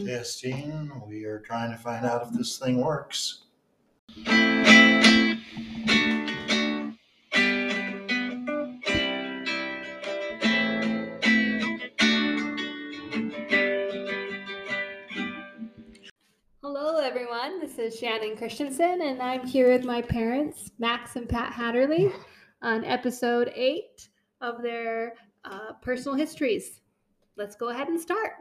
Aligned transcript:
Testing. 0.00 0.90
We 1.06 1.24
are 1.24 1.38
trying 1.38 1.70
to 1.70 1.76
find 1.76 2.04
out 2.04 2.26
if 2.26 2.32
this 2.32 2.58
thing 2.58 2.80
works. 2.80 3.44
Hello, 16.60 16.96
everyone. 16.96 17.60
This 17.60 17.78
is 17.78 17.96
Shannon 17.96 18.36
Christensen, 18.36 19.00
and 19.00 19.22
I'm 19.22 19.46
here 19.46 19.70
with 19.70 19.84
my 19.84 20.02
parents, 20.02 20.72
Max 20.80 21.14
and 21.14 21.28
Pat 21.28 21.52
Haderlie, 21.52 22.12
on 22.62 22.84
episode 22.84 23.52
eight 23.54 24.08
of 24.40 24.60
their 24.60 25.14
uh, 25.44 25.74
personal 25.82 26.16
histories. 26.16 26.80
Let's 27.36 27.54
go 27.54 27.68
ahead 27.68 27.86
and 27.86 28.00
start. 28.00 28.32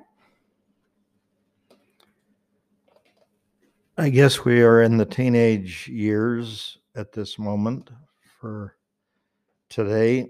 I 3.96 4.10
guess 4.10 4.44
we 4.44 4.64
are 4.64 4.82
in 4.82 4.98
the 4.98 5.06
teenage 5.06 5.88
years 5.88 6.80
at 6.96 7.12
this 7.12 7.38
moment 7.38 7.92
for 8.40 8.76
today. 9.70 10.30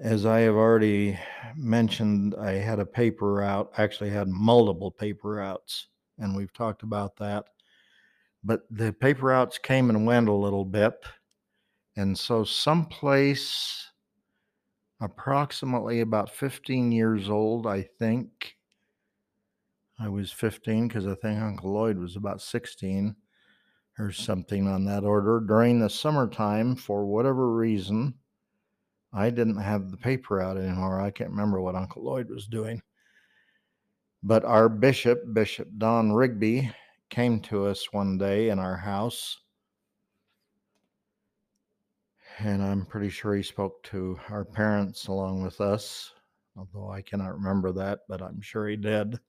As 0.00 0.24
I 0.24 0.40
have 0.40 0.54
already 0.54 1.18
mentioned, 1.54 2.34
I 2.34 2.52
had 2.52 2.78
a 2.78 2.86
paper 2.86 3.42
out, 3.42 3.72
actually 3.76 4.08
had 4.08 4.28
multiple 4.28 4.90
paper 4.90 5.42
outs, 5.42 5.88
and 6.18 6.34
we've 6.34 6.54
talked 6.54 6.82
about 6.82 7.16
that. 7.16 7.44
But 8.42 8.62
the 8.70 8.90
paper 8.90 9.32
outs 9.32 9.58
came 9.58 9.90
and 9.90 10.06
went 10.06 10.30
a 10.30 10.32
little 10.32 10.64
bit. 10.64 10.94
And 11.96 12.18
so, 12.18 12.42
someplace 12.42 13.90
approximately 15.02 16.00
about 16.00 16.30
15 16.30 16.90
years 16.90 17.28
old, 17.28 17.66
I 17.66 17.82
think, 17.82 18.53
I 19.98 20.08
was 20.08 20.32
15 20.32 20.88
because 20.88 21.06
I 21.06 21.14
think 21.14 21.40
Uncle 21.40 21.72
Lloyd 21.72 21.98
was 21.98 22.16
about 22.16 22.40
16 22.40 23.14
or 23.98 24.10
something 24.10 24.66
on 24.66 24.84
that 24.86 25.04
order. 25.04 25.40
During 25.40 25.78
the 25.78 25.88
summertime, 25.88 26.74
for 26.74 27.06
whatever 27.06 27.52
reason, 27.52 28.14
I 29.12 29.30
didn't 29.30 29.60
have 29.60 29.90
the 29.90 29.96
paper 29.96 30.40
out 30.40 30.56
anymore. 30.56 31.00
I 31.00 31.10
can't 31.10 31.30
remember 31.30 31.60
what 31.60 31.76
Uncle 31.76 32.02
Lloyd 32.02 32.28
was 32.28 32.48
doing. 32.48 32.82
But 34.24 34.44
our 34.44 34.68
bishop, 34.68 35.22
Bishop 35.32 35.68
Don 35.78 36.12
Rigby, 36.12 36.72
came 37.10 37.38
to 37.42 37.66
us 37.66 37.92
one 37.92 38.18
day 38.18 38.48
in 38.48 38.58
our 38.58 38.76
house. 38.76 39.38
And 42.38 42.60
I'm 42.60 42.84
pretty 42.84 43.10
sure 43.10 43.36
he 43.36 43.44
spoke 43.44 43.80
to 43.84 44.18
our 44.30 44.44
parents 44.44 45.06
along 45.06 45.44
with 45.44 45.60
us, 45.60 46.12
although 46.56 46.90
I 46.90 47.00
cannot 47.00 47.34
remember 47.34 47.70
that, 47.72 48.00
but 48.08 48.20
I'm 48.20 48.40
sure 48.40 48.66
he 48.66 48.76
did, 48.76 49.20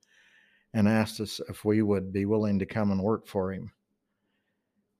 and 0.75 0.89
asked 0.89 1.21
us 1.21 1.39
if 1.47 1.63
we 1.63 1.81
would 1.81 2.11
be 2.11 2.25
willing 2.25 2.59
to 2.59 2.65
come 2.65 2.91
and 2.91 3.01
work 3.01 3.25
for 3.25 3.53
him. 3.53 3.71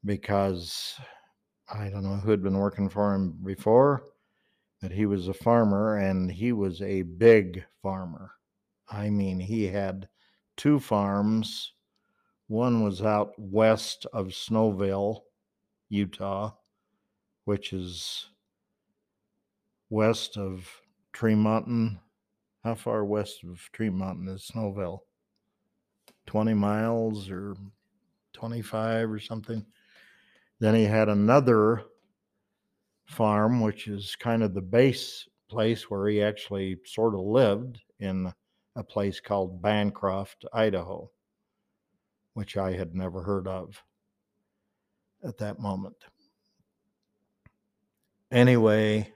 Because 0.05 0.95
I 1.71 1.89
don't 1.89 2.03
know 2.03 2.15
who 2.15 2.31
had 2.31 2.41
been 2.41 2.57
working 2.57 2.87
for 2.87 3.13
him 3.13 3.37
before 3.43 4.05
that 4.81 4.93
he 4.93 5.05
was 5.05 5.27
a 5.27 5.33
farmer 5.33 5.97
and 5.97 6.31
he 6.31 6.53
was 6.53 6.81
a 6.81 7.01
big 7.01 7.65
farmer. 7.81 8.31
I 8.87 9.09
mean, 9.09 9.37
he 9.37 9.65
had 9.65 10.07
two 10.55 10.79
farms. 10.79 11.73
One 12.47 12.81
was 12.81 13.01
out 13.01 13.33
west 13.37 14.05
of 14.13 14.27
Snowville, 14.27 15.23
Utah, 15.89 16.53
which 17.43 17.73
is 17.73 18.29
west 19.89 20.37
of 20.37 20.69
Tremonton. 21.11 21.99
How 22.63 22.75
far 22.75 23.03
west 23.03 23.43
of 23.43 23.69
Tremonton 23.73 24.33
is 24.33 24.49
Snowville? 24.53 24.99
20 26.25 26.53
miles 26.53 27.29
or 27.29 27.55
25 28.33 29.11
or 29.11 29.19
something. 29.19 29.65
Then 30.59 30.75
he 30.75 30.83
had 30.83 31.09
another 31.09 31.83
farm, 33.05 33.61
which 33.61 33.87
is 33.87 34.15
kind 34.15 34.43
of 34.43 34.53
the 34.53 34.61
base 34.61 35.27
place 35.49 35.89
where 35.89 36.07
he 36.07 36.21
actually 36.21 36.77
sort 36.85 37.13
of 37.13 37.21
lived 37.21 37.79
in 37.99 38.31
a 38.75 38.83
place 38.83 39.19
called 39.19 39.61
Bancroft, 39.61 40.45
Idaho, 40.53 41.09
which 42.33 42.57
I 42.57 42.73
had 42.73 42.95
never 42.95 43.21
heard 43.21 43.47
of 43.47 43.81
at 45.23 45.37
that 45.37 45.59
moment. 45.59 45.95
Anyway, 48.31 49.13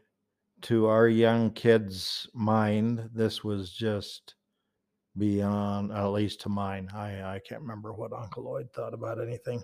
to 0.62 0.86
our 0.86 1.08
young 1.08 1.52
kids' 1.52 2.28
mind, 2.34 3.10
this 3.14 3.44
was 3.44 3.72
just 3.72 4.36
beyond, 5.20 5.92
at 5.92 6.08
least 6.08 6.42
to 6.42 6.50
mine. 6.50 6.90
I, 6.94 7.36
I 7.36 7.40
can't 7.40 7.62
remember 7.62 7.94
what 7.94 8.14
Uncle 8.14 8.44
Lloyd 8.44 8.72
thought 8.74 8.94
about 8.94 9.22
anything. 9.22 9.62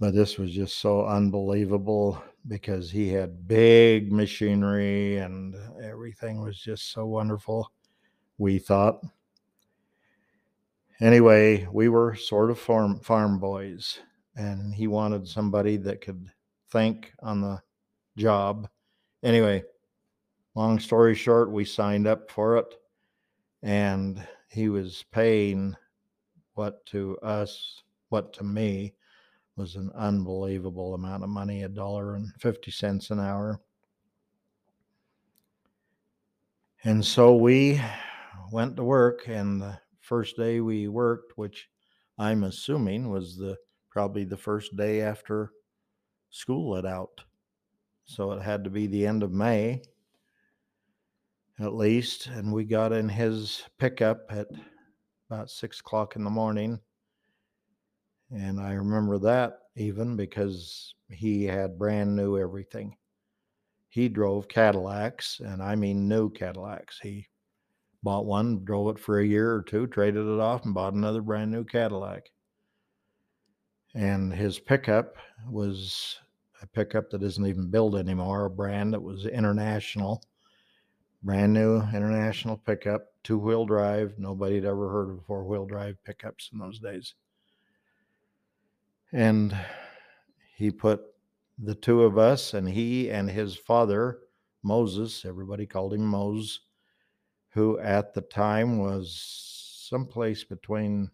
But 0.00 0.14
this 0.14 0.38
was 0.38 0.52
just 0.52 0.78
so 0.78 1.06
unbelievable 1.06 2.22
because 2.48 2.90
he 2.90 3.08
had 3.08 3.46
big 3.46 4.10
machinery 4.10 5.18
and 5.18 5.54
everything 5.82 6.40
was 6.40 6.58
just 6.58 6.92
so 6.92 7.06
wonderful 7.06 7.70
we 8.38 8.58
thought. 8.58 9.00
Anyway 11.00 11.66
we 11.70 11.88
were 11.88 12.14
sort 12.14 12.50
of 12.50 12.58
farm 12.58 13.00
farm 13.00 13.38
boys 13.38 14.00
and 14.36 14.74
he 14.74 14.86
wanted 14.86 15.28
somebody 15.28 15.76
that 15.76 16.00
could 16.00 16.30
think 16.70 17.12
on 17.22 17.42
the 17.42 17.60
job. 18.16 18.68
Anyway 19.22 19.62
long 20.54 20.78
story 20.78 21.14
short 21.14 21.50
we 21.50 21.64
signed 21.64 22.06
up 22.06 22.30
for 22.30 22.56
it 22.56 22.79
and 23.62 24.26
he 24.48 24.68
was 24.68 25.04
paying 25.12 25.76
what 26.54 26.84
to 26.86 27.16
us 27.18 27.82
what 28.08 28.32
to 28.32 28.44
me 28.44 28.94
was 29.56 29.76
an 29.76 29.90
unbelievable 29.94 30.94
amount 30.94 31.22
of 31.22 31.28
money 31.28 31.62
a 31.62 31.68
dollar 31.68 32.14
and 32.14 32.32
50 32.40 32.70
cents 32.70 33.10
an 33.10 33.20
hour. 33.20 33.60
And 36.82 37.04
so 37.04 37.36
we 37.36 37.80
went 38.50 38.76
to 38.76 38.84
work, 38.84 39.28
and 39.28 39.60
the 39.60 39.78
first 40.00 40.36
day 40.36 40.60
we 40.60 40.88
worked, 40.88 41.36
which 41.36 41.68
I'm 42.18 42.44
assuming 42.44 43.10
was 43.10 43.36
the 43.36 43.56
probably 43.90 44.24
the 44.24 44.36
first 44.36 44.76
day 44.76 45.02
after 45.02 45.52
school 46.30 46.70
let 46.70 46.86
out. 46.86 47.20
So 48.06 48.32
it 48.32 48.42
had 48.42 48.64
to 48.64 48.70
be 48.70 48.86
the 48.86 49.06
end 49.06 49.22
of 49.22 49.30
May 49.30 49.82
at 51.60 51.74
least. 51.74 52.26
And 52.26 52.52
we 52.52 52.64
got 52.64 52.92
in 52.92 53.08
his 53.08 53.62
pickup 53.78 54.26
at 54.30 54.48
about 55.28 55.50
six 55.50 55.80
o'clock 55.80 56.16
in 56.16 56.24
the 56.24 56.30
morning 56.30 56.80
and 58.32 58.60
I 58.60 58.72
remember 58.74 59.18
that 59.18 59.58
even 59.76 60.16
because 60.16 60.94
he 61.08 61.44
had 61.44 61.78
brand 61.78 62.14
new 62.14 62.38
everything. 62.38 62.96
He 63.88 64.08
drove 64.08 64.46
Cadillacs, 64.46 65.40
and 65.44 65.60
I 65.60 65.74
mean 65.74 66.06
new 66.06 66.30
Cadillacs. 66.30 67.00
He 67.02 67.26
bought 68.04 68.24
one, 68.24 68.64
drove 68.64 68.96
it 68.96 69.02
for 69.02 69.18
a 69.18 69.26
year 69.26 69.52
or 69.52 69.62
two, 69.62 69.88
traded 69.88 70.26
it 70.26 70.40
off, 70.40 70.64
and 70.64 70.74
bought 70.74 70.92
another 70.92 71.22
brand 71.22 71.50
new 71.50 71.64
Cadillac. 71.64 72.30
And 73.94 74.32
his 74.32 74.60
pickup 74.60 75.16
was 75.48 76.20
a 76.62 76.66
pickup 76.68 77.10
that 77.10 77.24
isn't 77.24 77.46
even 77.46 77.68
built 77.68 77.96
anymore, 77.96 78.44
a 78.44 78.50
brand 78.50 78.92
that 78.92 79.02
was 79.02 79.26
international, 79.26 80.22
brand 81.22 81.52
new 81.52 81.82
international 81.94 82.56
pickup, 82.56 83.06
two 83.22 83.38
wheel 83.38 83.66
drive. 83.66 84.14
Nobody 84.18 84.56
had 84.56 84.64
ever 84.64 84.90
heard 84.90 85.10
of 85.10 85.24
four 85.26 85.44
wheel 85.44 85.66
drive 85.66 85.96
pickups 86.04 86.50
in 86.52 86.58
those 86.58 86.78
days. 86.78 87.14
And 89.12 89.56
he 90.56 90.70
put 90.70 91.02
the 91.58 91.74
two 91.74 92.02
of 92.02 92.16
us 92.16 92.54
and 92.54 92.68
he 92.68 93.10
and 93.10 93.28
his 93.28 93.56
father, 93.56 94.20
Moses, 94.62 95.24
everybody 95.24 95.66
called 95.66 95.92
him 95.92 96.06
Mose, 96.06 96.60
who 97.50 97.78
at 97.80 98.14
the 98.14 98.22
time 98.22 98.78
was 98.78 99.86
someplace 99.88 100.44
between 100.44 101.10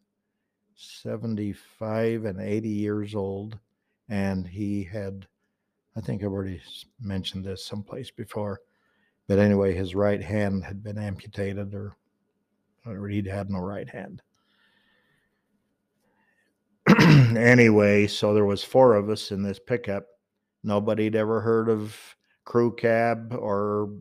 75 0.77 2.25
and 2.27 2.41
80 2.41 2.69
years 2.69 3.15
old. 3.15 3.59
And 4.09 4.47
he 4.47 4.85
had, 4.85 5.27
I 5.97 6.01
think 6.01 6.23
I've 6.23 6.31
already 6.31 6.61
mentioned 7.01 7.45
this 7.45 7.65
someplace 7.65 8.11
before, 8.11 8.61
but 9.29 9.39
anyway, 9.39 9.75
his 9.75 9.95
right 9.95 10.23
hand 10.23 10.65
had 10.65 10.83
been 10.83 10.99
amputated 10.99 11.75
or, 11.75 11.97
or 12.87 13.09
he'd 13.09 13.27
had 13.27 13.51
no 13.51 13.59
right 13.59 13.89
hand. 13.89 14.23
anyway, 17.37 18.07
so 18.07 18.33
there 18.33 18.45
was 18.45 18.63
four 18.63 18.95
of 18.95 19.11
us 19.11 19.33
in 19.33 19.43
this 19.43 19.59
pickup. 19.59 20.05
Nobody'd 20.63 21.17
ever 21.17 21.41
heard 21.41 21.69
of 21.69 21.97
crew 22.45 22.75
cab 22.75 23.35
or 23.37 23.97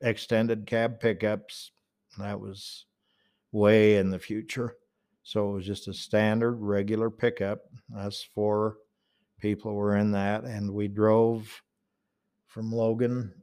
extended 0.00 0.66
cab 0.66 1.00
pickups. 1.00 1.72
That 2.18 2.40
was 2.40 2.86
way 3.50 3.96
in 3.96 4.10
the 4.10 4.18
future. 4.18 4.76
So 5.22 5.50
it 5.50 5.52
was 5.54 5.66
just 5.66 5.88
a 5.88 5.94
standard 5.94 6.56
regular 6.60 7.10
pickup. 7.10 7.60
Us 7.96 8.26
four 8.34 8.76
people 9.40 9.74
were 9.74 9.96
in 9.96 10.12
that, 10.12 10.44
and 10.44 10.72
we 10.72 10.88
drove 10.88 11.62
from 12.46 12.72
Logan 12.72 13.34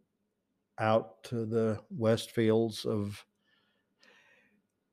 out 0.79 1.23
to 1.23 1.45
the 1.45 1.79
west 1.89 2.31
fields 2.31 2.85
of 2.85 3.23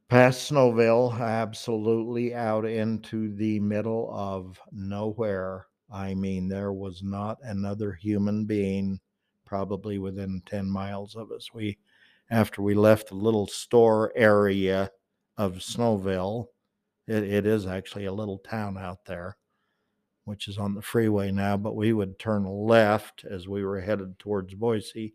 past 0.09 0.51
Snowville, 0.51 1.19
absolutely 1.19 2.35
out 2.35 2.67
into 2.67 3.35
the 3.35 3.59
middle 3.61 4.11
of 4.13 4.61
nowhere. 4.71 5.67
I 5.91 6.15
mean, 6.15 6.49
there 6.49 6.73
was 6.73 7.03
not 7.03 7.39
another 7.43 7.93
human 7.93 8.45
being 8.45 9.01
probably 9.47 9.99
within 9.99 10.43
10 10.47 10.69
miles 10.69 11.17
of 11.17 11.31
us. 11.31 11.49
We, 11.53 11.79
after 12.31 12.63
we 12.63 12.75
left 12.75 13.09
the 13.09 13.15
little 13.15 13.47
store 13.47 14.13
area 14.15 14.91
of 15.37 15.57
Snowville, 15.57 16.47
it, 17.07 17.23
it 17.25 17.47
is 17.47 17.67
actually 17.67 18.07
a 18.07 18.13
little 18.13 18.39
town 18.39 18.79
out 18.79 19.05
there, 19.05 19.37
which 20.25 20.49
is 20.49 20.59
on 20.59 20.75
the 20.75 20.83
freeway 20.83 21.31
now, 21.31 21.57
but 21.57 21.75
we 21.75 21.93
would 21.93 22.19
turn 22.19 22.45
left 22.45 23.25
as 23.25 23.49
we 23.49 23.65
were 23.65 23.81
headed 23.81 24.19
towards 24.19 24.55
Boise, 24.55 25.15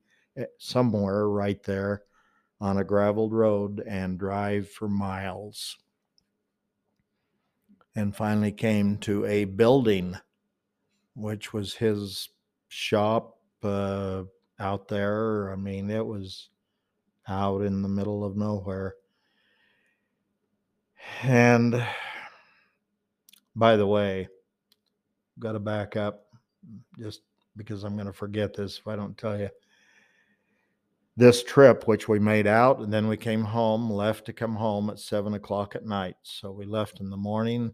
somewhere 0.58 1.28
right 1.28 1.62
there 1.64 2.04
on 2.60 2.78
a 2.78 2.84
graveled 2.84 3.34
road 3.34 3.84
and 3.88 4.18
drive 4.18 4.70
for 4.70 4.88
miles. 4.88 5.78
And 7.96 8.16
finally 8.16 8.52
came 8.52 8.98
to 9.00 9.26
a 9.26 9.46
building, 9.46 10.18
which 11.16 11.54
was 11.54 11.74
his 11.76 12.30
shop 12.68 13.40
uh, 13.64 14.24
out 14.60 14.88
there. 14.88 15.52
I 15.52 15.56
mean, 15.56 15.90
it 15.90 16.06
was 16.06 16.50
out 17.28 17.62
in 17.62 17.82
the 17.82 17.90
middle 17.90 18.24
of 18.24 18.38
nowhere. 18.38 18.96
And 21.24 21.84
by 23.56 23.76
the 23.76 23.88
way, 23.88 24.28
got 25.40 25.54
to 25.54 25.60
back 25.60 25.96
up 25.96 26.26
just 27.00 27.22
because 27.56 27.84
I'm 27.84 27.96
going 27.96 28.08
to 28.08 28.14
forget 28.14 28.54
this 28.54 28.78
if 28.78 28.88
I 28.88 28.96
don't 28.96 29.18
tell 29.18 29.40
you. 29.40 29.50
This 31.18 31.44
trip, 31.44 31.88
which 31.88 32.08
we 32.08 32.20
made 32.20 32.46
out, 32.46 32.80
and 32.80 32.94
then 32.94 33.08
we 33.08 33.18
came 33.18 33.44
home, 33.44 33.90
left 33.90 34.26
to 34.26 34.34
come 34.34 34.56
home 34.56 34.92
at 34.92 35.00
seven 35.00 35.34
o'clock 35.34 35.76
at 35.76 35.84
night. 35.84 36.16
So 36.22 36.52
we 36.52 36.68
left 36.68 37.00
in 37.00 37.10
the 37.10 37.18
morning, 37.18 37.74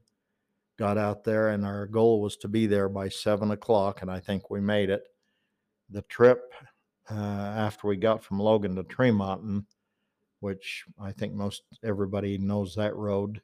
got 0.80 0.98
out 0.98 1.26
there, 1.26 1.50
and 1.50 1.66
our 1.66 1.86
goal 1.86 2.22
was 2.22 2.38
to 2.38 2.48
be 2.48 2.68
there 2.68 2.88
by 2.88 3.10
seven 3.10 3.52
o'clock, 3.52 4.02
and 4.02 4.10
I 4.10 4.22
think 4.22 4.50
we 4.50 4.62
made 4.62 4.90
it. 4.90 5.04
The 5.90 6.04
trip 6.04 6.54
uh, 7.12 7.16
after 7.16 7.86
we 7.90 7.98
got 7.98 8.24
from 8.24 8.40
Logan 8.40 8.78
to 8.78 8.84
Tremonton, 8.84 9.66
which 10.40 10.86
I 10.98 11.12
think 11.12 11.34
most 11.34 11.64
everybody 11.84 12.38
knows 12.38 12.74
that 12.76 12.96
road, 12.96 13.42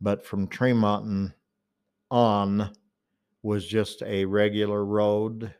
but 0.00 0.24
from 0.24 0.46
Tremonton 0.46 1.34
on 2.12 2.70
was 3.42 3.66
just 3.66 4.02
a 4.04 4.24
regular 4.24 4.84
road. 4.84 5.52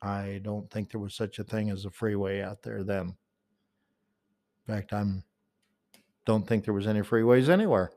I 0.00 0.40
don't 0.42 0.70
think 0.70 0.90
there 0.90 1.00
was 1.00 1.14
such 1.14 1.38
a 1.38 1.44
thing 1.44 1.70
as 1.70 1.84
a 1.84 1.90
freeway 1.90 2.40
out 2.40 2.62
there 2.62 2.84
then. 2.84 3.16
In 4.66 4.74
fact, 4.74 4.92
I'm 4.92 5.24
don't 6.24 6.46
think 6.46 6.64
there 6.64 6.74
was 6.74 6.86
any 6.86 7.00
freeways 7.00 7.48
anywhere. 7.48 7.90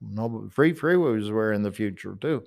No 0.00 0.48
free 0.50 0.74
freeways 0.74 1.30
were 1.30 1.52
in 1.52 1.62
the 1.62 1.70
future 1.70 2.18
too. 2.20 2.42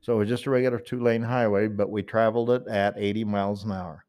So 0.00 0.14
it 0.14 0.18
was 0.18 0.28
just 0.28 0.46
a 0.46 0.50
regular 0.50 0.78
two 0.78 1.02
lane 1.02 1.22
highway, 1.22 1.66
but 1.66 1.90
we 1.90 2.02
traveled 2.02 2.50
it 2.50 2.66
at 2.68 2.94
80 2.96 3.24
miles 3.24 3.64
an 3.64 3.72
hour. 3.72 4.04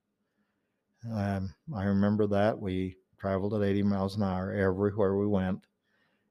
Um, 1.11 1.55
I 1.75 1.85
remember 1.85 2.27
that 2.27 2.59
we 2.59 2.97
traveled 3.17 3.55
at 3.55 3.63
80 3.63 3.83
miles 3.83 4.17
an 4.17 4.23
hour 4.23 4.51
everywhere 4.51 5.15
we 5.15 5.25
went 5.25 5.65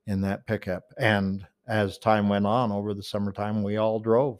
in 0.06 0.20
that 0.20 0.46
pickup. 0.46 0.84
And 0.96 1.44
as 1.66 1.98
time 1.98 2.28
went 2.28 2.46
on 2.46 2.70
over 2.70 2.94
the 2.94 3.02
summertime, 3.02 3.64
we 3.64 3.78
all 3.78 3.98
drove, 3.98 4.38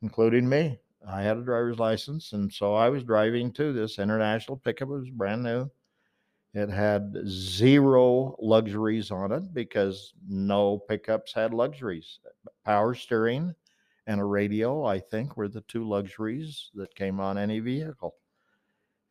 including 0.00 0.48
me. 0.48 0.78
I 1.08 1.22
had 1.22 1.36
a 1.36 1.42
driver's 1.42 1.78
license, 1.78 2.32
and 2.32 2.52
so 2.52 2.74
I 2.74 2.88
was 2.88 3.04
driving 3.04 3.52
to 3.52 3.72
this 3.72 3.98
international 3.98 4.56
pickup. 4.56 4.88
It 4.88 4.92
was 4.92 5.10
brand 5.10 5.42
new. 5.42 5.70
It 6.52 6.68
had 6.68 7.14
zero 7.26 8.34
luxuries 8.40 9.10
on 9.10 9.30
it 9.30 9.54
because 9.54 10.14
no 10.26 10.78
pickups 10.78 11.32
had 11.32 11.54
luxuries. 11.54 12.18
Power 12.64 12.94
steering 12.94 13.54
and 14.06 14.20
a 14.20 14.24
radio, 14.24 14.84
I 14.84 14.98
think, 14.98 15.36
were 15.36 15.48
the 15.48 15.60
two 15.62 15.86
luxuries 15.86 16.70
that 16.74 16.94
came 16.94 17.20
on 17.20 17.38
any 17.38 17.60
vehicle. 17.60 18.14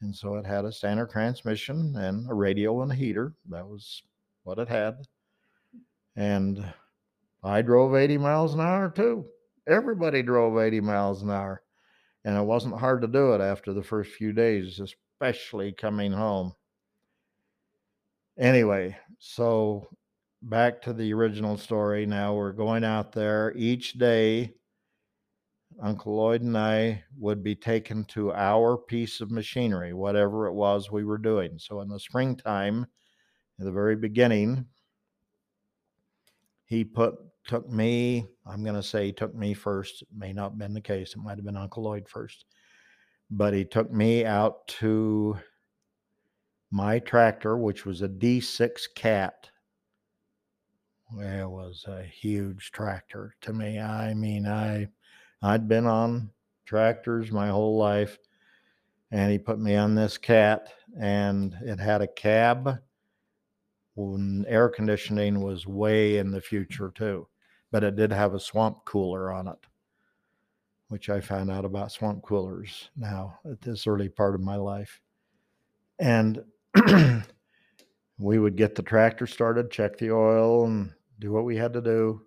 And 0.02 0.16
so 0.16 0.36
it 0.36 0.46
had 0.46 0.66
a 0.66 0.72
standard 0.72 1.12
transmission 1.12 1.96
and 1.96 2.30
a 2.30 2.34
radio 2.34 2.82
and 2.82 2.92
a 2.92 2.96
heater. 2.96 3.34
That 3.50 3.68
was 3.68 4.04
what 4.44 4.60
it 4.60 4.68
had. 4.68 5.08
And 6.16 6.74
I 7.44 7.62
drove 7.62 7.96
80 7.96 8.18
miles 8.18 8.54
an 8.54 8.60
hour 8.62 8.90
too. 8.90 9.26
Everybody 9.68 10.24
drove 10.24 10.58
80 10.58 10.82
miles 10.82 11.22
an 11.22 11.32
hour. 11.32 11.62
And 12.26 12.36
it 12.36 12.42
wasn't 12.42 12.78
hard 12.78 13.02
to 13.02 13.08
do 13.08 13.34
it 13.34 13.40
after 13.40 13.72
the 13.72 13.84
first 13.84 14.12
few 14.12 14.34
days, 14.34 14.82
especially 14.82 15.72
coming 15.72 16.12
home. 16.12 16.54
Anyway, 18.38 18.98
so 19.20 19.88
back 20.42 20.82
to 20.82 20.92
the 20.92 21.14
original 21.14 21.58
story. 21.58 22.06
Now 22.06 22.34
we're 22.34 22.52
going 22.52 22.84
out 22.84 23.14
there 23.14 23.54
each 23.56 23.94
day 23.94 24.56
Uncle 25.82 26.16
Lloyd 26.16 26.42
and 26.42 26.58
I 26.58 27.04
would 27.18 27.44
be 27.44 27.56
taken 27.56 28.06
to 28.06 28.32
our 28.34 28.78
piece 28.78 29.22
of 29.22 29.32
machinery, 29.32 29.94
whatever 29.94 30.48
it 30.48 30.54
was 30.54 30.92
we 30.92 31.04
were 31.04 31.18
doing. 31.18 31.60
So 31.60 31.82
in 31.82 31.90
the 31.90 32.00
springtime, 32.00 32.86
in 33.60 33.66
the 33.66 33.72
very 33.72 33.96
beginning, 33.96 34.66
he 36.66 36.84
put 36.84 37.16
took 37.46 37.70
me, 37.70 38.26
I'm 38.46 38.64
going 38.64 38.76
to 38.76 38.84
say 38.84 39.12
took 39.12 39.36
me 39.36 39.54
first. 39.54 40.02
It 40.02 40.08
may 40.16 40.34
not 40.34 40.52
have 40.52 40.58
been 40.58 40.74
the 40.74 40.82
case. 40.82 41.14
It 41.16 41.20
might 41.20 41.38
have 41.38 41.46
been 41.46 41.58
Uncle 41.58 41.84
Lloyd 41.84 42.08
first. 42.08 42.46
But 43.32 43.54
he 43.54 43.66
took 43.66 43.92
me 43.92 44.26
out 44.26 44.68
to 44.80 45.38
my 46.72 47.00
tractor, 47.00 47.58
which 47.58 47.86
was 47.86 48.02
a 48.02 48.10
D6 48.10 48.84
Cat. 48.96 49.50
It 51.18 51.50
was 51.50 51.86
a 51.88 52.04
huge 52.04 52.72
tractor 52.72 53.36
to 53.42 53.54
me. 53.54 53.80
I 53.80 54.14
mean, 54.14 54.48
I 54.48 54.90
I'd 55.42 55.68
been 55.68 55.86
on 55.86 56.32
tractors 56.66 57.32
my 57.32 57.50
whole 57.50 57.78
life, 57.78 58.18
and 59.12 59.32
he 59.32 59.38
put 59.38 59.60
me 59.60 59.76
on 59.76 59.96
this 59.96 60.18
cat, 60.18 60.74
and 61.00 61.56
it 61.62 61.80
had 61.80 62.02
a 62.02 62.08
cab. 62.08 62.80
When 63.94 64.44
air 64.48 64.68
conditioning 64.68 65.42
was 65.42 65.68
way 65.68 66.18
in 66.18 66.32
the 66.32 66.42
future 66.42 66.92
too, 66.94 67.28
but 67.76 67.84
it 67.84 67.98
did 67.98 68.10
have 68.10 68.34
a 68.34 68.40
swamp 68.40 68.86
cooler 68.86 69.34
on 69.34 69.50
it, 69.50 69.60
which 70.88 71.10
I 71.10 71.20
found 71.20 71.52
out 71.52 71.66
about 71.66 71.92
swamp 71.92 72.24
coolers 72.24 72.90
now 72.96 73.38
at 73.44 73.60
this 73.60 73.86
early 73.86 74.08
part 74.08 74.34
of 74.34 74.40
my 74.40 74.56
life. 74.56 75.02
And 76.00 76.42
we 78.18 78.40
would 78.40 78.56
get 78.56 78.76
the 78.76 78.82
tractor 78.82 79.28
started, 79.28 79.72
check 79.72 79.98
the 79.98 80.12
oil, 80.14 80.64
and 80.68 80.94
do 81.20 81.34
what 81.34 81.44
we 81.44 81.58
had 81.58 81.74
to 81.74 81.82
do 81.82 82.22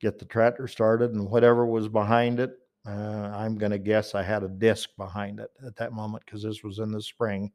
get 0.00 0.20
the 0.20 0.26
tractor 0.26 0.68
started 0.68 1.10
and 1.10 1.28
whatever 1.28 1.66
was 1.66 1.88
behind 1.88 2.38
it. 2.38 2.56
Uh, 2.86 3.32
I'm 3.34 3.58
going 3.58 3.72
to 3.72 3.78
guess 3.78 4.14
I 4.14 4.22
had 4.22 4.44
a 4.44 4.48
disc 4.48 4.90
behind 4.96 5.40
it 5.40 5.50
at 5.66 5.74
that 5.74 5.92
moment 5.92 6.24
because 6.24 6.44
this 6.44 6.62
was 6.62 6.78
in 6.78 6.92
the 6.92 7.02
spring 7.02 7.50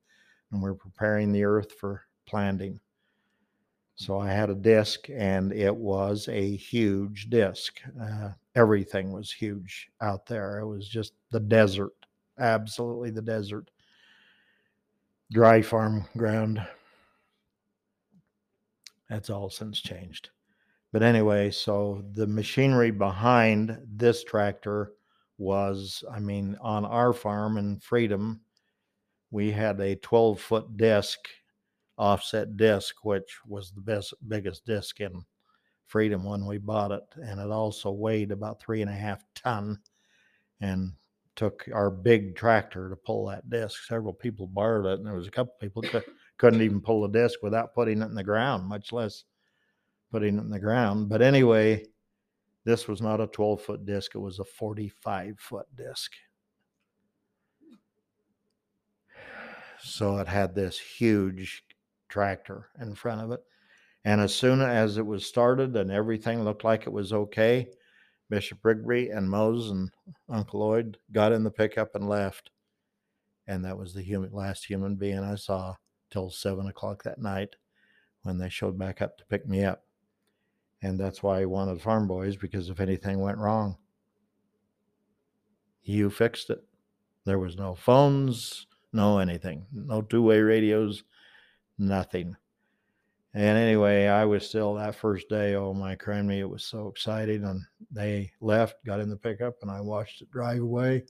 and 0.51 0.61
we 0.61 0.69
are 0.69 0.75
preparing 0.75 1.31
the 1.31 1.45
earth 1.45 1.71
for 1.79 2.03
planting. 2.25 2.81
So 3.97 4.19
I 4.19 4.29
had 4.29 4.51
a 4.51 4.55
disc 4.55 5.09
and 5.09 5.51
it 5.51 5.75
was 5.75 6.27
a 6.27 6.55
huge 6.55 7.31
disc. 7.31 7.81
Uh, 7.99 8.29
everything 8.55 9.11
was 9.11 9.31
huge 9.31 9.89
out 10.01 10.27
there. 10.27 10.59
It 10.59 10.67
was 10.67 10.87
just 10.87 11.13
the 11.31 11.39
desert, 11.39 11.93
absolutely 12.37 13.09
the 13.09 13.23
desert. 13.23 13.71
Dry 15.31 15.63
farm 15.63 16.05
ground. 16.15 16.65
That's 19.09 19.31
all 19.31 19.49
since 19.49 19.81
changed. 19.81 20.29
But 20.91 21.01
anyway, 21.01 21.49
so 21.49 22.03
the 22.13 22.27
machinery 22.27 22.91
behind 22.91 23.79
this 23.95 24.23
tractor 24.23 24.93
was, 25.39 26.03
I 26.11 26.19
mean, 26.19 26.55
on 26.61 26.85
our 26.85 27.13
farm 27.13 27.57
in 27.57 27.79
Freedom, 27.79 28.41
we 29.31 29.51
had 29.51 29.79
a 29.79 29.95
12 29.95 30.39
foot 30.39 30.77
disc, 30.77 31.19
offset 31.97 32.57
disc, 32.57 32.95
which 33.03 33.39
was 33.47 33.71
the 33.71 33.81
best, 33.81 34.13
biggest 34.27 34.65
disc 34.65 34.99
in 34.99 35.25
Freedom 35.87 36.23
when 36.25 36.45
we 36.45 36.57
bought 36.57 36.91
it. 36.91 37.03
And 37.15 37.39
it 37.39 37.49
also 37.49 37.91
weighed 37.91 38.31
about 38.31 38.59
three 38.59 38.81
and 38.81 38.89
a 38.89 38.93
half 38.93 39.23
ton 39.35 39.79
and 40.59 40.91
took 41.37 41.69
our 41.73 41.89
big 41.89 42.35
tractor 42.35 42.89
to 42.89 42.95
pull 42.95 43.27
that 43.27 43.49
disc. 43.49 43.85
Several 43.85 44.13
people 44.13 44.47
borrowed 44.47 44.85
it, 44.85 44.99
and 44.99 45.05
there 45.05 45.15
was 45.15 45.27
a 45.27 45.31
couple 45.31 45.53
people 45.61 45.81
could, 45.83 46.03
couldn't 46.37 46.61
even 46.61 46.81
pull 46.81 47.01
the 47.01 47.07
disc 47.07 47.39
without 47.41 47.73
putting 47.73 48.01
it 48.01 48.05
in 48.05 48.15
the 48.15 48.23
ground, 48.23 48.65
much 48.65 48.91
less 48.91 49.23
putting 50.11 50.37
it 50.37 50.41
in 50.41 50.49
the 50.49 50.59
ground. 50.59 51.07
But 51.07 51.21
anyway, 51.21 51.85
this 52.65 52.87
was 52.87 53.01
not 53.01 53.21
a 53.21 53.27
12 53.27 53.61
foot 53.61 53.85
disc, 53.85 54.13
it 54.13 54.19
was 54.19 54.39
a 54.39 54.43
45 54.43 55.39
foot 55.39 55.67
disc. 55.75 56.11
So 59.79 60.17
it 60.17 60.27
had 60.27 60.53
this 60.53 60.77
huge 60.79 61.63
tractor 62.09 62.69
in 62.79 62.95
front 62.95 63.21
of 63.21 63.31
it. 63.31 63.41
And 64.05 64.21
as 64.21 64.33
soon 64.33 64.61
as 64.61 64.97
it 64.97 65.05
was 65.05 65.25
started 65.25 65.75
and 65.75 65.91
everything 65.91 66.43
looked 66.43 66.63
like 66.63 66.87
it 66.87 66.93
was 66.93 67.11
okay, 67.11 67.69
Bishop 68.29 68.59
Rigby 68.63 69.09
and 69.09 69.29
Mose 69.29 69.69
and 69.69 69.91
Uncle 70.29 70.61
Lloyd 70.61 70.97
got 71.11 71.31
in 71.31 71.43
the 71.43 71.51
pickup 71.51 71.95
and 71.95 72.07
left. 72.07 72.51
And 73.47 73.63
that 73.65 73.77
was 73.77 73.93
the 73.93 74.01
human, 74.01 74.31
last 74.31 74.65
human 74.65 74.95
being 74.95 75.19
I 75.19 75.35
saw 75.35 75.75
till 76.09 76.29
seven 76.29 76.67
o'clock 76.67 77.03
that 77.03 77.21
night 77.21 77.55
when 78.23 78.37
they 78.37 78.49
showed 78.49 78.77
back 78.77 79.01
up 79.01 79.17
to 79.17 79.25
pick 79.25 79.47
me 79.47 79.63
up. 79.63 79.83
And 80.81 80.99
that's 80.99 81.23
why 81.23 81.41
I 81.41 81.45
wanted 81.45 81.81
farm 81.81 82.07
boys 82.07 82.35
because 82.35 82.69
if 82.69 82.79
anything 82.79 83.19
went 83.19 83.39
wrong, 83.39 83.77
you 85.83 86.09
fixed 86.09 86.49
it. 86.49 86.63
There 87.25 87.39
was 87.39 87.57
no 87.57 87.75
phones, 87.75 88.67
no 88.93 89.19
anything, 89.19 89.65
no 89.71 90.01
two 90.01 90.21
way 90.21 90.41
radios, 90.41 91.03
nothing. 91.77 92.35
And 93.33 93.57
anyway, 93.57 94.07
I 94.07 94.25
was 94.25 94.47
still 94.47 94.73
that 94.75 94.95
first 94.95 95.29
day, 95.29 95.55
oh 95.55 95.73
my 95.73 95.95
criminy, 95.95 96.39
it 96.39 96.49
was 96.49 96.63
so 96.63 96.87
exciting. 96.87 97.43
And 97.43 97.61
they 97.91 98.31
left, 98.41 98.83
got 98.85 98.99
in 98.99 99.09
the 99.09 99.15
pickup, 99.15 99.57
and 99.61 99.69
I 99.69 99.79
watched 99.81 100.21
it 100.21 100.31
drive 100.31 100.61
away. 100.61 101.05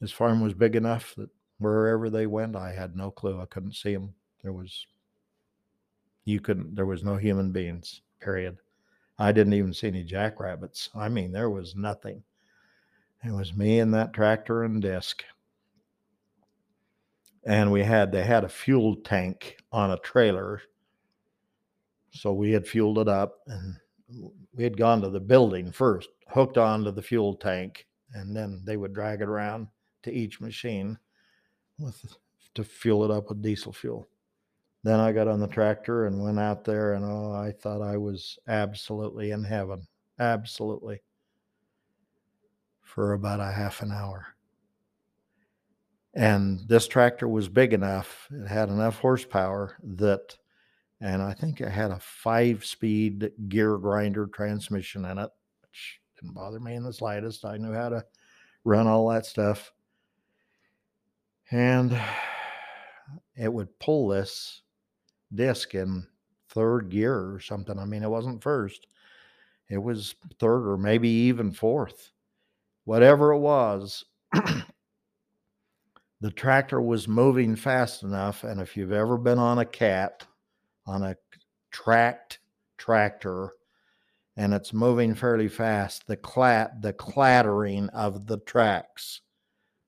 This 0.00 0.12
farm 0.12 0.40
was 0.40 0.54
big 0.54 0.76
enough 0.76 1.14
that 1.16 1.30
wherever 1.58 2.08
they 2.08 2.26
went, 2.26 2.54
I 2.54 2.72
had 2.72 2.94
no 2.94 3.10
clue. 3.10 3.40
I 3.40 3.46
couldn't 3.46 3.74
see 3.74 3.94
them. 3.94 4.14
There 4.42 4.52
was, 4.52 4.86
you 6.24 6.38
couldn't, 6.40 6.76
there 6.76 6.86
was 6.86 7.02
no 7.02 7.16
human 7.16 7.50
beings, 7.50 8.02
period. 8.20 8.58
I 9.18 9.32
didn't 9.32 9.54
even 9.54 9.74
see 9.74 9.88
any 9.88 10.04
jackrabbits. 10.04 10.90
I 10.94 11.08
mean, 11.08 11.32
there 11.32 11.50
was 11.50 11.74
nothing. 11.74 12.22
It 13.24 13.32
was 13.32 13.52
me 13.56 13.80
and 13.80 13.92
that 13.94 14.12
tractor 14.12 14.62
and 14.62 14.80
disc. 14.80 15.24
And 17.48 17.72
we 17.72 17.82
had, 17.82 18.12
they 18.12 18.22
had 18.24 18.44
a 18.44 18.48
fuel 18.48 18.94
tank 18.96 19.56
on 19.72 19.90
a 19.90 19.98
trailer. 19.98 20.60
So 22.10 22.34
we 22.34 22.52
had 22.52 22.68
fueled 22.68 22.98
it 22.98 23.08
up 23.08 23.38
and 23.46 23.74
we 24.54 24.64
had 24.64 24.76
gone 24.76 25.00
to 25.00 25.08
the 25.08 25.18
building 25.18 25.72
first, 25.72 26.10
hooked 26.28 26.58
onto 26.58 26.90
the 26.90 27.02
fuel 27.02 27.34
tank, 27.34 27.86
and 28.12 28.36
then 28.36 28.60
they 28.64 28.76
would 28.76 28.92
drag 28.92 29.22
it 29.22 29.28
around 29.28 29.68
to 30.02 30.12
each 30.12 30.42
machine 30.42 30.98
with 31.78 32.04
to 32.54 32.64
fuel 32.64 33.04
it 33.04 33.10
up 33.10 33.30
with 33.30 33.40
diesel 33.40 33.72
fuel. 33.72 34.06
Then 34.82 35.00
I 35.00 35.12
got 35.12 35.28
on 35.28 35.40
the 35.40 35.48
tractor 35.48 36.06
and 36.06 36.22
went 36.22 36.38
out 36.38 36.64
there, 36.64 36.94
and 36.94 37.04
oh, 37.04 37.32
I 37.32 37.52
thought 37.52 37.82
I 37.82 37.96
was 37.96 38.38
absolutely 38.46 39.30
in 39.30 39.44
heaven. 39.44 39.86
Absolutely. 40.18 41.00
For 42.82 43.14
about 43.14 43.40
a 43.40 43.52
half 43.52 43.80
an 43.80 43.90
hour. 43.90 44.34
And 46.18 46.58
this 46.66 46.88
tractor 46.88 47.28
was 47.28 47.48
big 47.48 47.72
enough, 47.72 48.26
it 48.32 48.48
had 48.48 48.70
enough 48.70 48.98
horsepower 48.98 49.76
that, 49.84 50.36
and 51.00 51.22
I 51.22 51.32
think 51.32 51.60
it 51.60 51.68
had 51.68 51.92
a 51.92 52.00
five 52.00 52.64
speed 52.64 53.30
gear 53.48 53.78
grinder 53.78 54.26
transmission 54.26 55.04
in 55.04 55.16
it, 55.16 55.30
which 55.62 56.00
didn't 56.16 56.34
bother 56.34 56.58
me 56.58 56.74
in 56.74 56.82
the 56.82 56.92
slightest. 56.92 57.44
I 57.44 57.56
knew 57.56 57.72
how 57.72 57.90
to 57.90 58.04
run 58.64 58.88
all 58.88 59.08
that 59.10 59.26
stuff. 59.26 59.72
And 61.52 61.96
it 63.36 63.52
would 63.52 63.78
pull 63.78 64.08
this 64.08 64.62
disc 65.32 65.76
in 65.76 66.04
third 66.48 66.88
gear 66.88 67.14
or 67.14 67.38
something. 67.38 67.78
I 67.78 67.84
mean, 67.84 68.02
it 68.02 68.10
wasn't 68.10 68.42
first, 68.42 68.88
it 69.70 69.78
was 69.78 70.16
third 70.40 70.68
or 70.68 70.76
maybe 70.78 71.08
even 71.08 71.52
fourth. 71.52 72.10
Whatever 72.86 73.34
it 73.34 73.38
was, 73.38 74.04
the 76.20 76.30
tractor 76.30 76.80
was 76.80 77.06
moving 77.06 77.54
fast 77.56 78.02
enough. 78.02 78.44
And 78.44 78.60
if 78.60 78.76
you've 78.76 78.92
ever 78.92 79.16
been 79.16 79.38
on 79.38 79.58
a 79.58 79.64
cat, 79.64 80.26
on 80.86 81.02
a 81.02 81.16
tracked 81.70 82.40
tractor, 82.76 83.52
and 84.36 84.54
it's 84.54 84.72
moving 84.72 85.14
fairly 85.14 85.48
fast, 85.48 86.06
the 86.06 86.16
clat 86.16 86.80
the 86.82 86.92
clattering 86.92 87.88
of 87.90 88.26
the 88.26 88.38
tracks. 88.38 89.20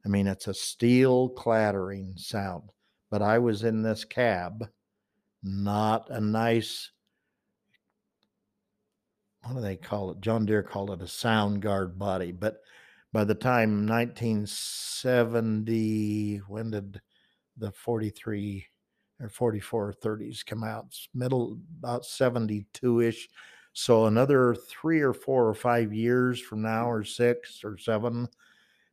I 0.05 0.09
mean, 0.09 0.27
it's 0.27 0.49
a 0.49 0.55
steel 0.55 1.29
clattering 1.31 2.15
sound. 2.17 2.71
But 3.11 3.23
I 3.23 3.39
was 3.39 3.65
in 3.65 3.83
this 3.83 4.05
cab 4.05 4.69
not 5.43 6.11
a 6.11 6.21
nice 6.21 6.91
what 9.43 9.55
do 9.55 9.61
they 9.63 9.77
call 9.77 10.11
it? 10.11 10.21
John 10.21 10.45
Deere 10.45 10.63
called 10.63 10.91
it 10.91 11.01
a 11.01 11.09
sound 11.09 11.63
guard 11.63 11.99
body. 11.99 12.33
But 12.33 12.61
by 13.13 13.25
the 13.25 13.35
time 13.35 13.87
1970, 13.87 16.39
when 16.49 16.71
did 16.71 17.01
the 17.57 17.73
43 17.73 18.67
or 19.21 19.29
44 19.29 19.95
30s 19.95 20.47
come 20.47 20.65
out? 20.65 20.87
It's 20.89 21.09
middle 21.15 21.59
about 21.79 22.05
72 22.05 23.01
ish. 23.01 23.29
So 23.73 24.07
another 24.07 24.55
three 24.55 25.01
or 25.01 25.13
four 25.13 25.49
or 25.49 25.55
five 25.55 25.93
years 25.93 26.41
from 26.41 26.63
now, 26.63 26.91
or 26.91 27.05
six 27.05 27.63
or 27.65 27.79
seven, 27.79 28.29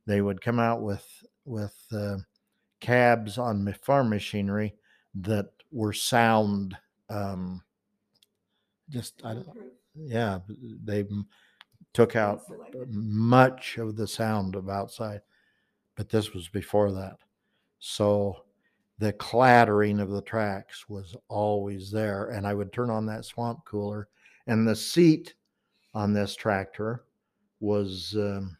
they 0.05 0.21
would 0.21 0.41
come 0.41 0.59
out 0.59 0.81
with 0.81 1.05
with 1.45 1.75
uh, 1.91 2.17
cabs 2.79 3.38
on 3.38 3.74
farm 3.81 4.09
machinery 4.09 4.75
that 5.15 5.47
were 5.71 5.93
sound 5.93 6.77
um 7.09 7.62
just 8.89 9.21
i 9.24 9.33
don't 9.33 9.47
yeah 9.95 10.39
they 10.83 11.05
took 11.94 12.15
out 12.15 12.41
much 12.88 13.77
of 13.77 13.96
the 13.96 14.08
sound 14.08 14.56
of 14.56 14.70
outside 14.70 15.22
but 15.96 16.10
this 16.10 16.32
was 16.32 16.48
before 16.48 16.91
that. 16.91 17.17
So 17.79 18.44
the 19.00 19.13
clattering 19.13 20.00
of 20.00 20.12
the 20.12 20.22
tracks 20.22 20.88
was 20.88 21.15
always 21.27 21.91
there 21.91 22.29
and 22.29 22.48
i 22.48 22.53
would 22.53 22.74
turn 22.74 22.89
on 22.89 23.06
that 23.06 23.25
swamp 23.25 23.63
cooler 23.63 24.08
and 24.48 24.67
the 24.67 24.75
seat 24.75 25.36
on 25.94 26.13
this 26.13 26.36
tractor 26.36 27.03
was 27.60 28.15
um, 28.17 28.58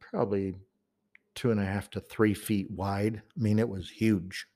probably 0.00 0.54
two 1.36 1.52
and 1.52 1.60
a 1.60 1.64
half 1.64 1.88
to 1.90 2.00
three 2.00 2.34
feet 2.34 2.70
wide. 2.70 3.22
I 3.36 3.40
mean 3.40 3.58
it 3.58 3.68
was 3.68 3.90
huge. 3.90 4.46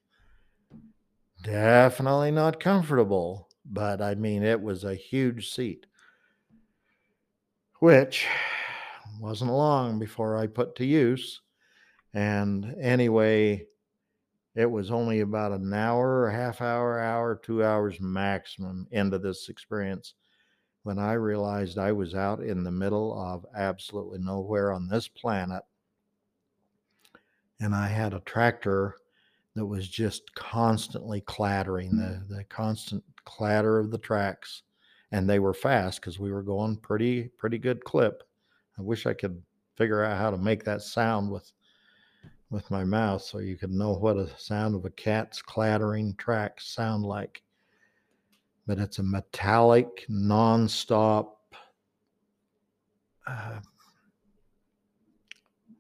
Definitely 1.43 2.31
not 2.31 2.59
comfortable, 2.59 3.49
but 3.65 4.01
I 4.01 4.15
mean, 4.15 4.43
it 4.43 4.63
was 4.63 4.85
a 4.85 4.95
huge 4.95 5.51
seat, 5.51 5.87
which 7.85 8.27
wasn't 9.21 9.53
long 9.53 9.99
before 9.99 10.39
I 10.39 10.47
put 10.47 10.75
to 10.77 10.87
use. 10.87 11.43
And 12.15 12.75
anyway, 12.81 13.67
it 14.55 14.65
was 14.65 14.91
only 14.91 15.21
about 15.21 15.53
an 15.53 15.71
hour, 15.75 16.29
a 16.29 16.33
half 16.33 16.63
hour, 16.63 16.99
hour, 16.99 17.39
two 17.45 17.63
hours 17.63 18.01
maximum 18.01 18.87
into 18.91 19.19
this 19.19 19.51
experience 19.51 20.15
when 20.85 20.99
I 20.99 21.13
realized 21.13 21.77
I 21.77 21.93
was 21.93 22.15
out 22.15 22.41
in 22.41 22.65
the 22.65 22.71
middle 22.71 23.21
of 23.21 23.45
absolutely 23.55 24.21
nowhere 24.21 24.73
on 24.73 24.89
this 24.89 25.07
planet. 25.07 25.63
And 27.61 27.75
I 27.75 27.89
had 27.89 28.15
a 28.15 28.21
tractor 28.21 28.97
that 29.57 29.67
was 29.67 29.87
just 29.87 30.35
constantly 30.35 31.21
clattering 31.21 31.91
hmm. 31.91 31.99
the 31.99 32.37
the 32.37 32.45
constant 32.45 33.05
clatter 33.27 33.79
of 33.79 33.91
the 33.91 33.99
tracks 33.99 34.63
and 35.15 35.31
they 35.31 35.39
were 35.39 35.55
fast 35.55 36.01
because 36.01 36.19
we 36.19 36.33
were 36.33 36.43
going 36.43 36.77
pretty 36.77 37.29
pretty 37.39 37.57
good 37.57 37.83
clip 37.85 38.25
i 38.79 38.83
wish 38.83 39.07
i 39.07 39.15
could 39.15 39.41
figure 39.77 40.03
out 40.03 40.19
how 40.19 40.29
to 40.29 40.37
make 40.37 40.65
that 40.65 40.83
sound 40.83 41.31
with 41.31 41.53
with 42.51 42.69
my 42.69 42.83
mouth 42.83 43.23
so 43.23 43.39
you 43.39 43.57
could 43.57 43.71
know 43.71 43.93
what 43.93 44.17
a 44.17 44.29
sound 44.37 44.75
of 44.75 44.85
a 44.85 44.91
cat's 44.91 45.41
clattering 45.41 46.13
tracks 46.17 46.67
sound 46.67 47.05
like 47.05 47.43
but 48.67 48.79
it's 48.79 48.99
a 48.99 49.03
metallic 49.03 50.05
non-stop 50.09 51.39
uh, 53.29 53.61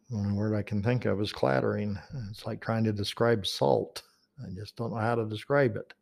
the 0.09 0.17
only 0.17 0.33
word 0.33 0.55
I 0.55 0.63
can 0.63 0.83
think 0.83 1.05
of 1.05 1.21
is 1.21 1.33
clattering. 1.33 1.99
It's 2.31 2.47
like 2.47 2.63
trying 2.63 2.85
to 2.85 2.93
describe 2.93 3.47
salt. 3.47 4.03
I 4.43 4.49
just 4.55 4.77
don't 4.77 4.93
know 4.93 4.99
how 4.99 5.15
to 5.15 5.27
describe 5.27 5.77
it. 5.77 5.93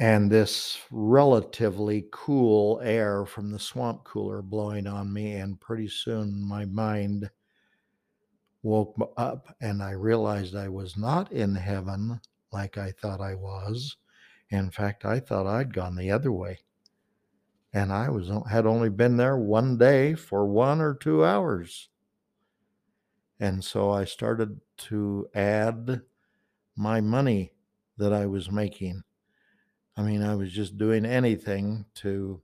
And 0.00 0.28
this 0.32 0.82
relatively 0.90 2.08
cool 2.10 2.80
air 2.80 3.24
from 3.24 3.50
the 3.52 3.60
swamp 3.60 4.02
cooler 4.02 4.42
blowing 4.42 4.88
on 4.88 5.12
me, 5.12 5.34
and 5.34 5.60
pretty 5.60 5.86
soon 5.86 6.42
my 6.42 6.64
mind 6.64 7.30
woke 8.62 8.94
up 9.16 9.56
and 9.60 9.82
I 9.82 9.90
realized 9.90 10.54
I 10.54 10.68
was 10.68 10.96
not 10.96 11.32
in 11.32 11.56
heaven 11.56 12.20
like 12.52 12.78
I 12.78 12.92
thought 12.92 13.20
I 13.20 13.34
was. 13.34 13.96
In 14.50 14.70
fact, 14.70 15.04
I 15.04 15.20
thought 15.20 15.46
I'd 15.46 15.74
gone 15.74 15.96
the 15.96 16.10
other 16.12 16.30
way 16.32 16.60
and 17.72 17.90
I 17.92 18.10
was 18.10 18.28
had 18.50 18.66
only 18.66 18.90
been 18.90 19.16
there 19.16 19.38
one 19.38 19.78
day 19.78 20.14
for 20.14 20.46
one 20.46 20.82
or 20.82 20.94
two 20.94 21.24
hours. 21.24 21.88
And 23.40 23.64
so 23.64 23.90
I 23.90 24.04
started 24.04 24.60
to 24.76 25.28
add 25.34 26.02
my 26.76 27.00
money 27.00 27.52
that 27.98 28.12
I 28.12 28.26
was 28.26 28.50
making. 28.50 29.04
I 29.98 30.02
mean, 30.02 30.22
I 30.22 30.34
was 30.34 30.52
just 30.52 30.78
doing 30.78 31.04
anything 31.04 31.84
to 31.96 32.40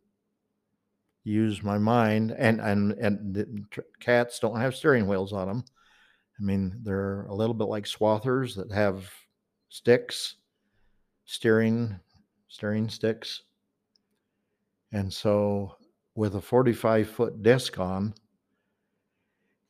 use 1.22 1.62
my 1.62 1.78
mind 1.78 2.34
and 2.36 2.60
and 2.60 2.92
and 2.92 3.64
cats 4.00 4.38
don't 4.38 4.60
have 4.60 4.74
steering 4.74 5.06
wheels 5.06 5.32
on 5.32 5.48
them. 5.48 5.64
I 6.38 6.42
mean, 6.42 6.80
they're 6.82 7.22
a 7.22 7.34
little 7.34 7.54
bit 7.54 7.68
like 7.68 7.84
swathers 7.84 8.56
that 8.56 8.70
have 8.72 9.08
sticks, 9.70 10.36
steering 11.24 11.98
steering 12.48 12.88
sticks 12.88 13.42
and 14.94 15.12
so 15.12 15.76
with 16.14 16.36
a 16.36 16.40
45 16.40 17.08
foot 17.08 17.42
disc 17.42 17.78
on, 17.80 18.14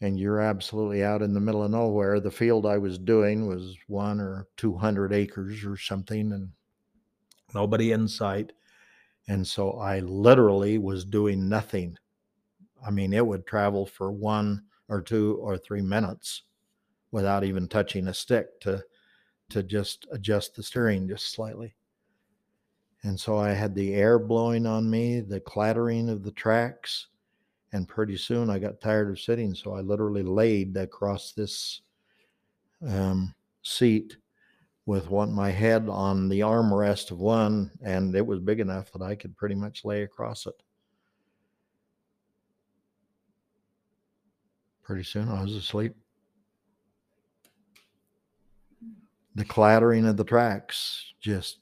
and 0.02 0.20
you're 0.20 0.40
absolutely 0.40 1.02
out 1.02 1.22
in 1.22 1.32
the 1.32 1.40
middle 1.40 1.62
of 1.62 1.70
nowhere. 1.70 2.20
The 2.20 2.30
field 2.30 2.66
I 2.66 2.76
was 2.76 2.98
doing 2.98 3.46
was 3.46 3.74
one 3.88 4.20
or 4.20 4.46
200 4.58 5.14
acres 5.14 5.64
or 5.64 5.78
something, 5.78 6.32
and 6.32 6.50
nobody 7.54 7.92
in 7.92 8.08
sight. 8.08 8.52
And 9.28 9.46
so 9.46 9.73
I 9.73 10.00
literally 10.00 10.78
was 10.78 11.04
doing 11.04 11.49
nothing. 11.49 11.96
I 12.87 12.90
mean, 12.90 13.12
it 13.12 13.26
would 13.26 13.46
travel 13.46 13.87
for 13.87 14.12
one 14.12 14.64
or 14.88 15.00
two 15.00 15.38
or 15.40 15.56
three 15.56 15.80
minutes 15.80 16.42
without 17.11 17.44
even 17.44 17.68
touching 17.68 18.08
a 18.08 18.14
stick 18.14 18.61
to 18.61 18.82
to 19.50 19.62
just 19.62 20.06
adjust 20.11 20.54
the 20.54 20.62
steering 20.62 21.06
just 21.06 21.32
slightly. 21.32 21.75
And 23.02 23.20
so 23.20 23.37
I 23.37 23.50
had 23.50 23.75
the 23.75 23.94
air 23.94 24.18
blowing 24.18 24.66
on 24.66 24.88
me, 24.88 25.20
the 25.20 25.40
clattering 25.40 26.08
of 26.08 26.23
the 26.23 26.32
tracks, 26.32 27.08
and 27.73 27.87
pretty 27.87 28.16
soon 28.16 28.49
I 28.49 28.58
got 28.58 28.80
tired 28.80 29.11
of 29.11 29.20
sitting, 29.20 29.54
so 29.54 29.75
I 29.75 29.80
literally 29.80 30.23
laid 30.23 30.76
across 30.76 31.32
this 31.32 31.82
um, 32.87 33.34
seat 33.62 34.16
with 34.86 35.08
one 35.10 35.32
my 35.32 35.50
head 35.50 35.88
on 35.88 36.28
the 36.28 36.40
armrest 36.40 37.10
of 37.10 37.18
one, 37.18 37.70
and 37.82 38.14
it 38.14 38.26
was 38.26 38.40
big 38.40 38.60
enough 38.60 38.92
that 38.92 39.02
I 39.02 39.14
could 39.14 39.36
pretty 39.36 39.54
much 39.54 39.84
lay 39.84 40.02
across 40.02 40.46
it. 40.46 40.62
Pretty 44.82 45.04
soon 45.04 45.28
I 45.28 45.42
was 45.42 45.54
asleep. 45.54 45.94
The 49.34 49.44
clattering 49.44 50.06
of 50.06 50.16
the 50.16 50.24
tracks 50.24 51.14
just 51.20 51.60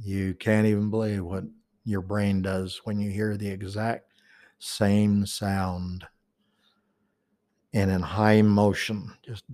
you 0.00 0.34
can't 0.34 0.66
even 0.66 0.90
believe 0.90 1.24
what 1.24 1.44
your 1.84 2.00
brain 2.00 2.42
does 2.42 2.80
when 2.84 2.98
you 2.98 3.10
hear 3.10 3.36
the 3.36 3.48
exact 3.48 4.12
same 4.58 5.26
sound 5.26 6.06
and 7.74 7.90
in 7.90 8.00
high 8.00 8.40
motion, 8.40 9.12
just 9.22 9.44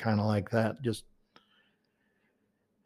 kind 0.00 0.18
of 0.18 0.26
like 0.26 0.50
that, 0.50 0.82
just 0.82 1.04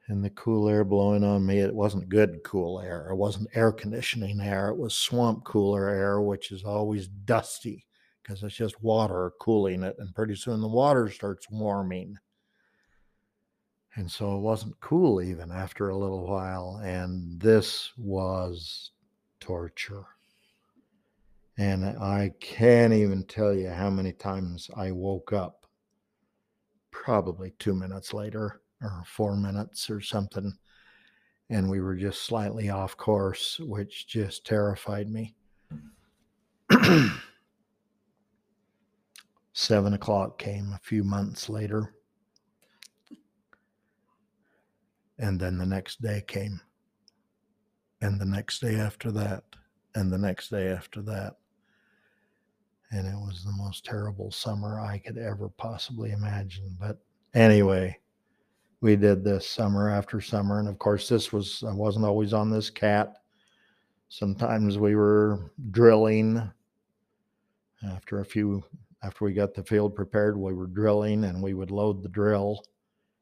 and 0.08 0.22
the 0.22 0.30
cool 0.30 0.68
air 0.68 0.84
blowing 0.84 1.24
on 1.24 1.46
me. 1.46 1.60
It 1.60 1.74
wasn't 1.74 2.10
good 2.10 2.42
cool 2.44 2.78
air. 2.80 3.08
It 3.10 3.16
wasn't 3.16 3.48
air 3.54 3.72
conditioning 3.72 4.40
air. 4.40 4.68
It 4.68 4.76
was 4.76 4.94
swamp 4.94 5.44
cooler 5.44 5.88
air, 5.88 6.20
which 6.20 6.52
is 6.52 6.62
always 6.62 7.08
dusty 7.08 7.86
because 8.22 8.42
it's 8.42 8.54
just 8.54 8.82
water 8.82 9.32
cooling 9.40 9.82
it. 9.82 9.96
And 9.98 10.14
pretty 10.14 10.36
soon 10.36 10.60
the 10.60 10.68
water 10.68 11.08
starts 11.08 11.50
warming. 11.50 12.18
And 13.96 14.10
so 14.10 14.36
it 14.36 14.40
wasn't 14.40 14.78
cool 14.80 15.22
even 15.22 15.50
after 15.50 15.88
a 15.88 15.96
little 15.96 16.26
while. 16.26 16.80
And 16.84 17.40
this 17.40 17.92
was 17.96 18.90
torture. 19.40 20.04
And 21.56 21.84
I 21.84 22.32
can't 22.40 22.92
even 22.92 23.24
tell 23.24 23.54
you 23.54 23.70
how 23.70 23.88
many 23.88 24.12
times 24.12 24.68
I 24.76 24.90
woke 24.90 25.32
up, 25.32 25.63
probably 26.94 27.52
two 27.58 27.74
minutes 27.74 28.14
later 28.14 28.62
or 28.80 29.02
four 29.04 29.36
minutes 29.36 29.90
or 29.90 30.00
something. 30.00 30.54
And 31.50 31.68
we 31.68 31.80
were 31.80 31.96
just 31.96 32.22
slightly 32.22 32.70
off 32.70 32.96
course, 32.96 33.58
which 33.60 34.06
just 34.06 34.46
terrified 34.46 35.10
me. 35.10 35.34
Seven 39.52 39.92
o'clock 39.92 40.38
came 40.38 40.72
a 40.72 40.80
few 40.82 41.04
months 41.04 41.48
later. 41.50 41.94
And 45.18 45.38
then 45.38 45.58
the 45.58 45.66
next 45.66 46.00
day 46.00 46.22
came. 46.26 46.60
And 48.00 48.20
the 48.20 48.24
next 48.24 48.60
day 48.60 48.76
after 48.76 49.12
that. 49.12 49.44
And 49.94 50.10
the 50.10 50.18
next 50.18 50.48
day 50.48 50.68
after 50.68 51.02
that 51.02 51.36
and 52.94 53.08
it 53.08 53.18
was 53.18 53.44
the 53.44 53.52
most 53.52 53.84
terrible 53.84 54.30
summer 54.30 54.80
I 54.80 54.98
could 54.98 55.18
ever 55.18 55.48
possibly 55.48 56.12
imagine. 56.12 56.76
But 56.78 56.98
anyway, 57.34 57.98
we 58.80 58.96
did 58.96 59.24
this 59.24 59.48
summer 59.48 59.88
after 59.88 60.20
summer, 60.20 60.60
and 60.60 60.68
of 60.68 60.78
course, 60.78 61.08
this 61.08 61.32
was 61.32 61.64
I 61.66 61.72
wasn't 61.72 62.04
always 62.04 62.32
on 62.32 62.50
this 62.50 62.70
cat. 62.70 63.16
Sometimes 64.08 64.78
we 64.78 64.94
were 64.94 65.50
drilling. 65.70 66.50
After 67.90 68.20
a 68.20 68.24
few, 68.24 68.62
after 69.02 69.24
we 69.24 69.34
got 69.34 69.54
the 69.54 69.64
field 69.64 69.94
prepared, 69.94 70.38
we 70.38 70.54
were 70.54 70.68
drilling, 70.68 71.24
and 71.24 71.42
we 71.42 71.52
would 71.52 71.70
load 71.70 72.02
the 72.02 72.08
drill, 72.08 72.64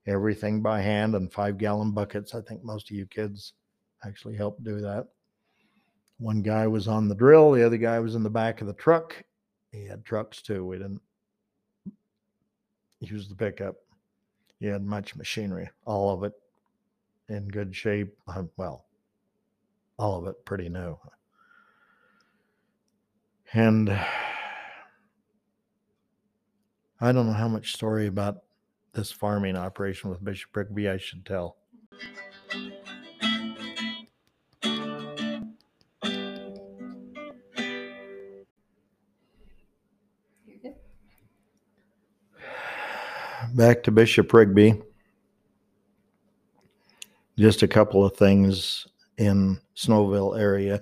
everything 0.07 0.61
by 0.63 0.81
hand 0.81 1.15
in 1.15 1.29
five 1.29 1.59
gallon 1.59 1.93
buckets. 1.93 2.35
I 2.35 2.43
think 2.43 2.63
most 2.63 2.91
of 2.91 2.97
you 2.97 3.07
kids 3.07 3.55
actually 4.05 4.37
helped 4.37 4.63
do 4.63 4.81
that. 4.81 5.09
One 6.19 6.43
guy 6.43 6.67
was 6.67 6.87
on 6.87 7.09
the 7.09 7.15
drill, 7.15 7.53
the 7.53 7.65
other 7.65 7.79
guy 7.79 7.99
was 7.99 8.15
in 8.15 8.23
the 8.23 8.31
back 8.31 8.61
of 8.61 8.67
the 8.69 8.75
truck, 8.75 9.17
he 9.73 9.87
had 9.87 10.05
trucks 10.05 10.43
too. 10.43 10.65
We 10.65 10.77
didn't 10.77 11.03
use 13.01 13.29
the 13.29 13.35
pickup. 13.35 13.77
He 14.61 14.67
had 14.67 14.85
much 14.85 15.17
machinery, 15.17 15.69
all 15.85 16.11
of 16.15 16.23
it 16.23 16.35
in 17.29 17.49
good 17.49 17.75
shape. 17.75 18.15
Uh, 18.29 18.45
well, 18.57 18.85
all 19.99 20.19
of 20.19 20.29
it 20.29 20.45
pretty 20.45 20.69
new. 20.69 20.97
And 23.55 23.91
I 27.01 27.11
don't 27.13 27.27
know 27.27 27.33
how 27.33 27.49
much 27.49 27.75
story 27.75 28.07
about 28.07 28.37
this 28.93 29.11
farming 29.11 29.57
operation 29.57 30.11
with 30.11 30.23
Bishop 30.23 30.55
Rigby 30.55 30.89
I 30.89 30.99
should 30.99 31.27
tell. 31.27 31.57
Back 43.55 43.83
to 43.83 43.91
Bishop 43.91 44.33
Rigby. 44.33 44.81
Just 47.38 47.62
a 47.62 47.69
couple 47.69 48.05
of 48.05 48.17
things 48.17 48.87
in 49.19 49.61
Snowville 49.77 50.38
area. 50.38 50.81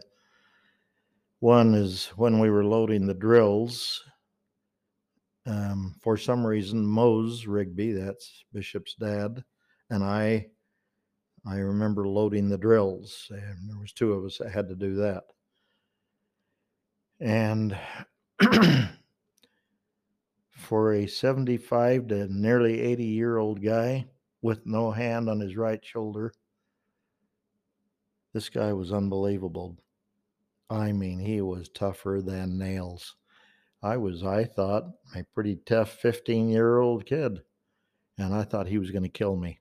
One 1.41 1.75
is 1.75 2.07
when 2.17 2.39
we 2.39 2.51
were 2.51 2.65
loading 2.65 3.07
the 3.07 3.15
drills, 3.15 4.05
um, 5.47 5.95
for 6.01 6.17
some 6.17 6.47
reason, 6.47 6.87
Mose 6.87 7.47
Rigby, 7.47 7.93
that's 7.93 8.45
Bishop's 8.53 8.95
dad, 8.95 9.43
and 9.89 10.05
I, 10.05 10.47
I 11.47 11.57
remember 11.57 12.07
loading 12.07 12.49
the 12.49 12.59
drills. 12.59 13.27
And 13.31 13.69
there 13.69 13.79
was 13.79 13.93
two 13.93 14.13
of 14.13 14.25
us 14.25 14.39
that 14.39 14.53
had 14.53 14.69
to 14.69 14.75
do 14.75 14.95
that. 14.97 15.25
And 17.21 17.77
for 20.61 20.93
a 20.93 21.07
75 21.07 22.09
to 22.09 22.29
nearly 22.33 22.81
80 22.81 23.05
year 23.05 23.39
old 23.39 23.63
guy 23.63 24.07
with 24.43 24.67
no 24.67 24.91
hand 24.91 25.29
on 25.29 25.41
his 25.41 25.57
right 25.57 25.85
shoulder. 25.85 26.33
This 28.33 28.49
guy 28.49 28.73
was 28.73 28.93
unbelievable. 28.93 29.77
I 30.69 30.93
mean, 30.93 31.19
he 31.19 31.41
was 31.41 31.69
tougher 31.69 32.21
than 32.25 32.59
nails. 32.59 33.17
I 33.83 33.97
was, 33.97 34.23
I 34.23 34.45
thought, 34.45 34.85
a 35.17 35.25
pretty 35.35 35.57
tough 35.67 35.91
15 35.95 36.49
year 36.49 36.79
old 36.79 37.07
kid. 37.07 37.41
And 38.19 38.35
I 38.35 38.45
thought 38.45 38.69
he 38.69 38.79
was 38.79 38.91
going 38.91 39.03
to 39.03 39.09
kill 39.09 39.37
me. 39.37 39.59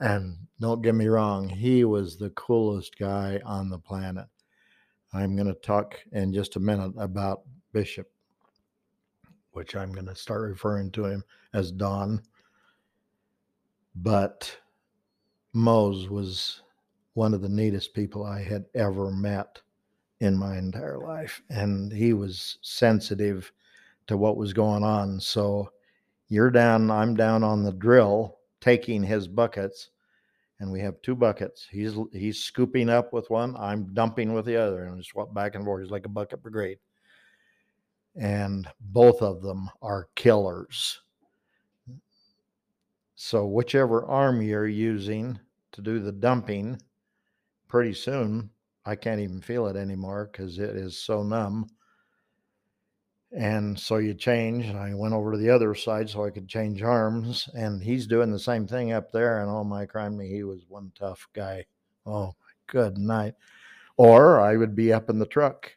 And 0.00 0.36
don't 0.60 0.82
get 0.82 0.94
me 0.94 1.06
wrong, 1.06 1.48
he 1.48 1.84
was 1.84 2.16
the 2.16 2.30
coolest 2.30 2.98
guy 2.98 3.40
on 3.44 3.70
the 3.70 3.78
planet. 3.78 4.26
I'm 5.12 5.36
going 5.36 5.46
to 5.46 5.54
talk 5.54 6.00
in 6.12 6.34
just 6.34 6.56
a 6.56 6.60
minute 6.60 6.92
about 6.98 7.42
Bishop 7.72 8.08
which 9.54 9.74
I'm 9.76 9.92
going 9.92 10.06
to 10.06 10.14
start 10.14 10.42
referring 10.42 10.90
to 10.92 11.06
him 11.06 11.24
as 11.52 11.72
Don. 11.72 12.22
But 13.96 14.56
Mose 15.52 16.08
was 16.08 16.62
one 17.14 17.32
of 17.32 17.42
the 17.42 17.48
neatest 17.48 17.94
people 17.94 18.24
I 18.24 18.42
had 18.42 18.64
ever 18.74 19.10
met 19.10 19.60
in 20.20 20.36
my 20.36 20.58
entire 20.58 20.98
life. 20.98 21.42
And 21.48 21.92
he 21.92 22.12
was 22.12 22.58
sensitive 22.62 23.52
to 24.08 24.16
what 24.16 24.36
was 24.36 24.52
going 24.52 24.82
on. 24.82 25.20
So 25.20 25.70
you're 26.28 26.50
down, 26.50 26.90
I'm 26.90 27.14
down 27.14 27.44
on 27.44 27.62
the 27.62 27.72
drill 27.72 28.38
taking 28.60 29.02
his 29.02 29.28
buckets. 29.28 29.90
And 30.60 30.70
we 30.70 30.80
have 30.80 31.00
two 31.02 31.14
buckets. 31.14 31.66
He's 31.70 31.94
he's 32.12 32.38
scooping 32.38 32.88
up 32.88 33.12
with 33.12 33.28
one. 33.28 33.56
I'm 33.58 33.92
dumping 33.92 34.32
with 34.32 34.46
the 34.46 34.56
other, 34.56 34.84
and 34.84 34.96
we 34.96 35.02
swap 35.02 35.34
back 35.34 35.56
and 35.56 35.64
forth. 35.64 35.82
He's 35.82 35.90
like 35.90 36.06
a 36.06 36.08
bucket 36.08 36.42
brigade 36.42 36.78
and 38.16 38.68
both 38.80 39.22
of 39.22 39.42
them 39.42 39.70
are 39.82 40.08
killers. 40.14 41.00
So, 43.16 43.46
whichever 43.46 44.04
arm 44.04 44.42
you're 44.42 44.68
using 44.68 45.38
to 45.72 45.82
do 45.82 45.98
the 45.98 46.12
dumping, 46.12 46.80
pretty 47.68 47.94
soon 47.94 48.50
I 48.84 48.96
can't 48.96 49.20
even 49.20 49.40
feel 49.40 49.66
it 49.66 49.76
anymore 49.76 50.28
because 50.30 50.58
it 50.58 50.76
is 50.76 50.98
so 50.98 51.22
numb. 51.22 51.68
And 53.32 53.78
so 53.78 53.96
you 53.96 54.14
change. 54.14 54.72
I 54.72 54.94
went 54.94 55.14
over 55.14 55.32
to 55.32 55.38
the 55.38 55.50
other 55.50 55.74
side 55.74 56.08
so 56.08 56.24
I 56.24 56.30
could 56.30 56.46
change 56.46 56.82
arms, 56.82 57.48
and 57.54 57.82
he's 57.82 58.06
doing 58.06 58.30
the 58.30 58.38
same 58.38 58.66
thing 58.66 58.92
up 58.92 59.10
there. 59.10 59.40
And 59.40 59.50
oh 59.50 59.64
my 59.64 59.86
crime, 59.86 60.20
he 60.20 60.44
was 60.44 60.66
one 60.68 60.92
tough 60.94 61.26
guy. 61.32 61.64
Oh, 62.06 62.34
good 62.68 62.96
night. 62.96 63.34
Or 63.96 64.40
I 64.40 64.56
would 64.56 64.76
be 64.76 64.92
up 64.92 65.10
in 65.10 65.18
the 65.18 65.26
truck 65.26 65.72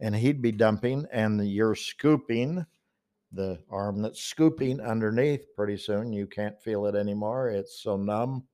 and 0.00 0.14
he'd 0.14 0.42
be 0.42 0.52
dumping, 0.52 1.06
and 1.12 1.48
you're 1.48 1.74
scooping 1.74 2.66
the 3.32 3.58
arm 3.70 4.02
that's 4.02 4.22
scooping 4.22 4.80
underneath. 4.80 5.54
Pretty 5.54 5.76
soon, 5.76 6.12
you 6.12 6.26
can't 6.26 6.60
feel 6.60 6.86
it 6.86 6.94
anymore. 6.94 7.50
It's 7.50 7.82
so 7.82 7.96
numb 7.96 8.44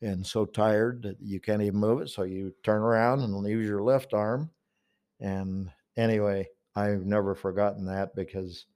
and 0.00 0.26
so 0.26 0.44
tired 0.44 1.02
that 1.02 1.16
you 1.20 1.40
can't 1.40 1.62
even 1.62 1.78
move 1.78 2.02
it. 2.02 2.08
So 2.08 2.24
you 2.24 2.52
turn 2.62 2.82
around 2.82 3.20
and 3.20 3.48
use 3.48 3.66
your 3.66 3.82
left 3.82 4.14
arm. 4.14 4.50
And 5.20 5.70
anyway, 5.96 6.48
I've 6.74 7.06
never 7.06 7.34
forgotten 7.34 7.86
that 7.86 8.14
because 8.14 8.66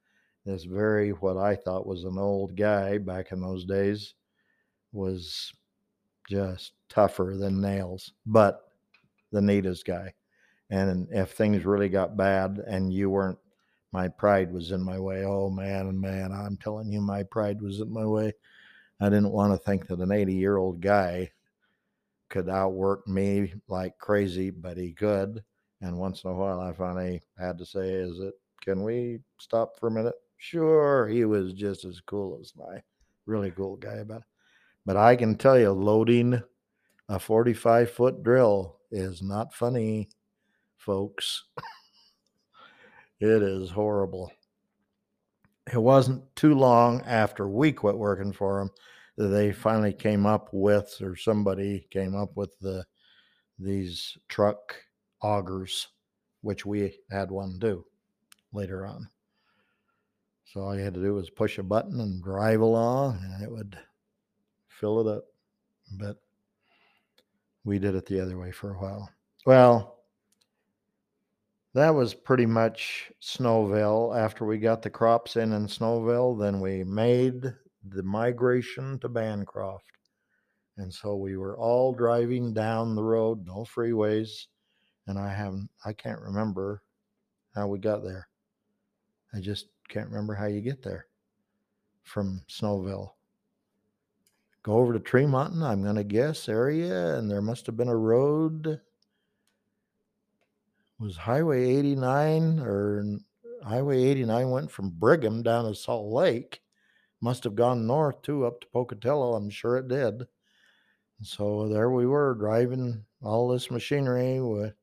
this 0.45 0.65
very 0.65 1.11
what 1.11 1.37
I 1.37 1.57
thought 1.57 1.87
was 1.87 2.05
an 2.05 2.19
old 2.19 2.57
guy 2.57 2.99
back 2.99 3.33
in 3.33 3.41
those 3.41 3.65
days 3.65 4.15
was 4.93 5.53
just 6.31 6.73
tougher 6.89 7.35
than 7.37 7.61
nails, 7.61 8.13
but 8.25 8.71
the 9.33 9.43
neatest 9.43 9.85
guy. 9.85 10.15
And 10.71 11.09
if 11.11 11.33
things 11.33 11.65
really 11.65 11.89
got 11.89 12.17
bad 12.17 12.59
and 12.67 12.93
you 12.93 13.11
weren't, 13.11 13.39
my 13.93 14.09
pride 14.09 14.53
was 14.53 14.73
in 14.73 14.83
my 14.83 14.99
way. 14.99 15.25
Oh 15.25 15.49
man, 15.49 15.87
and 15.87 16.01
man, 16.01 16.33
I'm 16.33 16.57
telling 16.57 16.91
you, 16.91 17.01
my 17.01 17.23
pride 17.23 17.63
was 17.63 17.81
in 17.81 17.93
my 17.93 18.05
way. 18.05 18.33
I 19.01 19.09
didn't 19.09 19.33
want 19.33 19.53
to 19.53 19.65
think 19.65 19.87
that 19.89 20.01
an 20.01 20.13
80 20.13 20.35
year 20.35 20.57
old 20.57 20.81
guy 20.81 21.31
could 22.29 22.49
outwork 22.49 23.07
me 23.07 23.55
like 23.69 23.99
crazy, 23.99 24.51
but 24.51 24.77
he 24.77 24.93
could. 24.93 25.43
And 25.81 25.99
once 25.99 26.25
in 26.25 26.31
a 26.31 26.35
while, 26.35 26.61
I 26.61 26.73
finally 26.73 27.23
had 27.39 27.59
to 27.59 27.67
say, 27.67 27.91
Is 27.91 28.19
it, 28.21 28.35
can 28.63 28.83
we 28.83 29.21
stop 29.39 29.79
for 29.79 29.89
a 29.89 29.91
minute? 29.93 30.15
Sure. 30.39 31.07
He 31.09 31.25
was 31.25 31.53
just 31.53 31.85
as 31.85 32.01
cool 32.01 32.39
as 32.41 32.53
my 32.57 32.83
really 33.27 33.51
cool 33.51 33.77
guy 33.77 33.97
about 33.97 34.23
it. 34.23 34.27
But 34.85 34.97
I 34.97 35.17
can 35.17 35.37
tell 35.37 35.59
you, 35.59 35.73
loading 35.73 36.43
a 37.09 37.19
45 37.19 37.91
foot 37.91 38.23
drill 38.23 38.79
is 38.91 39.23
not 39.23 39.55
funny, 39.55 40.09
folks. 40.87 41.45
it 43.21 43.43
is 43.43 43.71
horrible. 43.71 44.31
It 45.71 45.83
wasn't 45.83 46.23
too 46.37 46.55
long 46.55 47.03
after 47.03 47.49
we 47.49 47.73
quit 47.73 47.99
working 47.99 48.33
for 48.33 48.61
them 48.61 48.71
that 49.17 49.29
they 49.29 49.51
finally 49.51 49.93
came 49.93 50.27
up 50.27 50.49
with, 50.53 50.97
or 51.03 51.17
somebody 51.17 51.89
came 51.91 52.15
up 52.15 52.37
with 52.37 52.57
the 52.61 52.87
these 53.59 54.17
truck 54.29 54.77
augers, 55.23 55.89
which 56.43 56.65
we 56.65 56.95
had 57.11 57.31
one 57.31 57.59
do 57.59 57.85
later 58.53 58.87
on. 58.87 59.09
So 60.45 60.61
all 60.61 60.77
you 60.77 60.85
had 60.85 60.95
to 60.95 61.03
do 61.03 61.15
was 61.15 61.31
push 61.31 61.59
a 61.59 61.65
button 61.65 61.99
and 62.01 62.23
drive 62.23 62.61
along, 62.61 63.19
and 63.25 63.43
it 63.43 63.51
would 63.51 63.77
fill 64.69 65.01
it 65.01 65.17
up. 65.17 65.25
But 65.99 66.19
we 67.65 67.81
did 67.81 67.97
it 67.97 68.07
the 68.07 68.21
other 68.21 68.39
way 68.39 68.53
for 68.53 68.75
a 68.75 68.79
while. 68.79 69.11
Well, 69.47 69.96
that 71.77 71.95
was 71.95 72.15
pretty 72.15 72.47
much 72.47 73.13
Snowville. 73.21 74.17
After 74.19 74.47
we 74.47 74.57
got 74.57 74.81
the 74.81 74.89
crops 74.89 75.37
in 75.37 75.53
in 75.53 75.67
Snowville, 75.67 76.41
then 76.41 76.59
we 76.59 76.83
made 76.85 77.53
the 77.91 78.03
migration 78.03 78.99
to 79.01 79.11
Bancroft. 79.11 79.85
And 80.79 80.93
so 80.93 81.17
we 81.17 81.37
were 81.37 81.59
all 81.59 81.93
driving 81.93 82.55
down 82.55 82.95
the 82.95 83.03
road, 83.03 83.47
no 83.47 83.67
freeways. 83.67 84.47
And 85.07 85.19
I 85.19 85.29
haven't, 85.29 85.69
I 85.85 85.93
can't 85.93 86.21
remember 86.23 86.83
how 87.55 87.67
we 87.67 87.79
got 87.79 88.03
there. 88.03 88.27
I 89.35 89.41
just 89.41 89.67
can't 89.91 90.09
remember 90.09 90.35
how 90.35 90.47
you 90.47 90.63
get 90.63 90.83
there 90.83 91.07
from 92.05 92.41
Snowville. 92.49 93.11
Go 94.63 94.79
over 94.79 94.95
to 94.95 94.99
Tremonton, 94.99 95.63
I'm 95.63 95.83
going 95.83 95.97
to 95.97 96.05
guess, 96.05 96.49
area, 96.49 97.19
and 97.19 97.31
there 97.31 97.43
must 97.43 97.67
have 97.67 97.77
been 97.77 97.89
a 97.89 97.97
road. 97.97 98.81
Was 100.99 101.17
Highway 101.17 101.77
89 101.77 102.61
or 102.61 103.19
Highway 103.63 104.03
89 104.05 104.51
went 104.51 104.71
from 104.71 104.91
Brigham 104.91 105.43
down 105.43 105.67
to 105.67 105.75
Salt 105.75 106.11
Lake? 106.11 106.63
Must 107.21 107.45
have 107.45 107.55
gone 107.55 107.87
north 107.87 108.23
too, 108.23 108.47
up 108.47 108.61
to 108.61 108.67
Pocatello. 108.69 109.35
I'm 109.35 109.51
sure 109.51 109.77
it 109.77 109.89
did. 109.89 110.27
So 111.23 111.69
there 111.69 111.91
we 111.91 112.07
were 112.07 112.35
driving 112.35 113.05
all 113.23 113.49
this 113.49 113.71
machinery 113.71 114.41
with 114.41 114.75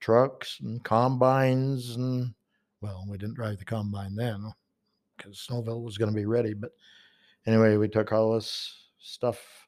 trucks 0.00 0.58
and 0.62 0.82
combines 0.84 1.96
and 1.96 2.34
well, 2.82 3.06
we 3.08 3.16
didn't 3.16 3.36
drive 3.36 3.58
the 3.58 3.64
combine 3.64 4.14
then 4.14 4.52
because 5.16 5.46
Snowville 5.48 5.82
was 5.82 5.96
going 5.96 6.10
to 6.10 6.16
be 6.16 6.26
ready. 6.26 6.52
But 6.52 6.72
anyway, 7.46 7.78
we 7.78 7.88
took 7.88 8.12
all 8.12 8.34
this 8.34 8.90
stuff 8.98 9.66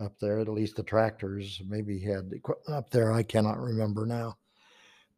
up 0.00 0.18
there, 0.18 0.38
at 0.38 0.48
least 0.48 0.76
the 0.76 0.82
tractors. 0.82 1.60
Maybe 1.68 1.98
he 1.98 2.06
had 2.06 2.32
equipment 2.32 2.78
up 2.78 2.88
there. 2.88 3.12
I 3.12 3.22
cannot 3.22 3.58
remember 3.58 4.06
now. 4.06 4.38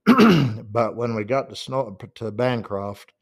but 0.70 0.96
when 0.96 1.14
we 1.14 1.24
got 1.24 1.48
to 1.48 1.56
Snow 1.56 1.96
uh, 2.02 2.06
to 2.16 2.30
Bancroft, 2.30 3.12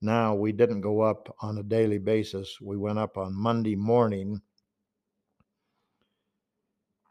now 0.00 0.34
we 0.34 0.52
didn't 0.52 0.80
go 0.80 1.00
up 1.00 1.34
on 1.40 1.58
a 1.58 1.62
daily 1.62 1.98
basis. 1.98 2.60
We 2.60 2.76
went 2.76 2.98
up 2.98 3.16
on 3.16 3.34
Monday 3.34 3.76
morning 3.76 4.40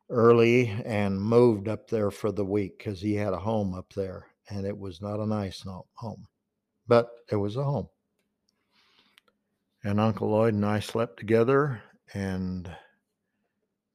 early 0.10 0.70
and 0.86 1.22
moved 1.22 1.68
up 1.68 1.90
there 1.90 2.12
for 2.12 2.32
the 2.32 2.46
week 2.46 2.78
because 2.78 3.02
he 3.02 3.16
had 3.16 3.34
a 3.34 3.40
home 3.40 3.74
up 3.74 3.92
there 3.94 4.28
and 4.50 4.66
it 4.66 4.78
was 4.78 5.02
not 5.02 5.20
a 5.20 5.26
nice 5.26 5.66
home, 5.96 6.28
but 6.88 7.10
it 7.32 7.36
was 7.36 7.56
a 7.56 7.64
home. 7.64 7.88
And 9.84 10.00
Uncle 10.00 10.30
Lloyd 10.30 10.54
and 10.54 10.66
I 10.66 10.80
slept 10.80 11.18
together, 11.18 11.82
and 12.14 12.70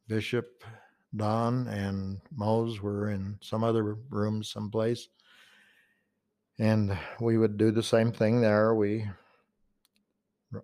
Bishop, 0.07 0.65
Don, 1.17 1.67
and 1.69 2.21
Mose 2.31 2.81
were 2.83 3.11
in 3.11 3.39
some 3.41 3.65
other 3.65 3.95
room 4.11 4.43
someplace. 4.43 5.09
And 6.59 6.99
we 7.21 7.39
would 7.39 7.57
do 7.57 7.71
the 7.71 7.83
same 7.83 8.13
thing 8.13 8.41
there. 8.41 8.75
We 8.75 9.07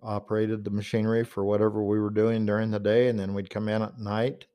operated 0.03 0.63
the 0.63 0.71
machinery 0.71 1.23
for 1.23 1.45
whatever 1.45 1.83
we 1.83 1.99
were 1.99 2.09
doing 2.09 2.45
during 2.45 2.71
the 2.71 2.79
day, 2.79 3.07
and 3.07 3.19
then 3.19 3.33
we'd 3.33 3.49
come 3.49 3.69
in 3.69 3.81
at 3.81 3.99
night. 3.99 4.45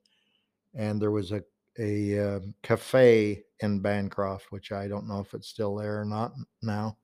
And 0.73 1.01
there 1.01 1.11
was 1.11 1.31
a 1.31 1.43
a 1.79 2.35
uh, 2.35 2.39
cafe 2.63 3.43
in 3.61 3.79
Bancroft, 3.79 4.51
which 4.51 4.71
I 4.71 4.87
don't 4.87 5.07
know 5.07 5.19
if 5.19 5.33
it's 5.33 5.47
still 5.47 5.75
there 5.75 6.01
or 6.01 6.05
not 6.05 6.33
now. 6.61 6.97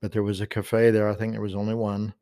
But 0.00 0.12
there 0.12 0.22
was 0.22 0.40
a 0.40 0.46
cafe 0.46 0.90
there. 0.90 1.08
I 1.08 1.14
think 1.14 1.32
there 1.32 1.40
was 1.40 1.54
only 1.54 1.74
one. 1.74 2.14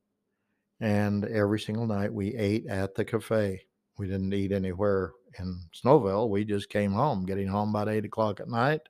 And 0.81 1.25
every 1.25 1.61
single 1.61 1.87
night 1.87 2.13
we 2.13 2.35
ate 2.35 2.67
at 2.67 2.95
the 2.95 3.05
cafe. 3.05 3.67
We 3.99 4.07
didn't 4.07 4.33
eat 4.33 4.53
anywhere 4.53 5.13
in 5.39 5.61
Snowville. 5.75 6.29
We 6.29 6.45
just 6.45 6.69
came 6.69 6.93
home, 6.93 7.25
getting 7.27 7.47
home 7.47 7.71
about 7.71 7.89
eight 7.89 8.05
o'clock 8.05 8.41
at 8.41 8.49
night. 8.49 8.81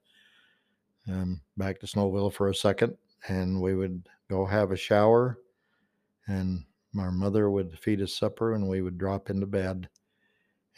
Um, 1.11 1.41
back 1.57 1.81
to 1.81 1.87
Snowville 1.87 2.33
for 2.33 2.49
a 2.49 2.55
second, 2.55 2.97
and 3.29 3.61
we 3.61 3.75
would 3.75 4.09
go 4.31 4.47
have 4.47 4.71
a 4.71 4.77
shower, 4.77 5.39
and 6.27 6.65
our 6.99 7.13
mother 7.13 7.51
would 7.51 7.79
feed 7.79 8.01
us 8.01 8.15
supper, 8.15 8.55
and 8.55 8.67
we 8.67 8.81
would 8.81 8.97
drop 8.97 9.29
into 9.29 9.47
bed. 9.47 9.89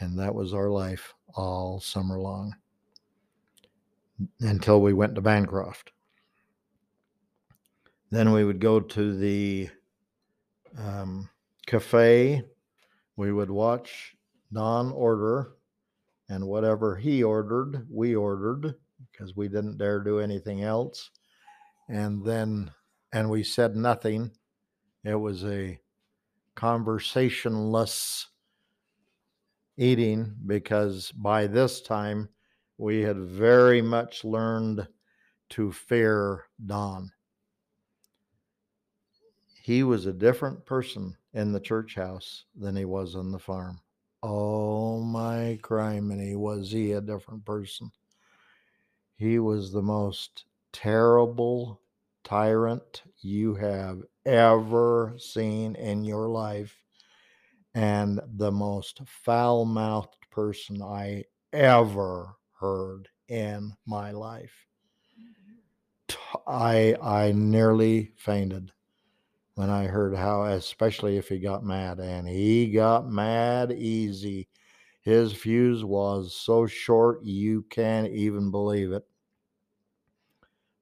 And 0.01 0.19
that 0.19 0.35
was 0.35 0.53
our 0.53 0.69
life 0.69 1.15
all 1.35 1.81
summer 1.81 2.19
long 2.19 2.55
until 4.41 4.81
we 4.81 4.93
went 4.93 5.15
to 5.15 5.21
Bancroft. 5.21 5.93
Then 8.11 8.33
we 8.33 8.45
would 8.45 8.61
go 8.61 8.81
to 8.81 9.17
the 9.17 9.69
um, 10.79 11.29
cafe. 11.67 12.43
We 13.17 13.33
would 13.33 13.51
watch 13.51 14.17
Don 14.53 14.91
order, 14.93 15.53
and 16.29 16.47
whatever 16.47 16.97
he 16.97 17.23
ordered, 17.23 17.87
we 17.91 18.15
ordered 18.15 18.75
because 19.17 19.37
we 19.37 19.49
didn't 19.49 19.79
dare 19.79 20.01
do 20.01 20.19
anything 20.19 20.63
else. 20.63 21.11
And 21.89 22.25
then, 22.25 22.71
and 23.13 23.31
we 23.31 23.43
said 23.43 23.77
nothing. 23.77 24.31
It 25.05 25.15
was 25.15 25.45
a 25.45 25.79
conversationless 26.55 28.27
eating 29.77 30.35
because 30.47 31.13
by 31.13 31.47
this 31.47 31.81
time 31.81 32.29
we 32.79 33.03
had 33.03 33.19
very 33.19 33.81
much 33.81 34.25
learned 34.25 34.87
to 35.51 35.73
fear 35.73 36.45
Don. 36.65 37.11
He 39.63 39.83
was 39.83 40.07
a 40.07 40.13
different 40.13 40.65
person 40.65 41.17
in 41.35 41.53
the 41.53 41.61
church 41.61 41.95
house 41.95 42.45
than 42.55 42.77
he 42.77 42.85
was 42.85 43.15
on 43.17 43.31
the 43.31 43.39
farm. 43.39 43.81
Oh 44.23 45.01
my 45.01 45.59
criminy, 45.63 46.37
was 46.37 46.71
he 46.71 46.93
a 46.93 47.01
different 47.01 47.45
person? 47.45 47.91
He 49.17 49.39
was 49.39 49.73
the 49.73 49.83
most 49.83 50.45
terrible 50.73 51.81
tyrant 52.23 53.03
you 53.21 53.55
have 53.55 54.03
ever 54.25 55.15
seen 55.19 55.75
in 55.77 56.05
your 56.05 56.29
life 56.29 56.77
and 57.75 58.21
the 58.35 58.53
most 58.53 59.01
foul 59.07 59.65
mouthed 59.65 60.29
person 60.31 60.83
I 60.83 61.25
ever 61.53 62.37
heard 62.59 63.09
in 63.29 63.73
my 63.87 64.11
life. 64.11 64.67
Mm-hmm. 65.19 66.37
I 66.47 66.97
I 67.01 67.33
nearly 67.33 68.13
fainted 68.17 68.73
when 69.55 69.71
I 69.71 69.87
heard 69.87 70.15
how, 70.15 70.45
especially 70.45 71.17
if 71.17 71.29
he 71.29 71.39
got 71.39 71.65
mad, 71.65 71.99
and 72.01 72.29
he 72.29 72.71
got 72.71 73.09
mad 73.11 73.73
easy. 73.73 74.49
His 75.07 75.33
fuse 75.33 75.85
was 75.85 76.35
so 76.35 76.67
short 76.67 77.23
you 77.23 77.63
can't 77.71 78.09
even 78.09 78.51
believe 78.51 78.91
it. 78.91 79.05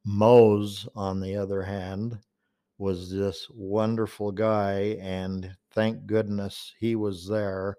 Mose, 0.02 0.88
on 0.96 1.20
the 1.20 1.36
other 1.36 1.62
hand, 1.62 2.18
was 2.78 3.10
this 3.10 3.46
wonderful 3.50 4.32
guy, 4.32 4.96
and 4.98 5.54
thank 5.72 6.06
goodness 6.06 6.72
he 6.78 6.96
was 6.96 7.28
there 7.28 7.76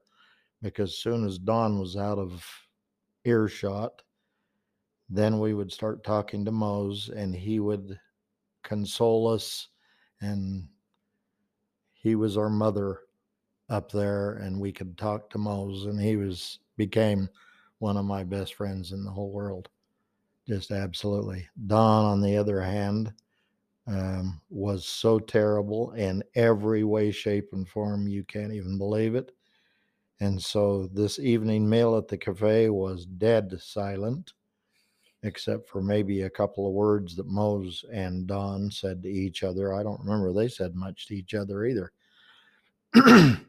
because 0.62 1.00
soon 1.00 1.26
as 1.26 1.40
Don 1.40 1.80
was 1.80 1.98
out 1.98 2.20
of 2.20 2.46
earshot, 3.24 4.04
then 5.10 5.40
we 5.40 5.56
would 5.56 5.72
start 5.72 6.04
talking 6.04 6.46
to 6.46 6.52
Mose, 6.52 7.10
and 7.10 7.36
he 7.36 7.60
would 7.60 8.00
console 8.62 9.28
us, 9.28 9.70
and 10.22 10.68
he 11.96 12.14
was 12.14 12.38
our 12.38 12.52
mother 12.52 13.00
up 13.70 13.92
there, 13.92 14.34
and 14.34 14.60
we 14.60 14.72
could 14.72 14.98
talk 14.98 15.30
to 15.30 15.38
Mose, 15.38 15.86
and 15.86 16.00
he 16.00 16.18
was 16.18 16.60
became 16.78 17.30
one 17.80 17.98
of 17.98 18.06
my 18.06 18.24
best 18.24 18.56
friends 18.56 18.92
in 18.92 19.04
the 19.04 19.12
whole 19.12 19.32
world. 19.32 19.70
Just 20.48 20.72
absolutely. 20.72 21.48
Don, 21.68 22.06
on 22.06 22.22
the 22.22 22.38
other 22.38 22.62
hand, 22.62 23.14
um, 23.88 24.42
was 24.50 24.86
so 24.86 25.20
terrible 25.20 25.92
in 25.92 26.24
every 26.36 26.84
way, 26.84 27.12
shape, 27.12 27.50
and 27.54 27.68
form. 27.68 28.08
You 28.08 28.24
can't 28.24 28.54
even 28.54 28.78
believe 28.78 29.16
it. 29.16 29.32
And 30.20 30.42
so 30.42 30.88
this 30.94 31.20
evening 31.20 31.70
meal 31.70 31.98
at 31.98 32.08
the 32.08 32.18
cafe 32.18 32.70
was 32.70 33.06
dead 33.06 33.60
silent, 33.60 34.34
except 35.24 35.68
for 35.68 35.82
maybe 35.82 36.22
a 36.22 36.30
couple 36.30 36.68
of 36.68 36.74
words 36.74 37.16
that 37.16 37.28
Mose 37.28 37.84
and 37.92 38.26
Don 38.26 38.72
said 38.72 39.04
to 39.04 39.10
each 39.10 39.44
other. 39.44 39.74
I 39.74 39.84
don't 39.84 40.00
remember 40.00 40.32
they 40.32 40.48
said 40.48 40.76
much 40.76 41.08
to 41.08 41.16
each 41.16 41.34
other 41.34 41.66
either. 41.66 41.92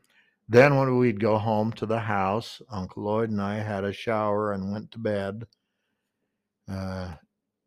then 0.48 0.76
when 0.76 0.98
we'd 0.98 1.20
go 1.20 1.38
home 1.38 1.72
to 1.72 1.86
the 1.86 1.98
house, 1.98 2.62
Uncle 2.70 3.04
Lloyd 3.04 3.30
and 3.30 3.40
I 3.40 3.56
had 3.56 3.84
a 3.84 3.92
shower 3.92 4.52
and 4.52 4.72
went 4.72 4.92
to 4.92 4.98
bed. 4.98 5.46
Uh, 6.68 7.14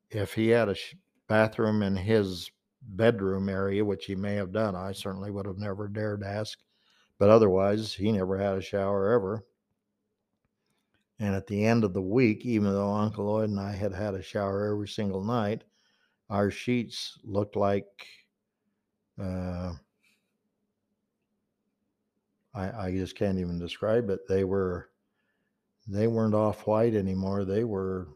if 0.09 0.33
he 0.33 0.49
had 0.49 0.69
a 0.69 0.75
sh- 0.75 0.95
bathroom 1.27 1.83
in 1.83 1.95
his 1.95 2.49
bedroom 2.81 3.49
area, 3.49 3.83
which 3.83 4.05
he 4.05 4.15
may 4.15 4.35
have 4.35 4.51
done, 4.51 4.75
I 4.75 4.93
certainly 4.93 5.29
would 5.29 5.45
have 5.45 5.57
never 5.57 5.87
dared 5.87 6.23
ask. 6.23 6.57
But 7.17 7.29
otherwise, 7.29 7.93
he 7.93 8.11
never 8.11 8.37
had 8.37 8.57
a 8.57 8.61
shower 8.61 9.11
ever. 9.11 9.45
And 11.19 11.35
at 11.35 11.47
the 11.47 11.65
end 11.65 11.83
of 11.83 11.93
the 11.93 12.01
week, 12.01 12.45
even 12.45 12.71
though 12.71 12.93
Uncle 12.93 13.25
Lloyd 13.25 13.49
and 13.49 13.59
I 13.59 13.73
had 13.73 13.93
had 13.93 14.13
a 14.13 14.21
shower 14.21 14.71
every 14.71 14.87
single 14.87 15.23
night, 15.23 15.65
our 16.29 16.49
sheets 16.49 17.19
looked 17.23 17.57
like 17.57 18.07
uh, 19.21 19.73
I, 22.53 22.88
I 22.88 22.91
just 22.91 23.15
can't 23.15 23.39
even 23.39 23.59
describe 23.59 24.09
it. 24.09 24.27
They 24.27 24.43
were 24.43 24.89
they 25.88 26.07
weren't 26.07 26.35
off 26.35 26.67
white 26.67 26.93
anymore. 26.95 27.45
They 27.45 27.63
were 27.63 28.09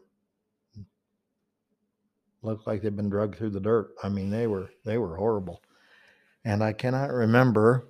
looked 2.42 2.66
like 2.66 2.82
they'd 2.82 2.96
been 2.96 3.08
drugged 3.08 3.36
through 3.36 3.50
the 3.50 3.60
dirt. 3.60 3.94
I 4.02 4.08
mean, 4.08 4.30
they 4.30 4.46
were 4.46 4.70
they 4.84 4.98
were 4.98 5.16
horrible. 5.16 5.62
And 6.44 6.62
I 6.62 6.72
cannot 6.72 7.10
remember 7.10 7.86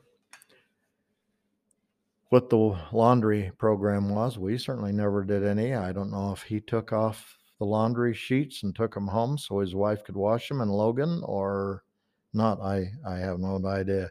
what 2.29 2.51
the 2.51 2.77
laundry 2.93 3.51
program 3.59 4.09
was. 4.09 4.39
We 4.39 4.59
certainly 4.59 4.93
never 4.93 5.25
did 5.25 5.45
any. 5.45 5.75
I 5.75 5.93
don't 5.93 6.11
know 6.11 6.33
if 6.33 6.43
he 6.43 6.61
took 6.61 6.93
off 6.93 7.39
the 7.59 7.65
laundry 7.65 8.15
sheets 8.15 8.63
and 8.63 8.75
took 8.75 8.95
them 8.95 9.07
home 9.07 9.39
so 9.39 9.61
his 9.61 9.75
wife 9.75 10.05
could 10.05 10.17
wash 10.17 10.49
them 10.49 10.61
in 10.61 10.69
Logan 10.69 11.23
or 11.25 11.85
not. 12.33 12.61
I 12.61 12.91
I 13.07 13.17
have 13.17 13.39
no 13.39 13.61
idea. 13.67 14.11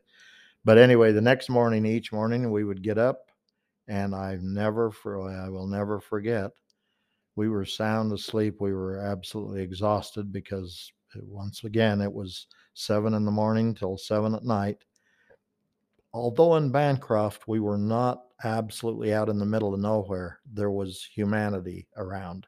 But 0.65 0.77
anyway, 0.77 1.11
the 1.11 1.21
next 1.21 1.49
morning, 1.49 1.85
each 1.85 2.13
morning 2.13 2.49
we 2.49 2.63
would 2.63 2.81
get 2.81 2.97
up, 2.97 3.31
and 3.87 4.15
I've 4.15 4.43
never 4.43 4.91
for 4.91 5.29
I 5.29 5.49
will 5.49 5.67
never 5.67 5.99
forget. 5.99 6.51
We 7.35 7.49
were 7.49 7.65
sound 7.65 8.13
asleep. 8.13 8.61
We 8.61 8.73
were 8.73 8.99
absolutely 8.99 9.61
exhausted 9.61 10.31
because 10.31 10.91
eh, 11.15 11.19
once 11.23 11.63
again 11.65 11.99
it 11.99 12.11
was 12.11 12.47
seven 12.75 13.13
in 13.13 13.25
the 13.25 13.31
morning 13.31 13.73
till 13.73 13.97
seven 13.97 14.35
at 14.35 14.45
night. 14.45 14.77
Although 16.13 16.55
in 16.55 16.71
Bancroft 16.71 17.47
we 17.47 17.59
were 17.59 17.77
not 17.77 18.23
absolutely 18.43 19.13
out 19.13 19.29
in 19.29 19.39
the 19.39 19.45
middle 19.45 19.73
of 19.73 19.79
nowhere, 19.79 20.39
there 20.45 20.71
was 20.71 21.03
humanity 21.03 21.87
around, 21.97 22.47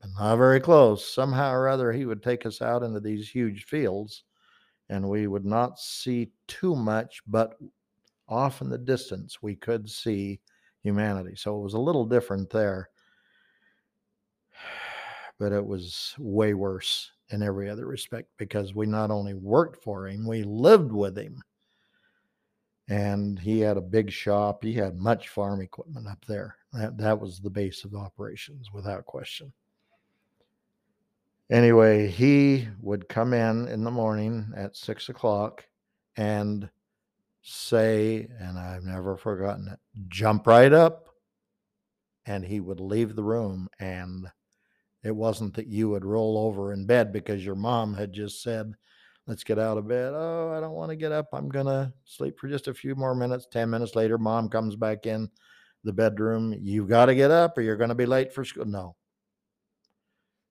but 0.00 0.10
not 0.18 0.36
very 0.36 0.60
close. 0.60 1.12
Somehow 1.12 1.50
or 1.50 1.66
other, 1.66 1.90
he 1.90 2.04
would 2.04 2.22
take 2.22 2.46
us 2.46 2.62
out 2.62 2.82
into 2.82 3.00
these 3.00 3.28
huge 3.28 3.64
fields 3.64 4.22
and 4.88 5.08
we 5.08 5.26
would 5.26 5.44
not 5.44 5.78
see 5.78 6.30
too 6.46 6.76
much, 6.76 7.22
but 7.26 7.56
off 8.28 8.60
in 8.60 8.68
the 8.68 8.78
distance 8.78 9.42
we 9.42 9.54
could 9.54 9.88
see 9.88 10.40
humanity. 10.82 11.34
So 11.36 11.56
it 11.58 11.62
was 11.62 11.74
a 11.74 11.78
little 11.78 12.04
different 12.04 12.50
there, 12.50 12.88
but 15.38 15.52
it 15.52 15.64
was 15.64 16.14
way 16.18 16.54
worse 16.54 17.10
in 17.30 17.42
every 17.42 17.70
other 17.70 17.86
respect 17.86 18.28
because 18.36 18.74
we 18.74 18.86
not 18.86 19.10
only 19.10 19.34
worked 19.34 19.82
for 19.82 20.08
him, 20.08 20.26
we 20.26 20.42
lived 20.42 20.92
with 20.92 21.16
him. 21.16 21.42
And 22.88 23.38
he 23.38 23.60
had 23.60 23.78
a 23.78 23.82
big 23.82 24.10
shop. 24.10 24.62
He 24.62 24.74
had 24.74 24.98
much 24.98 25.28
farm 25.28 25.62
equipment 25.62 26.06
up 26.06 26.22
there. 26.26 26.56
That, 26.74 26.98
that 26.98 27.18
was 27.18 27.40
the 27.40 27.48
base 27.48 27.82
of 27.84 27.94
operations 27.94 28.70
without 28.74 29.06
question 29.06 29.54
anyway, 31.50 32.08
he 32.08 32.68
would 32.80 33.08
come 33.08 33.32
in 33.32 33.68
in 33.68 33.84
the 33.84 33.90
morning 33.90 34.52
at 34.56 34.76
six 34.76 35.08
o'clock 35.08 35.66
and 36.16 36.68
say, 37.42 38.28
and 38.38 38.58
I've 38.58 38.84
never 38.84 39.16
forgotten 39.16 39.68
it, 39.68 39.78
jump 40.08 40.46
right 40.46 40.72
up. 40.72 41.08
And 42.26 42.42
he 42.44 42.60
would 42.60 42.80
leave 42.80 43.14
the 43.14 43.22
room. 43.22 43.68
And 43.78 44.26
it 45.02 45.14
wasn't 45.14 45.54
that 45.54 45.66
you 45.66 45.90
would 45.90 46.06
roll 46.06 46.38
over 46.38 46.72
in 46.72 46.86
bed 46.86 47.12
because 47.12 47.44
your 47.44 47.54
mom 47.54 47.92
had 47.92 48.14
just 48.14 48.42
said, 48.42 48.72
let's 49.26 49.44
get 49.44 49.58
out 49.58 49.76
of 49.76 49.88
bed. 49.88 50.12
Oh, 50.14 50.54
I 50.56 50.60
don't 50.60 50.72
want 50.72 50.90
to 50.90 50.96
get 50.96 51.12
up. 51.12 51.28
I'm 51.32 51.50
going 51.50 51.66
to 51.66 51.92
sleep 52.04 52.38
for 52.38 52.48
just 52.48 52.68
a 52.68 52.74
few 52.74 52.94
more 52.94 53.14
minutes. 53.14 53.46
10 53.50 53.68
minutes 53.68 53.94
later, 53.94 54.16
mom 54.16 54.48
comes 54.48 54.74
back 54.76 55.04
in 55.04 55.28
the 55.84 55.92
bedroom. 55.92 56.54
You've 56.58 56.88
got 56.88 57.06
to 57.06 57.14
get 57.14 57.30
up 57.30 57.58
or 57.58 57.60
you're 57.60 57.76
going 57.76 57.90
to 57.90 57.94
be 57.94 58.06
late 58.06 58.32
for 58.32 58.44
school. 58.44 58.64
No, 58.64 58.96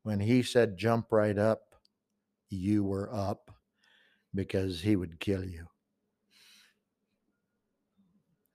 when 0.04 0.20
he 0.20 0.44
said 0.44 0.78
jump 0.78 1.08
right 1.12 1.38
up, 1.38 1.76
you 2.50 2.84
were 2.84 3.10
up 3.14 3.52
because 4.36 4.82
he 4.82 4.96
would 4.96 5.20
kill 5.20 5.44
you. 5.44 5.66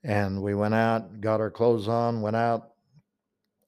And 0.04 0.42
we 0.42 0.54
went 0.54 0.74
out, 0.74 1.20
got 1.20 1.40
our 1.40 1.50
clothes 1.50 1.88
on, 1.88 2.20
went 2.20 2.36
out, 2.36 2.70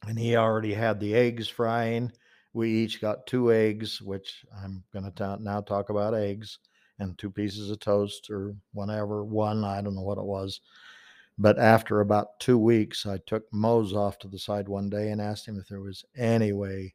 and 0.07 0.19
he 0.19 0.37
already 0.37 0.73
had 0.73 1.01
the 1.01 1.15
eggs 1.15 1.49
frying. 1.49 2.13
We 2.53 2.71
each 2.71 3.01
got 3.01 3.27
two 3.27 3.53
eggs, 3.53 4.01
which 4.01 4.45
I'm 4.63 4.85
going 4.93 5.11
to 5.11 5.39
now 5.41 5.61
talk 5.61 5.91
about 5.91 6.15
eggs, 6.15 6.59
and 6.99 7.17
two 7.19 7.31
pieces 7.31 7.71
of 7.71 7.81
toast 7.81 8.31
or 8.31 8.55
whatever, 8.73 9.25
one, 9.25 9.65
I 9.65 9.81
don't 9.81 9.95
know 9.95 10.03
what 10.03 10.19
it 10.19 10.25
was. 10.25 10.61
But 11.39 11.59
after 11.59 12.01
about 12.01 12.39
two 12.39 12.59
weeks, 12.59 13.07
I 13.07 13.19
took 13.27 13.45
Mose 13.53 13.95
off 13.95 14.19
to 14.21 14.29
the 14.29 14.39
side 14.39 14.69
one 14.69 14.91
day 14.91 15.11
and 15.11 15.21
asked 15.21 15.49
him 15.49 15.59
if 15.59 15.69
there 15.69 15.81
was 15.81 16.05
any 16.17 16.53
way 16.53 16.95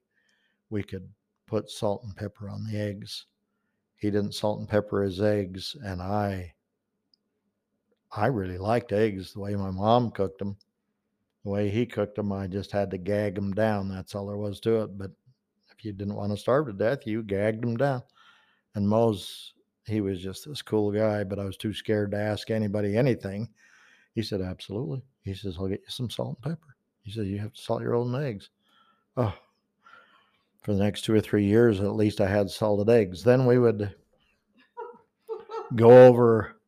we 0.75 0.83
could 0.83 1.07
put 1.47 1.69
salt 1.69 2.03
and 2.03 2.13
pepper 2.17 2.49
on 2.49 2.65
the 2.65 2.77
eggs. 2.77 3.27
He 3.95 4.11
didn't 4.11 4.33
salt 4.33 4.59
and 4.59 4.67
pepper 4.67 5.03
his 5.03 5.21
eggs, 5.21 5.73
and 5.85 6.01
I 6.01 6.53
I 8.11 8.25
really 8.25 8.57
liked 8.57 8.91
eggs 8.91 9.31
the 9.31 9.39
way 9.39 9.55
my 9.55 9.71
mom 9.71 10.11
cooked 10.11 10.39
them. 10.39 10.57
The 11.45 11.49
way 11.49 11.69
he 11.69 11.85
cooked 11.85 12.15
them, 12.15 12.33
I 12.33 12.47
just 12.47 12.73
had 12.73 12.91
to 12.91 12.97
gag 12.97 13.35
them 13.35 13.53
down. 13.53 13.87
That's 13.87 14.15
all 14.15 14.27
there 14.27 14.35
was 14.35 14.59
to 14.61 14.81
it. 14.81 14.97
But 14.97 15.11
if 15.71 15.85
you 15.85 15.93
didn't 15.93 16.15
want 16.15 16.33
to 16.33 16.37
starve 16.37 16.67
to 16.67 16.73
death, 16.73 17.07
you 17.07 17.23
gagged 17.23 17.63
them 17.63 17.77
down. 17.77 18.03
And 18.73 18.89
Mose, 18.89 19.53
he 19.85 20.01
was 20.01 20.21
just 20.21 20.45
this 20.45 20.61
cool 20.61 20.91
guy, 20.91 21.23
but 21.23 21.39
I 21.39 21.45
was 21.45 21.55
too 21.55 21.73
scared 21.73 22.11
to 22.11 22.17
ask 22.17 22.51
anybody 22.51 22.97
anything. 22.97 23.47
He 24.13 24.23
said, 24.23 24.41
Absolutely. 24.41 25.03
He 25.23 25.35
says, 25.35 25.55
I'll 25.57 25.69
get 25.69 25.79
you 25.79 25.89
some 25.89 26.09
salt 26.09 26.37
and 26.43 26.51
pepper. 26.51 26.75
He 27.03 27.11
says, 27.11 27.27
You 27.27 27.39
have 27.39 27.53
to 27.53 27.61
salt 27.61 27.81
your 27.81 27.95
own 27.95 28.13
eggs. 28.13 28.49
Oh, 29.15 29.33
for 30.65 30.73
the 30.73 30.83
next 30.83 31.05
two 31.05 31.13
or 31.13 31.21
three 31.21 31.45
years, 31.45 31.79
at 31.79 31.95
least 31.95 32.19
I 32.19 32.27
had 32.27 32.49
salted 32.49 32.89
eggs. 32.89 33.23
Then 33.23 33.45
we 33.45 33.59
would 33.59 33.93
go 35.75 36.07
over 36.07 36.59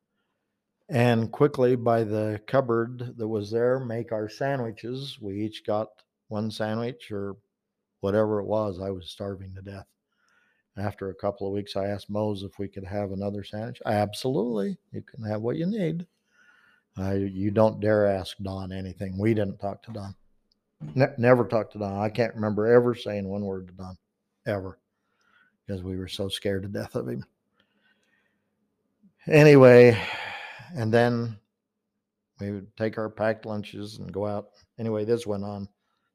and 0.88 1.32
quickly 1.32 1.76
by 1.76 2.04
the 2.04 2.40
cupboard 2.46 3.16
that 3.18 3.28
was 3.28 3.50
there 3.50 3.80
make 3.80 4.12
our 4.12 4.30
sandwiches. 4.30 5.18
We 5.20 5.42
each 5.42 5.66
got 5.66 5.88
one 6.28 6.52
sandwich 6.52 7.12
or 7.12 7.38
whatever 8.02 8.40
it 8.40 8.46
was. 8.46 8.80
I 8.80 8.92
was 8.92 9.10
starving 9.10 9.56
to 9.56 9.64
death. 9.64 9.88
After 10.78 11.10
a 11.10 11.16
couple 11.16 11.48
of 11.48 11.54
weeks, 11.54 11.76
I 11.76 11.88
asked 11.88 12.08
Mose 12.08 12.44
if 12.44 12.60
we 12.60 12.68
could 12.68 12.86
have 12.86 13.12
another 13.12 13.44
sandwich. 13.44 13.82
Absolutely, 13.84 14.78
you 14.92 15.02
can 15.02 15.24
have 15.24 15.42
what 15.42 15.58
you 15.58 15.66
need. 15.66 16.06
I, 16.98 17.16
you 17.16 17.50
don't 17.50 17.80
dare 17.80 18.06
ask 18.06 18.38
Don 18.38 18.72
anything. 18.72 19.18
We 19.18 19.34
didn't 19.34 19.58
talk 19.58 19.82
to 19.84 19.92
Don. 19.92 20.16
Ne- 20.82 21.14
never 21.18 21.46
talked 21.46 21.74
to 21.74 21.80
Don. 21.80 21.98
I 21.98 22.10
can't 22.10 22.36
remember 22.36 22.68
ever 22.68 22.94
saying 22.96 23.28
one 23.28 23.44
word 23.46 23.68
to 23.68 23.74
Don, 23.74 23.98
ever, 24.46 24.78
because 25.66 25.84
we 25.84 25.98
were 25.98 26.08
so 26.08 26.30
scared 26.30 26.64
to 26.64 26.70
death 26.70 26.96
of 26.96 27.08
him. 27.08 27.24
Anyway, 29.28 30.00
and 30.76 30.94
then 30.94 31.38
we 32.40 32.52
would 32.52 32.76
take 32.78 32.98
our 32.98 33.10
packed 33.10 33.46
lunches 33.46 33.98
and 33.98 34.14
go 34.14 34.26
out. 34.26 34.50
Anyway, 34.80 35.04
this 35.04 35.26
went 35.28 35.44
on 35.44 35.68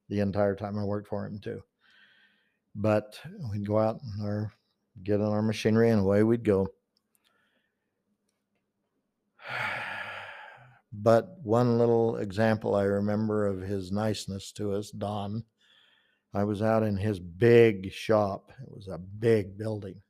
the 0.08 0.20
entire 0.20 0.54
time 0.54 0.78
I 0.78 0.84
worked 0.84 1.08
for 1.08 1.26
him 1.26 1.38
too. 1.38 1.62
But 2.74 3.18
we'd 3.50 3.66
go 3.66 3.78
out 3.78 4.00
in 4.02 4.24
our 4.24 4.52
get 5.02 5.20
on 5.20 5.28
our 5.28 5.42
machinery, 5.42 5.90
and 5.90 6.00
away 6.00 6.22
we'd 6.22 6.44
go. 6.44 6.68
But 10.92 11.38
one 11.42 11.78
little 11.78 12.16
example 12.16 12.74
I 12.74 12.84
remember 12.84 13.46
of 13.46 13.60
his 13.60 13.90
niceness 13.90 14.52
to 14.52 14.74
us, 14.74 14.90
Don, 14.90 15.44
I 16.34 16.44
was 16.44 16.62
out 16.62 16.82
in 16.82 16.96
his 16.96 17.18
big 17.18 17.92
shop. 17.92 18.52
It 18.62 18.70
was 18.70 18.88
a 18.88 18.98
big 18.98 19.56
building 19.56 20.02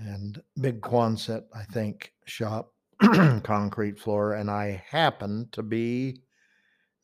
and 0.00 0.42
big 0.60 0.80
Quonset, 0.80 1.44
I 1.54 1.64
think, 1.64 2.12
shop, 2.24 2.72
concrete 3.42 3.98
floor. 3.98 4.34
And 4.34 4.50
I 4.50 4.82
happened 4.88 5.52
to 5.52 5.62
be, 5.62 6.22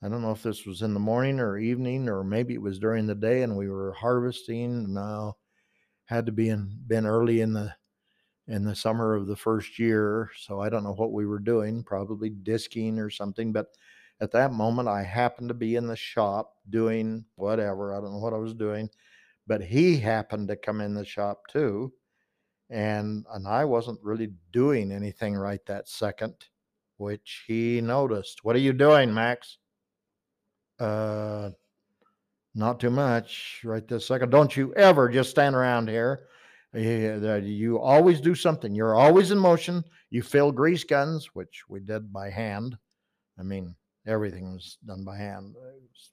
I 0.02 0.08
don't 0.08 0.22
know 0.22 0.32
if 0.32 0.42
this 0.42 0.66
was 0.66 0.82
in 0.82 0.94
the 0.94 1.00
morning 1.00 1.40
or 1.40 1.58
evening, 1.58 2.08
or 2.08 2.24
maybe 2.24 2.54
it 2.54 2.62
was 2.62 2.78
during 2.78 3.06
the 3.06 3.14
day, 3.14 3.42
and 3.42 3.56
we 3.56 3.68
were 3.68 3.92
harvesting. 3.92 4.92
Now, 4.92 5.36
had 6.06 6.26
to 6.26 6.32
be 6.32 6.48
in 6.48 6.78
been 6.86 7.06
early 7.06 7.40
in 7.40 7.52
the 7.52 7.74
in 8.48 8.64
the 8.64 8.74
summer 8.74 9.14
of 9.14 9.26
the 9.26 9.36
first 9.36 9.78
year. 9.78 10.30
So 10.38 10.60
I 10.60 10.68
don't 10.68 10.84
know 10.84 10.94
what 10.94 11.12
we 11.12 11.26
were 11.26 11.38
doing, 11.38 11.82
probably 11.82 12.30
disking 12.30 12.98
or 12.98 13.10
something. 13.10 13.52
But 13.52 13.68
at 14.20 14.30
that 14.32 14.52
moment, 14.52 14.88
I 14.88 15.02
happened 15.02 15.48
to 15.48 15.54
be 15.54 15.76
in 15.76 15.86
the 15.86 15.96
shop 15.96 16.54
doing 16.70 17.24
whatever. 17.34 17.94
I 17.94 18.00
don't 18.00 18.12
know 18.12 18.18
what 18.18 18.34
I 18.34 18.38
was 18.38 18.54
doing, 18.54 18.88
but 19.46 19.62
he 19.62 19.96
happened 19.96 20.48
to 20.48 20.56
come 20.56 20.80
in 20.80 20.94
the 20.94 21.04
shop 21.04 21.42
too. 21.50 21.92
And, 22.70 23.24
and 23.32 23.46
I 23.46 23.64
wasn't 23.64 24.00
really 24.02 24.32
doing 24.52 24.90
anything 24.90 25.34
right 25.34 25.64
that 25.66 25.88
second, 25.88 26.34
which 26.96 27.44
he 27.46 27.80
noticed. 27.80 28.44
What 28.44 28.56
are 28.56 28.60
you 28.60 28.72
doing, 28.72 29.12
Max? 29.12 29.58
Uh, 30.78 31.50
not 32.54 32.80
too 32.80 32.90
much 32.90 33.60
right 33.64 33.86
this 33.86 34.06
second. 34.06 34.30
Don't 34.30 34.56
you 34.56 34.74
ever 34.74 35.08
just 35.08 35.30
stand 35.30 35.54
around 35.54 35.88
here 35.88 36.26
Uh, 36.74 36.78
uh, 36.78 37.40
you 37.42 37.78
always 37.78 38.20
do 38.20 38.34
something. 38.34 38.74
You're 38.74 38.94
always 38.94 39.30
in 39.30 39.38
motion. 39.38 39.84
You 40.10 40.22
fill 40.22 40.52
grease 40.52 40.84
guns, 40.84 41.30
which 41.34 41.64
we 41.68 41.80
did 41.80 42.12
by 42.12 42.30
hand. 42.30 42.76
I 43.38 43.42
mean, 43.42 43.74
everything 44.06 44.52
was 44.54 44.78
done 44.84 45.04
by 45.04 45.16
hand. 45.16 45.54
Uh, 45.56 45.72
was- 45.80 46.12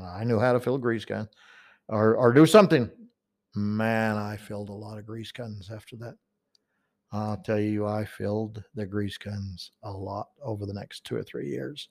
I 0.00 0.24
knew 0.24 0.40
how 0.40 0.52
to 0.52 0.60
fill 0.60 0.74
a 0.74 0.80
grease 0.80 1.04
gun 1.04 1.28
or, 1.88 2.16
or 2.16 2.32
do 2.32 2.44
something. 2.44 2.90
Man, 3.54 4.16
I 4.16 4.36
filled 4.36 4.68
a 4.68 4.72
lot 4.72 4.98
of 4.98 5.06
grease 5.06 5.32
guns 5.32 5.70
after 5.70 5.96
that. 5.96 6.16
I'll 7.12 7.36
tell 7.36 7.60
you, 7.60 7.86
I 7.86 8.04
filled 8.04 8.62
the 8.74 8.84
grease 8.84 9.16
guns 9.16 9.70
a 9.84 9.90
lot 9.90 10.28
over 10.42 10.66
the 10.66 10.74
next 10.74 11.04
two 11.04 11.14
or 11.16 11.22
three 11.22 11.48
years. 11.48 11.88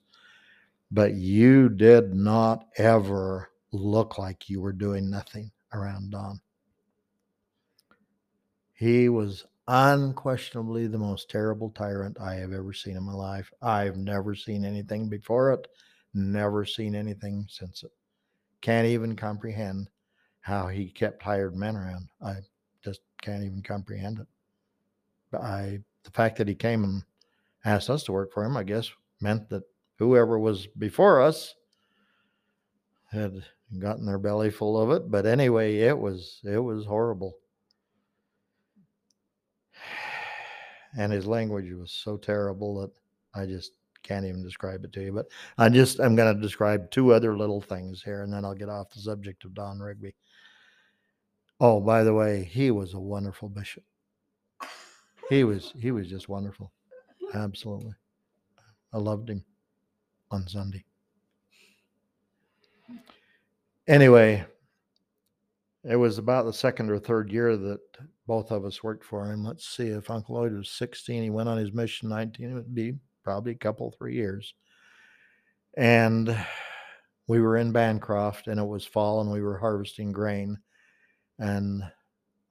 But 0.92 1.14
you 1.14 1.68
did 1.70 2.14
not 2.14 2.66
ever 2.76 3.50
look 3.72 4.18
like 4.18 4.48
you 4.48 4.60
were 4.60 4.72
doing 4.72 5.10
nothing 5.10 5.50
around 5.72 6.10
Don. 6.10 6.38
He 8.76 9.08
was 9.08 9.46
unquestionably 9.66 10.86
the 10.86 10.98
most 10.98 11.30
terrible 11.30 11.70
tyrant 11.70 12.20
I 12.20 12.34
have 12.34 12.52
ever 12.52 12.74
seen 12.74 12.96
in 12.96 13.02
my 13.02 13.14
life. 13.14 13.50
I've 13.62 13.96
never 13.96 14.34
seen 14.34 14.66
anything 14.66 15.08
before 15.08 15.52
it, 15.52 15.66
never 16.12 16.66
seen 16.66 16.94
anything 16.94 17.46
since 17.48 17.82
it. 17.82 17.90
Can't 18.60 18.86
even 18.86 19.16
comprehend 19.16 19.88
how 20.40 20.68
he 20.68 20.90
kept 20.90 21.22
hired 21.22 21.56
men 21.56 21.74
around. 21.74 22.08
I 22.22 22.34
just 22.84 23.00
can't 23.22 23.42
even 23.42 23.62
comprehend 23.62 24.18
it. 24.20 24.26
But 25.30 25.40
I, 25.40 25.80
the 26.04 26.10
fact 26.10 26.36
that 26.36 26.48
he 26.48 26.54
came 26.54 26.84
and 26.84 27.02
asked 27.64 27.88
us 27.88 28.04
to 28.04 28.12
work 28.12 28.30
for 28.30 28.44
him, 28.44 28.58
I 28.58 28.62
guess, 28.62 28.90
meant 29.22 29.48
that 29.48 29.64
whoever 29.98 30.38
was 30.38 30.66
before 30.66 31.22
us 31.22 31.54
had 33.10 33.42
gotten 33.78 34.04
their 34.04 34.18
belly 34.18 34.50
full 34.50 34.78
of 34.78 34.90
it. 34.90 35.10
But 35.10 35.24
anyway, 35.24 35.76
it 35.78 35.98
was 35.98 36.40
it 36.44 36.58
was 36.58 36.84
horrible. 36.84 37.38
And 40.96 41.12
his 41.12 41.26
language 41.26 41.72
was 41.72 41.90
so 41.90 42.16
terrible 42.16 42.80
that 42.80 42.90
I 43.34 43.46
just 43.46 43.72
can't 44.02 44.24
even 44.24 44.42
describe 44.42 44.84
it 44.84 44.92
to 44.94 45.02
you. 45.02 45.12
But 45.12 45.26
I 45.58 45.68
just 45.68 45.98
I'm 46.00 46.16
going 46.16 46.34
to 46.34 46.40
describe 46.40 46.90
two 46.90 47.12
other 47.12 47.36
little 47.36 47.60
things 47.60 48.02
here, 48.02 48.22
and 48.22 48.32
then 48.32 48.44
I'll 48.44 48.54
get 48.54 48.68
off 48.68 48.90
the 48.90 49.00
subject 49.00 49.44
of 49.44 49.54
Don 49.54 49.78
Rigby. 49.78 50.14
Oh, 51.60 51.80
by 51.80 52.02
the 52.02 52.14
way, 52.14 52.44
he 52.44 52.70
was 52.70 52.94
a 52.94 53.00
wonderful 53.00 53.48
bishop. 53.48 53.84
He 55.28 55.44
was 55.44 55.72
he 55.78 55.90
was 55.90 56.08
just 56.08 56.28
wonderful, 56.28 56.72
absolutely. 57.34 57.94
I 58.92 58.98
loved 58.98 59.28
him 59.28 59.44
on 60.30 60.46
Sunday. 60.46 60.84
Anyway, 63.88 64.44
it 65.88 65.96
was 65.96 66.18
about 66.18 66.44
the 66.44 66.52
second 66.52 66.90
or 66.90 66.98
third 66.98 67.30
year 67.30 67.56
that 67.56 67.80
both 68.26 68.50
of 68.50 68.64
us 68.64 68.82
worked 68.82 69.04
for 69.04 69.30
him. 69.30 69.44
Let's 69.44 69.68
see, 69.68 69.88
if 69.88 70.10
Uncle 70.10 70.34
Lloyd 70.34 70.52
was 70.52 70.70
16, 70.70 71.22
he 71.22 71.30
went 71.30 71.48
on 71.48 71.58
his 71.58 71.72
mission 71.72 72.08
19, 72.08 72.50
it 72.50 72.54
would 72.54 72.74
be 72.74 72.94
probably 73.22 73.52
a 73.52 73.56
couple, 73.56 73.92
three 73.92 74.14
years. 74.14 74.54
And 75.76 76.36
we 77.28 77.40
were 77.40 77.56
in 77.56 77.70
Bancroft 77.70 78.48
and 78.48 78.58
it 78.58 78.66
was 78.66 78.84
fall 78.84 79.20
and 79.20 79.30
we 79.30 79.42
were 79.42 79.58
harvesting 79.58 80.10
grain. 80.10 80.58
And 81.38 81.84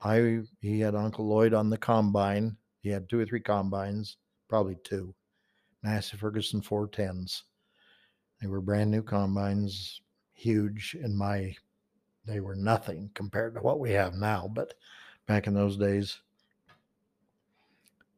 I, 0.02 0.42
he 0.62 0.80
had 0.80 0.96
Uncle 0.96 1.28
Lloyd 1.28 1.54
on 1.54 1.70
the 1.70 1.78
combine. 1.78 2.56
He 2.82 2.90
had 2.90 3.10
two 3.10 3.20
or 3.20 3.26
three 3.26 3.42
combines, 3.42 4.18
probably 4.48 4.78
two, 4.84 5.14
Massey 5.84 6.16
Ferguson 6.16 6.62
410s. 6.62 7.42
They 8.42 8.48
were 8.48 8.62
brand 8.62 8.92
new 8.92 9.02
combines, 9.02 10.02
huge 10.34 10.96
in 11.02 11.18
my 11.18 11.56
they 12.26 12.40
were 12.40 12.56
nothing 12.56 13.10
compared 13.14 13.56
to 13.56 13.62
what 13.62 13.80
we 13.80 13.92
have 13.92 14.16
now, 14.16 14.50
but 14.54 14.74
back 15.28 15.48
in 15.48 15.54
those 15.54 15.78
days. 15.78 16.20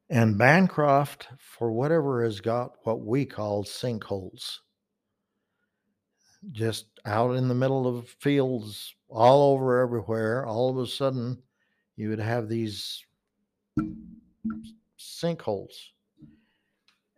And 0.09 0.37
Bancroft, 0.37 1.27
for 1.37 1.71
whatever, 1.71 2.23
has 2.23 2.39
got 2.39 2.75
what 2.83 3.01
we 3.01 3.25
call 3.25 3.63
sinkholes. 3.63 4.59
Just 6.51 6.85
out 7.05 7.35
in 7.35 7.47
the 7.47 7.55
middle 7.55 7.87
of 7.87 8.07
fields, 8.07 8.95
all 9.09 9.53
over 9.53 9.81
everywhere, 9.81 10.45
all 10.45 10.69
of 10.69 10.77
a 10.77 10.87
sudden, 10.87 11.41
you 11.97 12.09
would 12.09 12.19
have 12.19 12.47
these 12.47 13.03
sinkholes. 14.97 15.73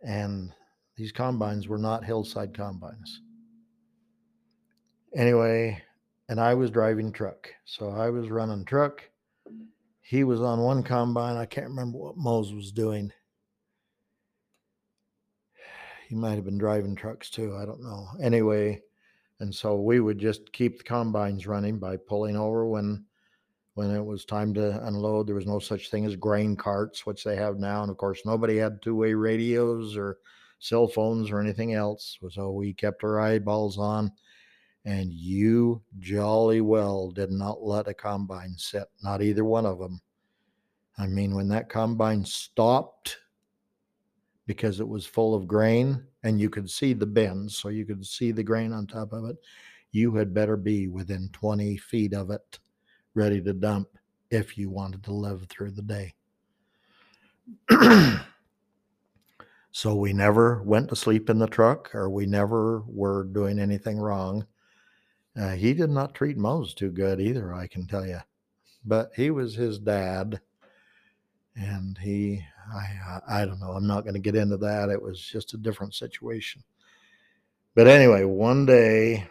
And 0.02 0.52
these 0.96 1.12
combines 1.12 1.68
were 1.68 1.78
not 1.78 2.04
hillside 2.04 2.54
combines. 2.54 3.20
Anyway, 5.14 5.82
and 6.30 6.40
I 6.40 6.54
was 6.54 6.70
driving 6.70 7.10
truck. 7.10 7.52
So 7.64 7.90
I 7.90 8.08
was 8.08 8.30
running 8.30 8.64
truck. 8.64 9.02
He 10.00 10.22
was 10.22 10.40
on 10.40 10.60
one 10.60 10.84
combine. 10.84 11.36
I 11.36 11.44
can't 11.44 11.68
remember 11.68 11.98
what 11.98 12.16
Mose 12.16 12.52
was 12.52 12.72
doing. 12.72 13.12
He 16.08 16.16
might 16.16 16.34
have 16.34 16.44
been 16.44 16.58
driving 16.58 16.96
trucks 16.96 17.30
too. 17.30 17.56
I 17.56 17.64
don't 17.64 17.84
know. 17.84 18.08
Anyway, 18.20 18.82
and 19.38 19.54
so 19.54 19.76
we 19.76 20.00
would 20.00 20.18
just 20.18 20.52
keep 20.52 20.78
the 20.78 20.82
combines 20.82 21.46
running 21.46 21.78
by 21.78 21.96
pulling 21.96 22.36
over 22.36 22.66
when 22.66 23.04
when 23.74 23.94
it 23.94 24.04
was 24.04 24.24
time 24.24 24.52
to 24.54 24.84
unload. 24.88 25.28
There 25.28 25.36
was 25.36 25.46
no 25.46 25.60
such 25.60 25.88
thing 25.88 26.04
as 26.04 26.16
grain 26.16 26.56
carts, 26.56 27.06
which 27.06 27.22
they 27.22 27.36
have 27.36 27.60
now. 27.60 27.82
And 27.82 27.92
of 27.92 27.96
course, 27.96 28.22
nobody 28.26 28.56
had 28.56 28.82
two-way 28.82 29.14
radios 29.14 29.96
or 29.96 30.18
cell 30.58 30.88
phones 30.88 31.30
or 31.30 31.38
anything 31.38 31.74
else. 31.74 32.18
So 32.30 32.50
we 32.50 32.72
kept 32.72 33.04
our 33.04 33.20
eyeballs 33.20 33.78
on 33.78 34.10
and 34.84 35.12
you 35.12 35.82
jolly 35.98 36.60
well 36.60 37.10
did 37.10 37.30
not 37.30 37.62
let 37.62 37.88
a 37.88 37.94
combine 37.94 38.54
sit, 38.56 38.84
not 39.02 39.22
either 39.22 39.44
one 39.44 39.66
of 39.66 39.78
them. 39.78 40.00
I 40.98 41.06
mean, 41.06 41.34
when 41.34 41.48
that 41.48 41.68
combine 41.68 42.24
stopped 42.24 43.18
because 44.46 44.80
it 44.80 44.88
was 44.88 45.06
full 45.06 45.34
of 45.34 45.46
grain 45.46 46.02
and 46.22 46.40
you 46.40 46.50
could 46.50 46.68
see 46.70 46.92
the 46.92 47.06
bins, 47.06 47.56
so 47.56 47.68
you 47.68 47.84
could 47.84 48.04
see 48.04 48.32
the 48.32 48.42
grain 48.42 48.72
on 48.72 48.86
top 48.86 49.12
of 49.12 49.24
it, 49.24 49.36
you 49.92 50.14
had 50.14 50.34
better 50.34 50.56
be 50.56 50.88
within 50.88 51.28
20 51.32 51.76
feet 51.76 52.14
of 52.14 52.30
it, 52.30 52.58
ready 53.14 53.40
to 53.42 53.52
dump 53.52 53.88
if 54.30 54.56
you 54.56 54.70
wanted 54.70 55.02
to 55.04 55.12
live 55.12 55.46
through 55.48 55.72
the 55.72 55.82
day. 55.82 56.14
so 59.72 59.94
we 59.94 60.12
never 60.12 60.62
went 60.62 60.88
to 60.88 60.96
sleep 60.96 61.28
in 61.30 61.38
the 61.38 61.46
truck 61.46 61.94
or 61.94 62.08
we 62.08 62.26
never 62.26 62.82
were 62.86 63.24
doing 63.24 63.58
anything 63.58 63.98
wrong 63.98 64.46
uh, 65.36 65.50
he 65.50 65.74
did 65.74 65.90
not 65.90 66.14
treat 66.14 66.36
Mose 66.36 66.74
too 66.74 66.90
good 66.90 67.20
either, 67.20 67.54
I 67.54 67.66
can 67.66 67.86
tell 67.86 68.06
you. 68.06 68.20
But 68.84 69.10
he 69.14 69.30
was 69.30 69.54
his 69.54 69.78
dad, 69.78 70.40
and 71.54 71.96
he, 71.98 72.42
I, 72.72 73.20
I 73.28 73.44
don't 73.44 73.60
know. 73.60 73.72
I'm 73.72 73.86
not 73.86 74.02
going 74.02 74.14
to 74.14 74.20
get 74.20 74.34
into 74.34 74.56
that. 74.58 74.88
It 74.88 75.00
was 75.00 75.20
just 75.20 75.54
a 75.54 75.58
different 75.58 75.94
situation. 75.94 76.62
But 77.74 77.86
anyway, 77.86 78.24
one 78.24 78.66
day, 78.66 79.28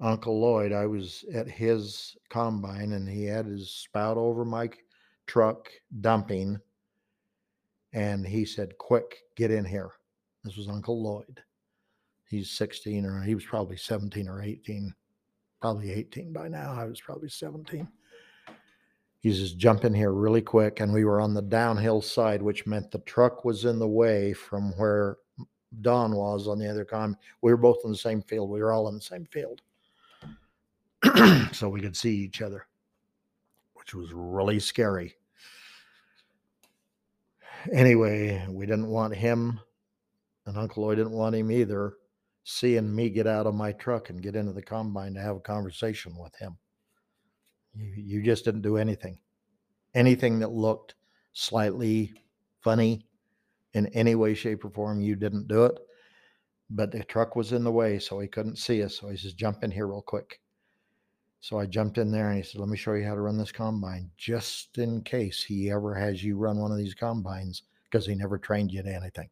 Uncle 0.00 0.40
Lloyd, 0.40 0.72
I 0.72 0.86
was 0.86 1.24
at 1.34 1.48
his 1.48 2.16
combine, 2.28 2.92
and 2.92 3.08
he 3.08 3.24
had 3.24 3.46
his 3.46 3.72
spout 3.72 4.16
over 4.16 4.44
my 4.44 4.70
truck 5.26 5.68
dumping, 6.00 6.60
and 7.92 8.24
he 8.24 8.44
said, 8.44 8.78
"Quick, 8.78 9.16
get 9.34 9.50
in 9.50 9.64
here." 9.64 9.90
This 10.44 10.56
was 10.56 10.68
Uncle 10.68 11.02
Lloyd 11.02 11.42
he's 12.28 12.50
16 12.50 13.04
or 13.04 13.22
he 13.22 13.34
was 13.34 13.44
probably 13.44 13.76
17 13.76 14.28
or 14.28 14.42
18 14.42 14.94
probably 15.60 15.92
18 15.92 16.32
by 16.32 16.48
now. 16.48 16.72
I 16.72 16.84
was 16.84 17.00
probably 17.00 17.28
17. 17.28 17.88
He's 19.20 19.38
just 19.38 19.58
jumping 19.58 19.94
here 19.94 20.12
really 20.12 20.42
quick, 20.42 20.80
and 20.80 20.92
we 20.92 21.04
were 21.04 21.20
on 21.20 21.34
the 21.34 21.42
downhill 21.42 22.00
side, 22.00 22.40
which 22.40 22.66
meant 22.66 22.90
the 22.90 23.00
truck 23.00 23.44
was 23.44 23.64
in 23.64 23.78
the 23.78 23.88
way 23.88 24.32
from 24.32 24.70
where 24.78 25.18
Don 25.80 26.14
was 26.14 26.46
on 26.46 26.58
the 26.58 26.70
other 26.70 26.84
con. 26.84 27.16
We 27.42 27.50
were 27.50 27.56
both 27.56 27.78
in 27.84 27.90
the 27.90 27.96
same 27.96 28.22
field. 28.22 28.48
We 28.48 28.62
were 28.62 28.72
all 28.72 28.88
in 28.88 28.94
the 28.94 29.00
same 29.00 29.26
field. 29.26 29.60
so 31.52 31.68
we 31.68 31.80
could 31.80 31.96
see 31.96 32.14
each 32.14 32.42
other, 32.42 32.66
which 33.74 33.94
was 33.94 34.12
really 34.12 34.60
scary. 34.60 35.16
Anyway, 37.72 38.46
we 38.48 38.66
didn't 38.66 38.86
want 38.86 39.14
him, 39.14 39.58
and 40.46 40.56
Uncle 40.56 40.84
Lloyd 40.84 40.98
didn't 40.98 41.12
want 41.12 41.34
him 41.34 41.50
either, 41.50 41.94
seeing 42.50 42.94
me 42.94 43.10
get 43.10 43.26
out 43.26 43.46
of 43.46 43.54
my 43.54 43.72
truck 43.72 44.08
and 44.08 44.22
get 44.22 44.34
into 44.34 44.54
the 44.54 44.62
combine 44.62 45.12
to 45.12 45.20
have 45.20 45.36
a 45.36 45.40
conversation 45.40 46.16
with 46.16 46.34
him. 46.36 46.56
You, 47.74 47.92
you 47.94 48.22
just 48.22 48.46
didn't 48.46 48.62
do 48.62 48.78
anything. 48.78 49.18
Anything 49.94 50.38
that 50.38 50.50
looked 50.50 50.94
slightly 51.34 52.14
funny 52.62 53.04
in 53.74 53.86
any 53.88 54.14
way, 54.14 54.32
shape, 54.32 54.64
or 54.64 54.70
form, 54.70 55.02
you 55.02 55.14
didn't 55.14 55.46
do 55.46 55.66
it. 55.66 55.78
But 56.70 56.90
the 56.90 57.04
truck 57.04 57.36
was 57.36 57.52
in 57.52 57.64
the 57.64 57.70
way, 57.70 57.98
so 57.98 58.18
he 58.18 58.28
couldn't 58.28 58.56
see 58.56 58.82
us. 58.82 58.98
So 58.98 59.10
he 59.10 59.18
says, 59.18 59.34
Jump 59.34 59.62
in 59.62 59.70
here 59.70 59.86
real 59.86 60.00
quick. 60.00 60.40
So 61.40 61.58
I 61.58 61.66
jumped 61.66 61.98
in 61.98 62.10
there 62.10 62.30
and 62.30 62.38
he 62.38 62.42
said, 62.42 62.62
Let 62.62 62.70
me 62.70 62.78
show 62.78 62.94
you 62.94 63.04
how 63.04 63.14
to 63.14 63.20
run 63.20 63.36
this 63.36 63.52
combine, 63.52 64.10
just 64.16 64.78
in 64.78 65.02
case 65.02 65.44
he 65.44 65.70
ever 65.70 65.94
has 65.94 66.24
you 66.24 66.38
run 66.38 66.58
one 66.58 66.72
of 66.72 66.78
these 66.78 66.94
combines, 66.94 67.64
because 67.84 68.06
he 68.06 68.14
never 68.14 68.38
trained 68.38 68.72
you 68.72 68.82
to 68.82 68.94
anything. 68.94 69.28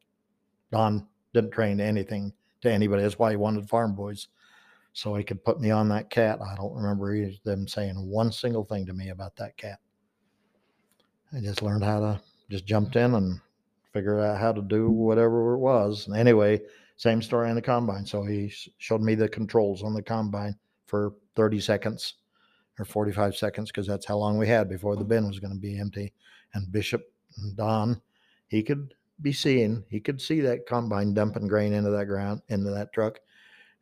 Don 0.71 1.07
didn't 1.33 1.51
train 1.51 1.81
anything 1.81 2.31
to 2.61 2.71
anybody. 2.71 3.01
That's 3.03 3.19
why 3.19 3.31
he 3.31 3.37
wanted 3.37 3.69
farm 3.69 3.95
boys. 3.95 4.27
So 4.93 5.15
he 5.15 5.23
could 5.23 5.43
put 5.43 5.61
me 5.61 5.69
on 5.69 5.89
that 5.89 6.09
cat. 6.09 6.39
I 6.41 6.55
don't 6.55 6.73
remember 6.73 7.29
them 7.43 7.67
saying 7.67 7.95
one 7.95 8.31
single 8.31 8.63
thing 8.63 8.85
to 8.87 8.93
me 8.93 9.09
about 9.09 9.35
that 9.35 9.55
cat. 9.57 9.79
I 11.33 11.39
just 11.39 11.61
learned 11.61 11.83
how 11.83 11.99
to 11.99 12.21
just 12.49 12.65
jumped 12.65 12.95
in 12.95 13.15
and 13.15 13.39
figured 13.93 14.19
out 14.19 14.39
how 14.39 14.51
to 14.51 14.61
do 14.61 14.89
whatever 14.89 15.53
it 15.53 15.59
was. 15.59 16.07
And 16.07 16.15
anyway, 16.15 16.61
same 16.95 17.21
story 17.21 17.49
on 17.49 17.55
the 17.55 17.61
combine. 17.61 18.05
So 18.05 18.23
he 18.23 18.51
showed 18.77 19.01
me 19.01 19.15
the 19.15 19.29
controls 19.29 19.83
on 19.83 19.93
the 19.93 20.01
combine 20.01 20.55
for 20.85 21.13
30 21.35 21.59
seconds 21.59 22.15
or 22.79 22.85
45 22.85 23.35
seconds 23.35 23.71
because 23.71 23.87
that's 23.87 24.05
how 24.05 24.17
long 24.17 24.37
we 24.37 24.47
had 24.47 24.69
before 24.69 24.95
the 24.95 25.03
bin 25.03 25.27
was 25.27 25.39
going 25.39 25.53
to 25.53 25.59
be 25.59 25.79
empty. 25.79 26.13
And 26.53 26.71
Bishop 26.71 27.03
and 27.37 27.55
Don, 27.55 28.01
he 28.47 28.63
could 28.63 28.93
be 29.21 29.33
seeing, 29.33 29.83
he 29.89 29.99
could 29.99 30.21
see 30.21 30.41
that 30.41 30.65
combine 30.65 31.13
dumping 31.13 31.47
grain 31.47 31.73
into 31.73 31.89
that 31.91 32.05
ground, 32.05 32.41
into 32.49 32.69
that 32.71 32.93
truck. 32.93 33.19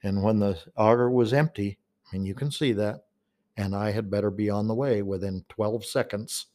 And 0.03 0.21
when 0.21 0.39
the 0.39 0.57
auger 0.77 1.09
was 1.09 1.33
empty, 1.33 1.77
and 2.11 2.25
you 2.25 2.35
can 2.35 2.51
see 2.51 2.73
that, 2.73 3.05
and 3.57 3.75
I 3.75 3.91
had 3.91 4.11
better 4.11 4.29
be 4.29 4.49
on 4.49 4.67
the 4.67 4.75
way 4.75 5.01
within 5.01 5.45
12 5.49 5.85
seconds 5.85 6.47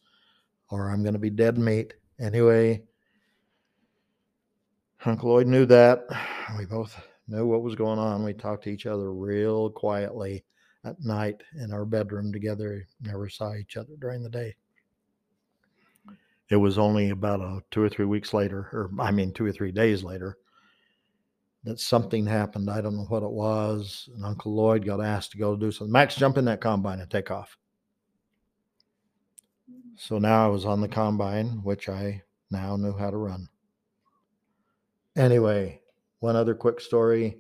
or 0.71 0.91
I'm 0.91 1.03
going 1.03 1.15
to 1.15 1.19
be 1.19 1.31
dead 1.31 1.59
meat. 1.59 1.95
Anyway, 2.19 2.83
Uncle 5.05 5.31
Lloyd 5.31 5.47
knew 5.47 5.67
that. 5.67 6.07
We 6.59 6.65
both 6.65 6.97
knew 7.29 7.47
what 7.47 7.63
was 7.63 7.75
going 7.75 7.99
on. 7.99 8.25
We 8.25 8.33
talked 8.33 8.65
to 8.65 8.71
each 8.71 8.87
other 8.87 9.13
real 9.13 9.71
quietly 9.71 10.45
at 10.85 11.03
night 11.05 11.43
in 11.59 11.73
our 11.73 11.85
bedroom 11.85 12.33
together. 12.33 12.87
We 13.03 13.11
Never 13.11 13.29
saw 13.29 13.55
each 13.55 13.77
other 13.77 13.95
during 13.99 14.23
the 14.23 14.31
day. 14.31 14.55
It 16.51 16.57
was 16.57 16.79
only 16.79 17.11
about 17.11 17.41
a 17.41 17.63
two 17.71 17.83
or 17.83 17.89
three 17.89 18.05
weeks 18.07 18.35
later, 18.35 18.69
or 18.73 18.91
I 18.99 19.13
mean, 19.13 19.33
two 19.33 19.47
or 19.47 19.53
three 19.53 19.73
days 19.73 20.03
later, 20.03 20.37
that 21.65 21.79
something 21.79 22.27
happened. 22.27 22.69
I 22.69 22.81
don't 22.81 22.97
know 22.97 23.07
what 23.09 23.23
it 23.23 23.31
was. 23.31 24.09
And 24.15 24.25
Uncle 24.25 24.55
Lloyd 24.55 24.85
got 24.85 25.01
asked 25.01 25.33
to 25.33 25.39
go 25.39 25.57
do 25.57 25.71
something. 25.71 25.93
Max, 25.93 26.17
jump 26.17 26.39
in 26.39 26.47
that 26.47 26.61
combine 26.61 27.01
and 27.01 27.11
take 27.11 27.31
off. 27.31 27.57
So 29.97 30.19
now 30.19 30.47
I 30.47 30.49
was 30.49 30.65
on 30.65 30.81
the 30.81 30.89
combine, 30.89 31.63
which 31.63 31.89
I 31.89 32.23
now 32.51 32.77
knew 32.77 32.97
how 32.97 33.11
to 33.11 33.17
run. 33.17 33.49
Anyway, 35.17 35.81
one 36.21 36.37
other 36.37 36.55
quick 36.55 36.81
story. 36.81 37.39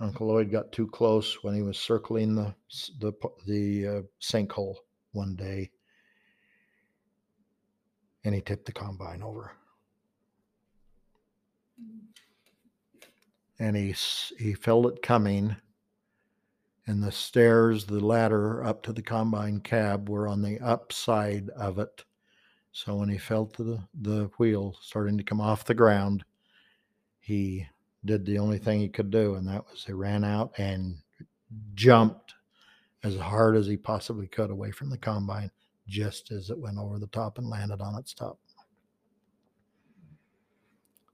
Uncle 0.00 0.26
Lloyd 0.26 0.50
got 0.50 0.72
too 0.72 0.88
close 0.88 1.42
when 1.42 1.54
he 1.54 1.62
was 1.62 1.78
circling 1.78 2.34
the 2.34 2.54
the 3.00 3.12
the 3.46 3.86
uh, 3.86 4.02
sinkhole 4.20 4.74
one 5.12 5.34
day, 5.36 5.70
and 8.26 8.34
he 8.34 8.40
tipped 8.40 8.66
the 8.66 8.72
combine 8.72 9.22
over. 9.22 9.52
And 13.58 13.76
he 13.76 13.94
he 14.36 14.52
felt 14.52 14.86
it 14.86 15.00
coming, 15.00 15.56
and 16.88 17.02
the 17.02 17.12
stairs, 17.12 17.86
the 17.86 18.04
ladder 18.04 18.64
up 18.64 18.82
to 18.82 18.92
the 18.92 19.00
combine 19.00 19.60
cab 19.60 20.08
were 20.08 20.26
on 20.26 20.42
the 20.42 20.58
upside 20.58 21.48
of 21.50 21.78
it. 21.78 22.04
So 22.72 22.96
when 22.96 23.08
he 23.08 23.16
felt 23.16 23.56
the 23.56 23.84
the 23.94 24.28
wheel 24.38 24.76
starting 24.82 25.16
to 25.18 25.24
come 25.24 25.40
off 25.40 25.64
the 25.64 25.74
ground, 25.74 26.24
he 27.20 27.68
did 28.04 28.26
the 28.26 28.38
only 28.38 28.58
thing 28.58 28.80
he 28.80 28.88
could 28.88 29.12
do, 29.12 29.36
and 29.36 29.46
that 29.46 29.64
was 29.70 29.84
he 29.84 29.92
ran 29.92 30.24
out 30.24 30.52
and 30.58 30.96
jumped 31.74 32.34
as 33.04 33.16
hard 33.16 33.56
as 33.56 33.68
he 33.68 33.76
possibly 33.76 34.26
could 34.26 34.50
away 34.50 34.72
from 34.72 34.90
the 34.90 34.98
combine, 34.98 35.52
just 35.86 36.32
as 36.32 36.50
it 36.50 36.58
went 36.58 36.78
over 36.78 36.98
the 36.98 37.06
top 37.08 37.38
and 37.38 37.48
landed 37.48 37.80
on 37.80 37.98
its 37.98 38.12
top. 38.14 38.38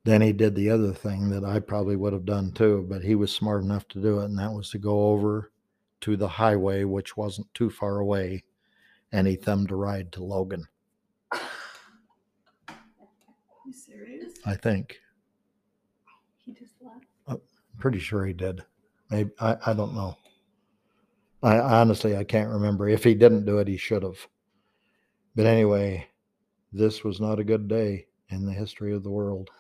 Then 0.05 0.21
he 0.21 0.33
did 0.33 0.55
the 0.55 0.71
other 0.71 0.93
thing 0.93 1.31
that 1.31 1.45
I 1.45 1.61
probably 1.61 1.95
would 1.95 2.13
have 2.13 2.25
done 2.25 2.53
too, 2.53 2.85
but 2.89 3.03
he 3.03 3.15
was 3.15 3.33
smart 3.33 3.63
enough 3.63 3.87
to 3.89 4.03
do 4.03 4.21
it, 4.21 4.25
and 4.25 4.39
that 4.39 4.53
was 4.53 4.71
to 4.71 4.79
go 4.79 5.09
over 5.11 5.53
to 6.01 6.17
the 6.17 6.27
highway, 6.27 6.83
which 6.83 7.17
wasn't 7.17 7.53
too 7.55 7.71
far 7.71 7.99
away, 7.99 8.43
and 9.13 9.29
he 9.29 9.37
thumbed 9.37 9.71
a 9.71 9.77
ride 9.77 10.11
to 10.13 10.25
Logan, 10.25 10.67
You 13.65 13.73
serious? 13.73 14.33
I 14.45 14.57
think. 14.57 14.99
He 16.45 16.53
just 16.53 16.75
left. 16.81 17.07
I'm 17.29 17.41
pretty 17.79 18.01
sure 18.01 18.27
he 18.27 18.33
did. 18.33 18.65
Maybe 19.11 19.31
I, 19.39 19.57
I 19.67 19.73
don't 19.73 19.95
know. 19.95 20.17
I 21.43 21.59
honestly 21.59 22.17
I 22.17 22.25
can't 22.25 22.51
remember. 22.51 22.89
If 22.89 23.05
he 23.05 23.15
didn't 23.15 23.45
do 23.45 23.59
it, 23.59 23.69
he 23.69 23.77
should 23.77 24.03
have. 24.03 24.27
But 25.35 25.47
anyway, 25.47 26.09
this 26.73 27.05
was 27.05 27.21
not 27.21 27.39
a 27.39 27.45
good 27.45 27.69
day 27.69 28.07
in 28.29 28.45
the 28.45 28.53
history 28.53 28.95
of 28.95 29.03
the 29.03 29.11
world. 29.11 29.51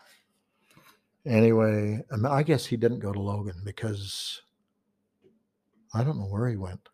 Anyway, 1.25 2.03
I 2.29 2.43
guess 2.43 2.67
he 2.67 2.77
didn't 2.77 2.99
go 2.99 3.13
to 3.13 3.21
Logan 3.21 3.63
because 3.65 4.43
I 5.95 6.03
don't 6.03 6.19
know 6.19 6.27
where 6.27 6.49
he 6.49 6.57
went. 6.57 6.89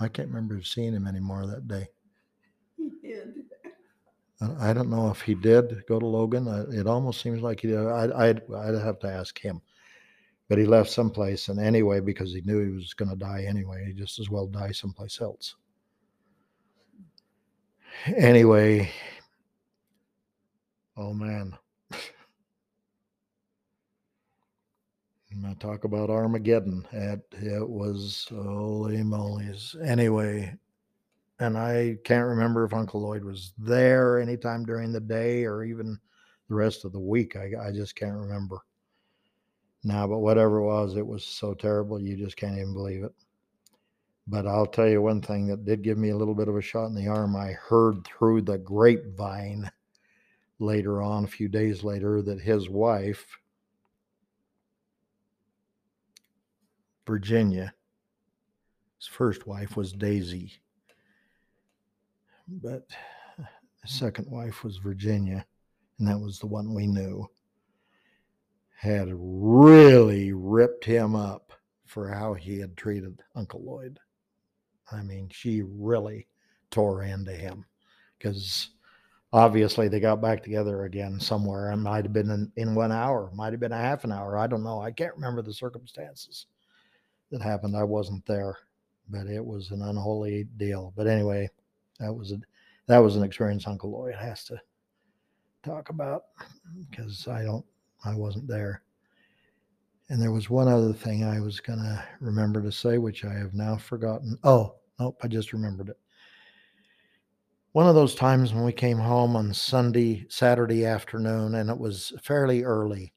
I 0.00 0.08
can't 0.08 0.28
remember 0.28 0.62
seeing 0.62 0.92
him 0.92 1.06
anymore 1.06 1.46
that 1.46 1.68
day. 1.68 1.88
He 2.76 2.90
did. 3.02 3.34
I 4.60 4.72
don't 4.72 4.90
know 4.90 5.10
if 5.10 5.20
he 5.20 5.34
did 5.34 5.82
go 5.88 5.98
to 5.98 6.06
Logan. 6.06 6.46
It 6.72 6.86
almost 6.86 7.20
seems 7.20 7.42
like 7.42 7.60
he 7.60 7.68
did. 7.68 7.78
I'd, 7.78 8.12
I'd, 8.12 8.42
I'd 8.54 8.74
have 8.74 8.98
to 9.00 9.08
ask 9.08 9.38
him. 9.38 9.60
But 10.48 10.58
he 10.58 10.64
left 10.64 10.90
someplace, 10.90 11.48
and 11.48 11.60
anyway, 11.60 12.00
because 12.00 12.32
he 12.32 12.40
knew 12.42 12.64
he 12.64 12.72
was 12.72 12.94
going 12.94 13.10
to 13.10 13.16
die 13.16 13.44
anyway, 13.46 13.84
he 13.86 13.92
just 13.92 14.18
as 14.18 14.30
well 14.30 14.46
die 14.46 14.70
someplace 14.70 15.20
else. 15.20 15.56
Anyway, 18.06 18.90
oh 20.96 21.12
man. 21.12 21.56
To 25.30 25.54
talk 25.54 25.84
about 25.84 26.10
Armageddon. 26.10 26.86
It, 26.92 27.20
it 27.32 27.66
was, 27.66 28.26
holy 28.28 29.02
mollies. 29.02 29.74
Anyway, 29.82 30.52
and 31.38 31.56
I 31.56 31.96
can't 32.04 32.26
remember 32.26 32.64
if 32.64 32.74
Uncle 32.74 33.00
Lloyd 33.00 33.24
was 33.24 33.52
there 33.56 34.18
anytime 34.20 34.64
during 34.64 34.92
the 34.92 35.00
day 35.00 35.44
or 35.44 35.64
even 35.64 35.98
the 36.48 36.54
rest 36.54 36.84
of 36.84 36.92
the 36.92 37.00
week. 37.00 37.36
I, 37.36 37.68
I 37.68 37.72
just 37.72 37.94
can't 37.94 38.16
remember 38.16 38.58
now, 39.84 40.06
but 40.06 40.18
whatever 40.18 40.58
it 40.58 40.66
was, 40.66 40.96
it 40.96 41.06
was 41.06 41.24
so 41.24 41.54
terrible 41.54 42.00
you 42.00 42.16
just 42.16 42.36
can't 42.36 42.58
even 42.58 42.74
believe 42.74 43.04
it. 43.04 43.12
But 44.28 44.46
I'll 44.46 44.66
tell 44.66 44.88
you 44.88 45.00
one 45.00 45.22
thing 45.22 45.46
that 45.46 45.64
did 45.64 45.82
give 45.82 45.96
me 45.96 46.10
a 46.10 46.16
little 46.16 46.34
bit 46.34 46.48
of 46.48 46.56
a 46.56 46.62
shot 46.62 46.86
in 46.86 46.94
the 46.94 47.08
arm. 47.08 47.34
I 47.34 47.52
heard 47.52 48.04
through 48.04 48.42
the 48.42 48.58
grapevine 48.58 49.70
later 50.58 51.00
on, 51.00 51.24
a 51.24 51.28
few 51.28 51.48
days 51.48 51.82
later, 51.82 52.20
that 52.22 52.40
his 52.40 52.68
wife, 52.68 53.26
Virginia, 57.06 57.72
his 58.98 59.06
first 59.06 59.46
wife 59.46 59.76
was 59.76 59.92
Daisy 59.92 60.60
but 62.48 62.88
the 63.36 63.42
mm. 63.42 63.48
second 63.84 64.30
wife 64.30 64.64
was 64.64 64.78
Virginia, 64.78 65.44
and 65.98 66.08
that 66.08 66.18
was 66.18 66.38
the 66.38 66.46
one 66.46 66.74
we 66.74 66.86
knew. 66.86 67.28
Had 68.76 69.08
really 69.12 70.32
ripped 70.32 70.84
him 70.84 71.14
up 71.14 71.52
for 71.84 72.08
how 72.08 72.34
he 72.34 72.58
had 72.58 72.76
treated 72.76 73.22
Uncle 73.34 73.62
Lloyd. 73.62 73.98
I 74.92 75.02
mean, 75.02 75.28
she 75.30 75.62
really 75.62 76.26
tore 76.70 77.02
into 77.02 77.32
him 77.32 77.64
because 78.18 78.70
obviously 79.32 79.88
they 79.88 80.00
got 80.00 80.20
back 80.22 80.42
together 80.42 80.84
again 80.84 81.20
somewhere. 81.20 81.70
It 81.70 81.76
might 81.76 82.04
have 82.04 82.12
been 82.12 82.30
in, 82.30 82.52
in 82.56 82.74
one 82.74 82.92
hour, 82.92 83.30
might 83.34 83.52
have 83.52 83.60
been 83.60 83.72
a 83.72 83.76
half 83.76 84.04
an 84.04 84.12
hour. 84.12 84.38
I 84.38 84.46
don't 84.46 84.64
know. 84.64 84.80
I 84.80 84.90
can't 84.90 85.14
remember 85.14 85.42
the 85.42 85.52
circumstances 85.52 86.46
that 87.30 87.42
happened. 87.42 87.76
I 87.76 87.84
wasn't 87.84 88.24
there. 88.26 88.56
but 89.10 89.26
it 89.26 89.44
was 89.44 89.70
an 89.70 89.82
unholy 89.82 90.44
deal. 90.56 90.92
But 90.96 91.06
anyway, 91.06 91.48
that 91.98 92.12
was 92.12 92.32
a 92.32 92.38
that 92.86 92.98
was 92.98 93.16
an 93.16 93.22
experience 93.22 93.66
Uncle 93.66 93.90
Lloyd 93.90 94.14
has 94.14 94.44
to 94.44 94.58
talk 95.62 95.90
about 95.90 96.24
because 96.90 97.28
I 97.28 97.42
don't 97.42 97.64
I 98.04 98.14
wasn't 98.14 98.48
there. 98.48 98.82
And 100.10 100.22
there 100.22 100.32
was 100.32 100.48
one 100.48 100.68
other 100.68 100.94
thing 100.94 101.24
I 101.24 101.40
was 101.40 101.60
gonna 101.60 102.02
remember 102.20 102.62
to 102.62 102.72
say, 102.72 102.96
which 102.98 103.24
I 103.24 103.34
have 103.34 103.52
now 103.52 103.76
forgotten. 103.76 104.38
Oh, 104.42 104.76
nope, 104.98 105.18
I 105.22 105.28
just 105.28 105.52
remembered 105.52 105.88
it. 105.88 105.98
One 107.72 107.86
of 107.86 107.94
those 107.94 108.14
times 108.14 108.52
when 108.52 108.64
we 108.64 108.72
came 108.72 108.98
home 108.98 109.36
on 109.36 109.52
Sunday, 109.54 110.26
Saturday 110.28 110.84
afternoon, 110.84 111.54
and 111.54 111.70
it 111.70 111.78
was 111.78 112.12
fairly 112.22 112.64
early. 112.64 113.12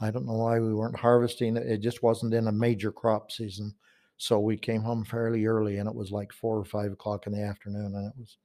I 0.00 0.10
don't 0.10 0.26
know 0.26 0.32
why 0.32 0.58
we 0.58 0.74
weren't 0.74 0.98
harvesting. 0.98 1.56
It 1.56 1.78
just 1.78 2.02
wasn't 2.02 2.34
in 2.34 2.48
a 2.48 2.52
major 2.52 2.90
crop 2.90 3.30
season. 3.30 3.74
So 4.16 4.38
we 4.40 4.56
came 4.56 4.82
home 4.82 5.04
fairly 5.04 5.46
early 5.46 5.78
and 5.78 5.88
it 5.88 5.94
was 5.94 6.10
like 6.10 6.32
four 6.32 6.58
or 6.58 6.64
five 6.64 6.92
o'clock 6.92 7.26
in 7.26 7.32
the 7.32 7.42
afternoon 7.42 7.94
and 7.94 8.06
it 8.06 8.14
was 8.18 8.36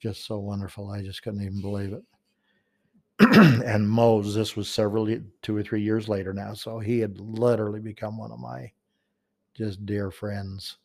just 0.00 0.26
so 0.26 0.38
wonderful. 0.38 0.90
I 0.90 1.02
just 1.02 1.22
couldn't 1.22 1.42
even 1.42 1.60
believe 1.60 1.92
it. 1.92 2.02
and 3.64 3.88
Mose, 3.88 4.34
this 4.34 4.56
was 4.56 4.68
several, 4.68 5.08
two 5.42 5.56
or 5.56 5.62
three 5.62 5.82
years 5.82 6.08
later 6.08 6.32
now. 6.32 6.54
So 6.54 6.78
he 6.78 6.98
had 6.98 7.18
literally 7.18 7.80
become 7.80 8.18
one 8.18 8.30
of 8.30 8.38
my 8.38 8.70
just 9.54 9.86
dear 9.86 10.10
friends. 10.10 10.76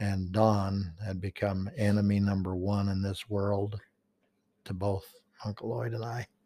And 0.00 0.32
Don 0.32 0.94
had 1.04 1.20
become 1.20 1.70
enemy 1.76 2.20
number 2.20 2.56
one 2.56 2.88
in 2.88 3.02
this 3.02 3.28
world 3.28 3.78
to 4.64 4.74
both 4.74 5.04
Uncle 5.44 5.68
Lloyd 5.68 5.92
and 5.94 6.04
I. 6.04 6.26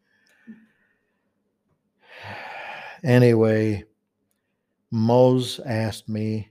Anyway, 3.03 3.83
Mose 4.89 5.59
asked 5.59 6.09
me, 6.09 6.49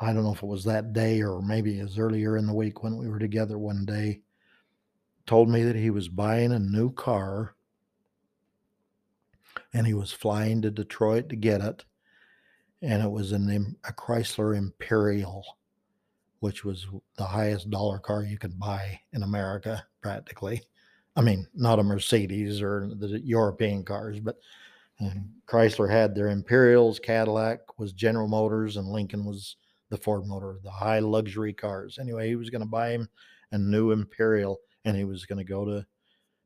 I 0.00 0.12
don't 0.12 0.22
know 0.22 0.32
if 0.32 0.42
it 0.42 0.46
was 0.46 0.64
that 0.64 0.94
day 0.94 1.20
or 1.20 1.42
maybe 1.42 1.78
it 1.78 1.82
was 1.82 1.98
earlier 1.98 2.38
in 2.38 2.46
the 2.46 2.54
week 2.54 2.82
when 2.82 2.96
we 2.96 3.08
were 3.08 3.18
together 3.18 3.58
one 3.58 3.84
day, 3.84 4.20
told 5.26 5.50
me 5.50 5.64
that 5.64 5.76
he 5.76 5.90
was 5.90 6.08
buying 6.08 6.52
a 6.52 6.58
new 6.58 6.90
car 6.92 7.56
and 9.74 9.86
he 9.86 9.92
was 9.92 10.12
flying 10.12 10.62
to 10.62 10.70
Detroit 10.70 11.28
to 11.28 11.36
get 11.36 11.60
it. 11.60 11.84
And 12.82 13.02
it 13.02 13.10
was 13.10 13.32
an, 13.32 13.76
a 13.84 13.92
Chrysler 13.92 14.56
Imperial, 14.56 15.44
which 16.40 16.64
was 16.64 16.86
the 17.16 17.24
highest 17.24 17.70
dollar 17.70 17.98
car 17.98 18.24
you 18.24 18.38
could 18.38 18.58
buy 18.58 19.00
in 19.12 19.22
America, 19.22 19.84
practically. 20.00 20.62
I 21.14 21.20
mean, 21.20 21.46
not 21.54 21.78
a 21.78 21.82
Mercedes 21.82 22.60
or 22.60 22.90
the 22.98 23.20
European 23.22 23.84
cars, 23.84 24.18
but 24.18 24.38
and 24.98 25.28
Chrysler 25.46 25.90
had 25.90 26.14
their 26.14 26.28
Imperials, 26.28 26.98
Cadillac 26.98 27.78
was 27.78 27.92
General 27.92 28.28
Motors, 28.28 28.76
and 28.76 28.86
Lincoln 28.86 29.24
was 29.24 29.56
the 29.88 29.96
Ford 29.96 30.26
motor, 30.26 30.58
the 30.62 30.70
high 30.70 31.00
luxury 31.00 31.52
cars. 31.52 31.98
Anyway, 31.98 32.28
he 32.28 32.36
was 32.36 32.50
going 32.50 32.62
to 32.62 32.68
buy 32.68 32.90
him 32.90 33.08
a 33.50 33.58
new 33.58 33.90
Imperial 33.90 34.58
and 34.84 34.96
he 34.96 35.04
was 35.04 35.26
going 35.26 35.38
to 35.38 35.44
go 35.44 35.64
to 35.64 35.86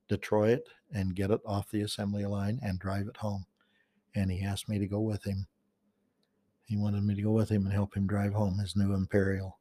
Detroit 0.09 0.63
and 0.93 1.15
get 1.15 1.31
it 1.31 1.41
off 1.47 1.71
the 1.71 1.83
assembly 1.83 2.27
line 2.27 2.59
and 2.63 2.79
drive 2.79 3.07
it 3.07 3.17
home. 3.17 3.47
And 4.15 4.31
he 4.31 4.43
asked 4.43 4.69
me 4.69 4.79
to 4.79 4.87
go 4.87 5.01
with 5.01 5.23
him. 5.23 5.47
He 6.67 6.77
wanted 6.77 7.05
me 7.05 7.15
to 7.15 7.23
go 7.23 7.31
with 7.31 7.49
him 7.49 7.65
and 7.65 7.73
help 7.73 7.97
him 7.97 8.07
drive 8.07 8.35
home 8.35 8.59
his 8.59 8.77
new 8.77 8.93
Imperial. 8.93 9.59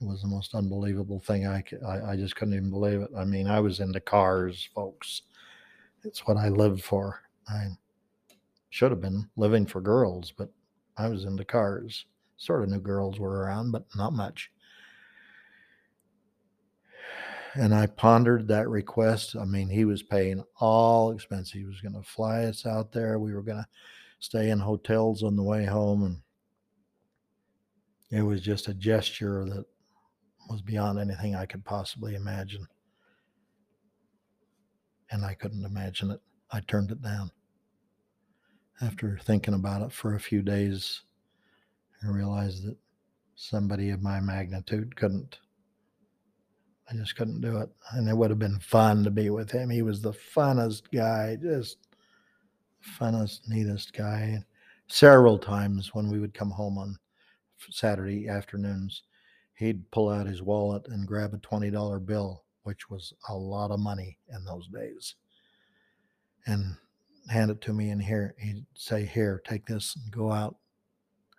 It 0.00 0.06
was 0.06 0.22
the 0.22 0.28
most 0.28 0.54
unbelievable 0.54 1.20
thing. 1.20 1.46
I—I 1.46 2.16
just 2.16 2.34
couldn't 2.34 2.54
even 2.54 2.70
believe 2.70 3.02
it. 3.02 3.10
I 3.16 3.24
mean, 3.24 3.46
I 3.46 3.60
was 3.60 3.80
into 3.80 4.00
cars, 4.00 4.68
folks. 4.74 5.22
It's 6.02 6.26
what 6.26 6.38
I 6.38 6.48
lived 6.48 6.82
for. 6.82 7.20
I 7.46 7.68
should 8.70 8.90
have 8.90 9.02
been 9.02 9.28
living 9.36 9.66
for 9.66 9.82
girls, 9.82 10.32
but 10.36 10.48
I 10.96 11.08
was 11.08 11.26
into 11.26 11.44
cars. 11.44 12.06
Sort 12.38 12.62
of 12.62 12.70
knew 12.70 12.80
girls 12.80 13.20
were 13.20 13.40
around, 13.40 13.72
but 13.72 13.84
not 13.94 14.14
much. 14.14 14.50
And 17.54 17.74
I 17.74 17.86
pondered 17.86 18.48
that 18.48 18.68
request. 18.68 19.36
I 19.36 19.44
mean, 19.44 19.68
he 19.68 19.84
was 19.84 20.02
paying 20.02 20.42
all 20.58 21.10
expenses. 21.10 21.52
He 21.52 21.64
was 21.64 21.82
going 21.82 21.94
to 21.94 22.02
fly 22.02 22.44
us 22.44 22.64
out 22.64 22.92
there. 22.92 23.18
We 23.18 23.34
were 23.34 23.42
going 23.42 23.58
to 23.58 23.68
stay 24.20 24.48
in 24.48 24.58
hotels 24.58 25.22
on 25.22 25.36
the 25.36 25.42
way 25.42 25.66
home. 25.66 26.04
And 26.04 26.16
it 28.10 28.22
was 28.22 28.40
just 28.40 28.68
a 28.68 28.74
gesture 28.74 29.44
that 29.44 29.64
was 30.48 30.62
beyond 30.62 30.98
anything 30.98 31.34
I 31.34 31.46
could 31.46 31.64
possibly 31.64 32.14
imagine. 32.16 32.66
And 35.10 35.24
I 35.24 35.34
couldn't 35.34 35.64
imagine 35.64 36.10
it. 36.10 36.20
I 36.50 36.60
turned 36.60 36.90
it 36.90 37.02
down. 37.02 37.30
After 38.80 39.18
thinking 39.22 39.54
about 39.54 39.82
it 39.82 39.92
for 39.92 40.14
a 40.14 40.20
few 40.20 40.42
days, 40.42 41.02
I 42.02 42.08
realized 42.08 42.64
that 42.64 42.76
somebody 43.36 43.90
of 43.90 44.02
my 44.02 44.20
magnitude 44.20 44.96
couldn't. 44.96 45.38
I 46.90 46.94
just 46.94 47.14
couldn't 47.14 47.40
do 47.40 47.58
it. 47.58 47.68
And 47.92 48.08
it 48.08 48.16
would 48.16 48.30
have 48.30 48.38
been 48.38 48.58
fun 48.58 49.04
to 49.04 49.10
be 49.10 49.30
with 49.30 49.50
him. 49.50 49.70
He 49.70 49.82
was 49.82 50.00
the 50.00 50.12
funnest 50.12 50.90
guy, 50.92 51.36
just 51.40 51.76
funnest, 52.98 53.48
neatest 53.48 53.92
guy. 53.92 54.44
Several 54.88 55.38
times 55.38 55.94
when 55.94 56.10
we 56.10 56.18
would 56.18 56.34
come 56.34 56.50
home 56.50 56.78
on 56.78 56.98
Saturday 57.70 58.28
afternoons, 58.28 59.02
he'd 59.54 59.90
pull 59.90 60.08
out 60.08 60.26
his 60.26 60.42
wallet 60.42 60.86
and 60.88 61.06
grab 61.06 61.34
a 61.34 61.38
$20 61.38 62.04
bill, 62.04 62.44
which 62.62 62.88
was 62.90 63.12
a 63.28 63.34
lot 63.34 63.70
of 63.70 63.80
money 63.80 64.18
in 64.34 64.44
those 64.44 64.68
days, 64.68 65.14
and 66.46 66.76
hand 67.28 67.50
it 67.50 67.60
to 67.62 67.72
me. 67.72 67.90
And 67.90 68.02
here, 68.02 68.34
he'd 68.38 68.66
say, 68.74 69.04
Here, 69.04 69.42
take 69.44 69.66
this 69.66 69.96
and 69.96 70.12
go 70.12 70.32
out, 70.32 70.56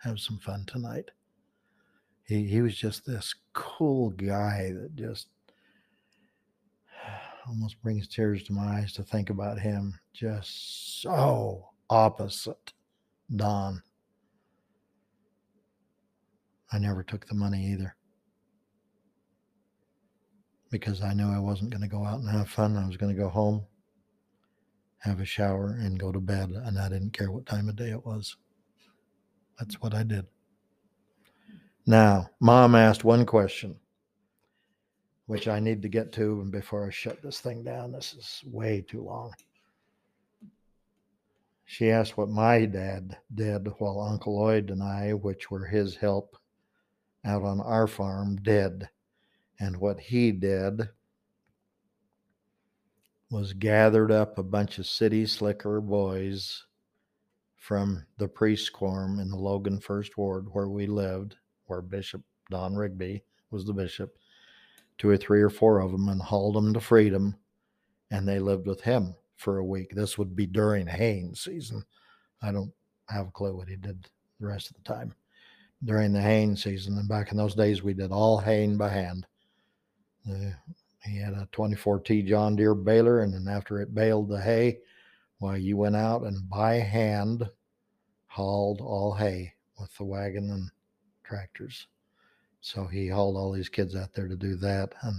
have 0.04 0.20
some 0.20 0.40
fun 0.40 0.66
tonight. 0.68 1.12
He, 2.26 2.46
he 2.46 2.62
was 2.62 2.76
just 2.76 3.06
this 3.06 3.36
cool 3.54 4.12
guy 4.12 4.72
that 4.74 4.96
just 4.96 5.28
almost 7.48 7.82
brings 7.82 8.08
tears 8.08 8.44
to 8.44 8.54
my 8.54 8.80
eyes 8.80 8.94
to 8.94 9.04
think 9.04 9.30
about 9.30 9.60
him. 9.60 10.00
Just 10.14 11.02
so 11.02 11.70
opposite 11.90 12.74
Don. 13.36 13.82
I 16.72 16.80
never 16.80 17.04
took 17.04 17.28
the 17.28 17.36
money 17.36 17.72
either 17.74 17.96
because 20.70 21.02
I 21.02 21.14
knew 21.14 21.28
I 21.28 21.40
wasn't 21.40 21.70
going 21.70 21.82
to 21.82 21.88
go 21.88 22.06
out 22.06 22.22
and 22.22 22.30
have 22.30 22.50
fun. 22.50 22.78
I 22.78 22.88
was 22.88 22.96
going 22.96 23.14
to 23.14 23.22
go 23.22 23.28
home, 23.28 23.64
have 25.00 25.20
a 25.20 25.26
shower, 25.26 25.78
and 25.80 26.00
go 26.00 26.14
to 26.14 26.20
bed. 26.20 26.50
And 26.52 26.80
I 26.80 26.88
didn't 26.88 27.12
care 27.12 27.30
what 27.30 27.46
time 27.46 27.68
of 27.68 27.76
day 27.76 27.90
it 27.90 28.06
was. 28.06 28.38
That's 29.60 29.82
what 29.82 29.94
I 29.94 30.04
did. 30.04 30.26
Now, 31.86 32.30
mom 32.40 32.74
asked 32.74 33.04
one 33.04 33.26
question, 33.26 33.76
which 35.26 35.50
I 35.50 35.60
need 35.60 35.82
to 35.82 35.90
get 35.90 36.14
to 36.14 36.42
And 36.42 36.52
before 36.52 36.88
I 36.88 36.90
shut 36.90 37.22
this 37.22 37.42
thing 37.42 37.64
down. 37.64 37.92
This 37.92 38.14
is 38.14 38.42
way 38.46 38.82
too 38.88 39.04
long. 39.04 39.34
She 41.66 41.90
asked 41.90 42.18
what 42.18 42.30
my 42.30 42.66
dad 42.66 43.18
did 43.34 43.68
while 43.78 44.00
Uncle 44.00 44.40
Lloyd 44.40 44.70
and 44.70 44.84
I, 44.84 45.14
which 45.14 45.52
were 45.52 45.66
his 45.66 45.96
help 45.96 46.38
out 47.26 47.44
on 47.44 47.62
our 47.62 47.88
farm, 47.88 48.38
did. 48.38 48.90
And 49.60 49.78
what 49.78 50.00
he 50.00 50.32
did 50.32 50.90
was 53.30 53.54
gathered 53.54 54.12
up 54.12 54.38
a 54.38 54.44
bunch 54.44 54.80
of 54.80 54.88
city 54.88 55.26
slicker 55.26 55.80
boys 55.80 56.66
from 57.56 58.06
the 58.18 58.28
priest 58.28 58.74
quorum 58.74 59.20
in 59.20 59.30
the 59.30 59.38
Logan 59.38 59.80
First 59.80 60.18
Ward 60.18 60.48
where 60.52 60.68
we 60.68 60.88
lived, 60.88 61.36
where 61.66 61.82
Bishop 61.82 62.22
Don 62.50 62.76
Rigby 62.76 63.24
was 63.52 63.66
the 63.66 63.74
bishop, 63.74 64.18
two 64.98 65.10
or 65.10 65.18
three 65.18 65.42
or 65.42 65.50
four 65.50 65.80
of 65.80 65.92
them, 65.92 66.10
and 66.10 66.22
hauled 66.22 66.56
them 66.56 66.74
to 66.74 66.82
freedom. 66.82 67.36
And 68.10 68.28
they 68.28 68.40
lived 68.40 68.68
with 68.68 68.82
him 68.82 69.16
for 69.38 69.60
a 69.60 69.66
week. 69.66 69.92
This 69.96 70.18
would 70.18 70.36
be 70.36 70.48
during 70.48 70.88
haying 70.88 71.36
season. 71.36 71.84
I 72.42 72.52
don't 72.52 72.74
have 73.10 73.28
a 73.28 73.32
clue 73.32 73.56
what 73.56 73.70
he 73.70 73.76
did 73.76 74.08
the 74.40 74.48
rest 74.48 74.70
of 74.70 74.76
the 74.76 74.82
time 74.82 75.14
during 75.84 76.14
the 76.14 76.22
haying 76.22 76.56
season. 76.56 76.98
And 76.98 77.08
back 77.08 77.32
in 77.32 77.38
those 77.38 77.56
days, 77.56 77.82
we 77.82 77.94
did 77.94 78.12
all 78.12 78.38
haying 78.38 78.78
by 78.78 78.90
hand. 78.90 79.26
Uh, 80.30 80.52
he 81.04 81.20
had 81.20 81.34
a 81.34 81.48
24T 81.52 82.28
John 82.28 82.56
Deere 82.56 82.76
baler, 82.76 83.22
and 83.22 83.34
then 83.34 83.48
after 83.48 83.82
it 83.82 83.96
baled 83.96 84.30
the 84.30 84.40
hay, 84.40 84.80
well, 85.40 85.58
you 85.58 85.78
went 85.78 85.96
out 85.96 86.22
and 86.22 86.48
by 86.48 86.76
hand 86.76 87.50
hauled 88.28 88.80
all 88.82 89.14
hay 89.14 89.54
with 89.80 89.96
the 89.98 90.04
wagon 90.04 90.52
and 90.52 90.70
tractors. 91.24 91.88
So 92.62 92.86
he 92.86 93.08
hauled 93.08 93.36
all 93.36 93.52
these 93.52 93.70
kids 93.70 93.96
out 93.96 94.14
there 94.14 94.28
to 94.28 94.36
do 94.36 94.56
that. 94.58 94.94
And 95.02 95.16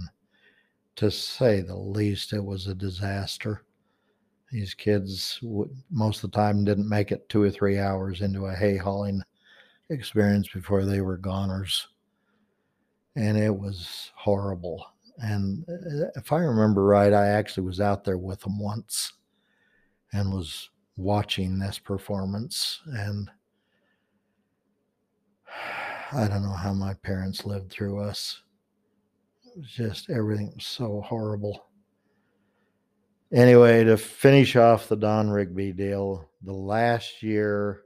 to 0.95 1.11
say 1.11 1.59
the 1.59 1.75
least, 1.75 2.31
it 2.31 2.43
was 2.43 2.67
a 2.67 2.75
disaster. 2.75 3.63
These 4.49 4.73
kids, 4.73 5.39
most 5.91 6.23
of 6.23 6.31
the 6.31 6.37
time, 6.37 6.63
didn't 6.63 6.87
make 6.87 7.11
it 7.11 7.27
two 7.27 7.41
or 7.41 7.51
three 7.51 7.79
hours 7.79 8.21
into 8.21 8.45
a 8.45 8.55
hay 8.55 8.77
hauling 8.77 9.21
experience 9.89 10.47
before 10.47 10.85
they 10.85 11.01
were 11.01 11.17
goners. 11.17 11.87
And 13.15 13.37
it 13.37 13.55
was 13.55 14.11
horrible. 14.15 14.85
And 15.17 15.63
uh, 15.69 16.07
if 16.15 16.31
I 16.31 16.37
remember 16.37 16.83
right, 16.83 17.13
I 17.13 17.27
actually 17.27 17.65
was 17.65 17.79
out 17.79 18.03
there 18.03 18.17
with 18.17 18.41
them 18.41 18.59
once 18.59 19.13
and 20.11 20.33
was 20.33 20.69
watching 20.97 21.59
this 21.59 21.79
performance. 21.79 22.81
And 22.87 23.29
I 26.11 26.27
don't 26.27 26.43
know 26.43 26.53
how 26.53 26.73
my 26.73 26.93
parents 26.95 27.45
lived 27.45 27.71
through 27.71 28.01
us. 28.01 28.41
It 29.45 29.59
was 29.59 29.69
just 29.69 30.09
everything 30.09 30.51
was 30.55 30.65
so 30.65 31.01
horrible. 31.01 31.65
Anyway, 33.31 33.83
to 33.83 33.97
finish 33.97 34.55
off 34.55 34.87
the 34.87 34.95
Don 34.95 35.29
Rigby 35.29 35.71
deal, 35.71 36.29
the 36.43 36.53
last 36.53 37.23
year 37.23 37.81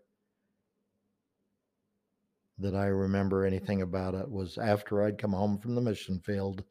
that 2.59 2.75
I 2.75 2.85
remember 2.85 3.45
anything 3.45 3.81
about 3.81 4.15
it 4.15 4.29
was 4.29 4.57
after 4.57 5.03
I'd 5.03 5.17
come 5.17 5.33
home 5.33 5.59
from 5.59 5.75
the 5.75 5.81
mission 5.81 6.19
field 6.19 6.63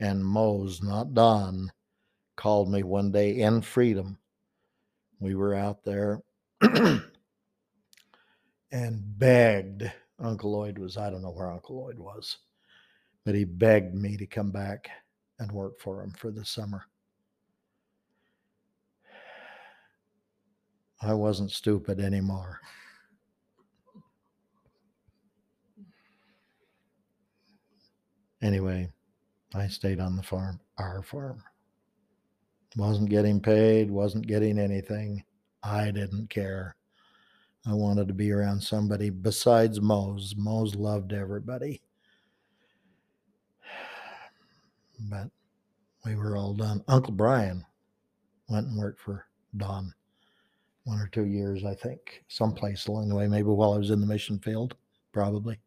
and 0.00 0.24
Mose, 0.24 0.82
not 0.82 1.14
Don, 1.14 1.70
called 2.36 2.70
me 2.70 2.82
one 2.82 3.10
day 3.10 3.40
in 3.40 3.62
Freedom. 3.62 4.18
We 5.20 5.34
were 5.34 5.54
out 5.54 5.82
there 5.84 6.22
and 6.60 7.02
begged. 9.18 9.90
Uncle 10.18 10.52
Lloyd 10.52 10.78
was, 10.78 10.96
I 10.96 11.10
don't 11.10 11.22
know 11.22 11.30
where 11.30 11.50
Uncle 11.50 11.76
Lloyd 11.76 11.98
was, 11.98 12.38
but 13.24 13.34
he 13.34 13.44
begged 13.44 13.94
me 13.94 14.16
to 14.16 14.26
come 14.26 14.50
back 14.50 14.88
and 15.38 15.52
work 15.52 15.78
for 15.78 16.02
him 16.02 16.12
for 16.12 16.30
the 16.30 16.44
summer. 16.44 16.84
I 21.02 21.12
wasn't 21.12 21.50
stupid 21.50 22.00
anymore. 22.00 22.60
Anyway, 28.46 28.88
I 29.56 29.66
stayed 29.66 29.98
on 29.98 30.14
the 30.14 30.22
farm, 30.22 30.60
our 30.78 31.02
farm. 31.02 31.42
Wasn't 32.76 33.10
getting 33.10 33.40
paid, 33.40 33.90
wasn't 33.90 34.28
getting 34.28 34.56
anything. 34.56 35.24
I 35.64 35.90
didn't 35.90 36.30
care. 36.30 36.76
I 37.66 37.74
wanted 37.74 38.06
to 38.06 38.14
be 38.14 38.30
around 38.30 38.62
somebody 38.62 39.10
besides 39.10 39.80
Mose. 39.80 40.34
Mose 40.38 40.76
loved 40.76 41.12
everybody. 41.12 41.82
But 45.10 45.28
we 46.04 46.14
were 46.14 46.36
all 46.36 46.54
done. 46.54 46.84
Uncle 46.86 47.14
Brian 47.14 47.66
went 48.48 48.68
and 48.68 48.78
worked 48.78 49.00
for 49.00 49.26
Don 49.56 49.92
one 50.84 51.00
or 51.00 51.08
two 51.08 51.26
years, 51.26 51.64
I 51.64 51.74
think, 51.74 52.22
someplace 52.28 52.86
along 52.86 53.08
the 53.08 53.16
way, 53.16 53.26
maybe 53.26 53.48
while 53.48 53.74
I 53.74 53.78
was 53.78 53.90
in 53.90 54.00
the 54.00 54.06
mission 54.06 54.38
field, 54.38 54.76
probably. 55.12 55.58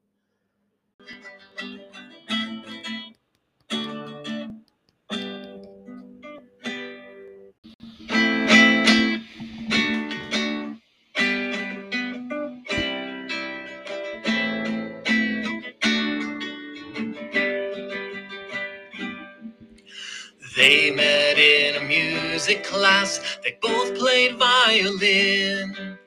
Music 22.49 22.65
class, 22.65 23.39
they 23.43 23.57
both 23.61 23.97
played 23.97 24.37
violin. 24.37 25.97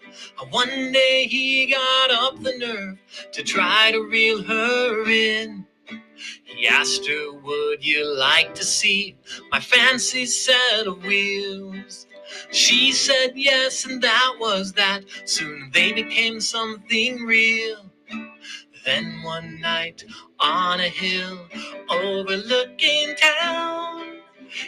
Uh, 0.40 0.45
One 0.51 0.93
day 0.93 1.26
he 1.28 1.66
got 1.66 2.11
up 2.11 2.43
the 2.43 2.57
nerve 2.59 2.99
to 3.32 3.43
try 3.45 3.93
to 3.93 4.01
reel 4.11 4.43
her 4.43 5.09
in. 5.09 5.66
He 6.45 6.68
asked 6.68 7.07
her, 7.09 7.32
Would 7.32 7.84
you 7.84 8.07
like 8.18 8.55
to 8.57 8.64
see 8.64 9.16
my 9.53 9.61
fancy 9.61 10.26
set 10.26 10.86
of 10.86 11.05
wheels? 11.05 12.07
She 12.53 12.93
said 12.93 13.32
yes, 13.36 13.84
and 13.86 14.03
that 14.03 14.36
was 14.40 14.72
that. 14.72 15.05
Soon 15.26 15.70
they 15.72 15.93
became 15.93 16.40
something 16.40 17.24
real. 17.24 17.90
Then 18.84 19.22
one 19.22 19.61
night 19.61 20.05
on 20.40 20.80
a 20.80 20.88
hill 20.88 21.47
overlooking 21.90 23.14
town, 23.16 23.82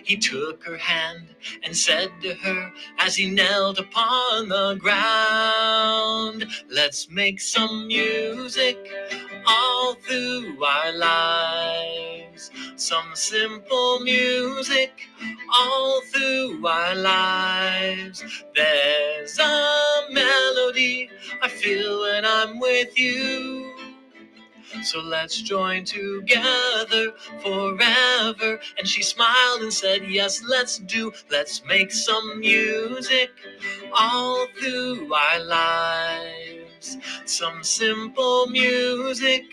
he 0.05 0.17
took 0.17 0.65
her 0.65 0.77
hand 0.79 1.29
and 1.65 1.77
said 1.77 2.11
to 2.23 2.35
her 2.35 2.73
as 2.99 3.17
he 3.17 3.31
knelt 3.31 3.79
upon 3.79 4.49
the 4.49 4.77
ground, 4.81 6.47
Let's 6.71 7.11
make 7.11 7.41
some 7.41 7.87
music 7.89 8.79
all 9.47 9.95
through 9.95 10.65
our 10.65 10.93
lives. 10.93 12.51
Some 12.77 13.07
simple 13.15 14.01
music 14.01 14.93
all 15.53 16.01
through 16.13 16.67
our 16.67 16.95
lives. 16.95 18.25
There's 18.55 19.39
a 19.39 20.03
melody 20.11 21.11
I 21.43 21.49
feel 21.49 22.03
when 22.03 22.25
I'm 22.25 22.61
with 22.61 22.99
you. 22.99 23.74
So 24.83 25.01
let's 25.01 25.41
join 25.41 25.85
together 25.85 27.13
forever. 27.43 28.61
And 28.79 28.87
she 28.87 29.03
smiled 29.03 29.63
and 29.63 29.73
said, 29.73 30.09
Yes, 30.09 30.43
let's 30.49 30.79
do. 30.79 31.13
Let's 31.31 31.63
make 31.65 31.93
some 31.93 32.41
music 32.41 33.31
all 33.93 34.47
through 34.59 35.13
our 35.13 35.41
lives. 35.45 36.97
Some 37.25 37.63
simple 37.63 38.47
music 38.49 39.45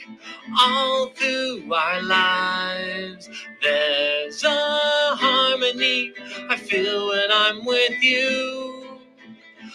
all 0.59 1.09
through 1.09 1.71
our 1.73 2.01
lives. 2.01 3.29
There's 3.61 4.43
a 4.43 5.15
harmony 5.15 6.13
I 6.49 6.57
feel 6.57 7.09
when 7.09 7.31
I'm 7.31 7.65
with 7.65 8.01
you. 8.03 8.70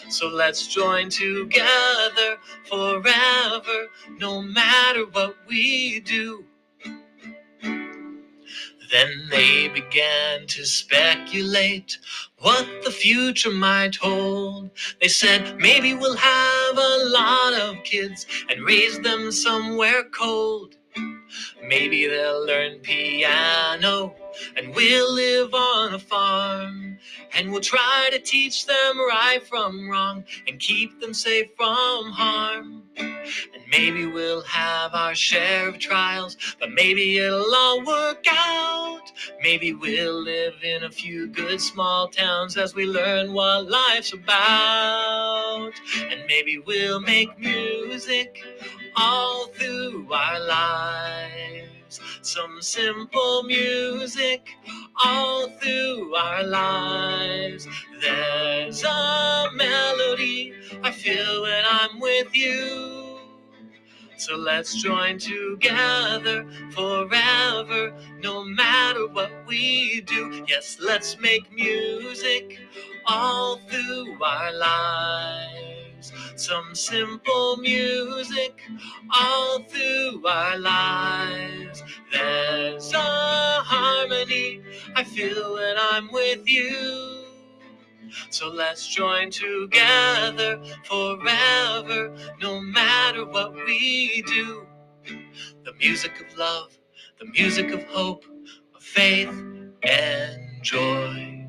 So 0.08 0.28
let's 0.28 0.68
join 0.68 1.10
together 1.10 2.38
forever, 2.68 3.88
no 4.18 4.42
matter 4.42 5.04
what 5.06 5.36
we 5.48 6.00
do. 6.00 6.44
Then 8.92 9.28
they 9.30 9.68
began 9.68 10.46
to 10.48 10.64
speculate 10.64 11.98
what 12.38 12.66
the 12.84 12.90
future 12.92 13.50
might 13.50 13.96
hold. 13.96 14.70
They 15.00 15.08
said 15.08 15.58
maybe 15.58 15.94
we'll 15.94 16.16
have 16.16 16.78
a 16.78 17.04
lot 17.06 17.54
of 17.54 17.84
kids 17.84 18.26
and 18.48 18.64
raise 18.64 19.00
them 19.00 19.32
somewhere 19.32 20.04
cold. 20.04 20.75
Maybe 21.62 22.06
they'll 22.06 22.46
learn 22.46 22.78
piano 22.80 24.14
and 24.56 24.74
we'll 24.74 25.12
live 25.12 25.54
on 25.54 25.94
a 25.94 25.98
farm. 25.98 26.98
And 27.34 27.52
we'll 27.52 27.60
try 27.60 28.08
to 28.12 28.18
teach 28.18 28.66
them 28.66 28.98
right 28.98 29.40
from 29.46 29.88
wrong 29.88 30.24
and 30.48 30.58
keep 30.58 31.00
them 31.00 31.14
safe 31.14 31.48
from 31.56 32.10
harm. 32.12 32.82
And 32.96 33.62
maybe 33.70 34.06
we'll 34.06 34.42
have 34.42 34.94
our 34.94 35.14
share 35.14 35.68
of 35.68 35.78
trials, 35.78 36.36
but 36.58 36.70
maybe 36.70 37.18
it'll 37.18 37.54
all 37.54 37.84
work 37.84 38.24
out. 38.30 39.02
Maybe 39.42 39.72
we'll 39.74 40.22
live 40.22 40.54
in 40.62 40.84
a 40.84 40.90
few 40.90 41.28
good 41.28 41.60
small 41.60 42.08
towns 42.08 42.56
as 42.56 42.74
we 42.74 42.86
learn 42.86 43.32
what 43.32 43.68
life's 43.68 44.12
about. 44.12 45.72
And 46.10 46.22
maybe 46.26 46.58
we'll 46.58 47.00
make 47.00 47.38
music 47.38 48.42
all 48.96 49.46
through 49.48 50.12
our 50.12 50.40
lives. 50.46 52.00
Some 52.22 52.62
simple 52.62 53.44
music 53.44 54.48
all 55.04 55.48
through 55.60 56.14
our 56.14 56.44
lives. 56.44 57.68
There's 58.00 58.82
a 58.84 59.48
melody 59.54 60.54
I 60.82 60.90
feel 60.92 61.42
when 61.42 61.64
I'm 61.66 62.00
with 62.00 62.34
you. 62.36 63.18
So 64.18 64.36
let's 64.36 64.82
join 64.82 65.18
together 65.18 66.46
forever, 66.72 67.92
no 68.22 68.44
matter 68.44 69.08
what 69.08 69.30
we 69.46 70.02
do. 70.02 70.44
Yes, 70.48 70.78
let's 70.80 71.18
make 71.20 71.52
music 71.52 72.60
all 73.06 73.58
through 73.68 74.22
our 74.22 74.52
lives. 74.54 75.75
Some 76.36 76.74
simple 76.74 77.56
music 77.58 78.60
all 79.14 79.60
through 79.64 80.26
our 80.26 80.58
lives. 80.58 81.82
There's 82.12 82.92
a 82.92 82.98
harmony 82.98 84.62
I 84.96 85.04
feel 85.04 85.54
when 85.54 85.76
I'm 85.78 86.10
with 86.12 86.48
you. 86.48 87.24
So 88.30 88.48
let's 88.50 88.88
join 88.88 89.30
together 89.30 90.62
forever, 90.84 92.14
no 92.40 92.60
matter 92.60 93.24
what 93.26 93.54
we 93.54 94.22
do. 94.26 94.66
The 95.64 95.72
music 95.74 96.20
of 96.20 96.36
love, 96.38 96.76
the 97.20 97.26
music 97.26 97.72
of 97.72 97.84
hope, 97.84 98.24
of 98.74 98.82
faith 98.82 99.30
and 99.82 100.62
joy. 100.62 101.46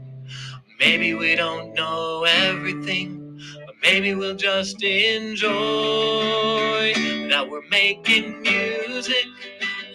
Maybe 0.80 1.14
we 1.16 1.36
don't 1.36 1.74
know 1.74 2.26
everything, 2.26 3.17
maybe 3.82 4.16
we'll 4.16 4.36
just 4.36 4.84
enjoy 4.84 5.48
that 7.30 7.48
we're 7.50 7.68
making 7.70 8.42
music 8.42 9.26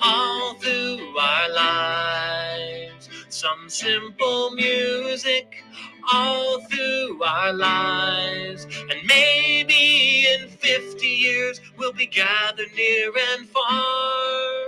all 0.02 0.54
through 0.54 1.16
our 1.18 1.48
lives. 1.50 3.08
Some 3.28 3.68
simple 3.68 4.50
music 4.52 5.64
all 6.12 6.60
through 6.66 7.22
our 7.22 7.52
lives. 7.52 8.64
And 8.64 9.00
maybe 9.06 10.26
in 10.26 10.48
50 10.48 11.06
years 11.06 11.60
we'll 11.78 11.92
be 11.92 12.06
gathered 12.06 12.72
near 12.76 13.12
and 13.34 13.48
far. 13.48 14.61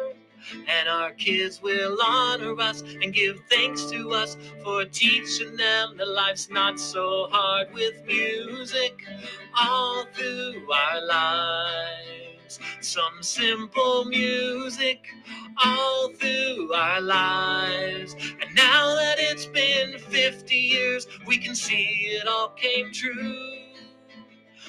And 0.68 0.88
our 0.88 1.12
kids 1.12 1.60
will 1.62 1.98
honor 2.02 2.58
us 2.60 2.82
and 2.82 3.12
give 3.12 3.40
thanks 3.50 3.84
to 3.86 4.12
us 4.12 4.36
for 4.62 4.84
teaching 4.84 5.56
them 5.56 5.96
that 5.98 6.08
life's 6.08 6.48
not 6.50 6.78
so 6.78 7.28
hard 7.30 7.72
with 7.72 8.04
music 8.06 9.04
all 9.58 10.04
through 10.14 10.70
our 10.72 11.06
lives. 11.06 12.58
Some 12.80 13.22
simple 13.22 14.04
music 14.06 15.06
all 15.62 16.10
through 16.14 16.72
our 16.72 17.00
lives. 17.00 18.14
And 18.14 18.54
now 18.54 18.94
that 18.94 19.16
it's 19.18 19.46
been 19.46 19.98
50 19.98 20.54
years, 20.54 21.06
we 21.26 21.38
can 21.38 21.54
see 21.54 21.84
it 22.20 22.26
all 22.26 22.50
came 22.50 22.92
true. 22.92 23.54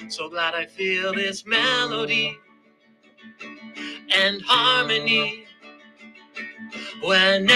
So 0.08 0.28
glad 0.28 0.54
I 0.54 0.66
feel 0.66 1.14
this 1.14 1.46
melody 1.46 2.38
and 4.14 4.42
harmony 4.42 5.45
whenever 7.02 7.46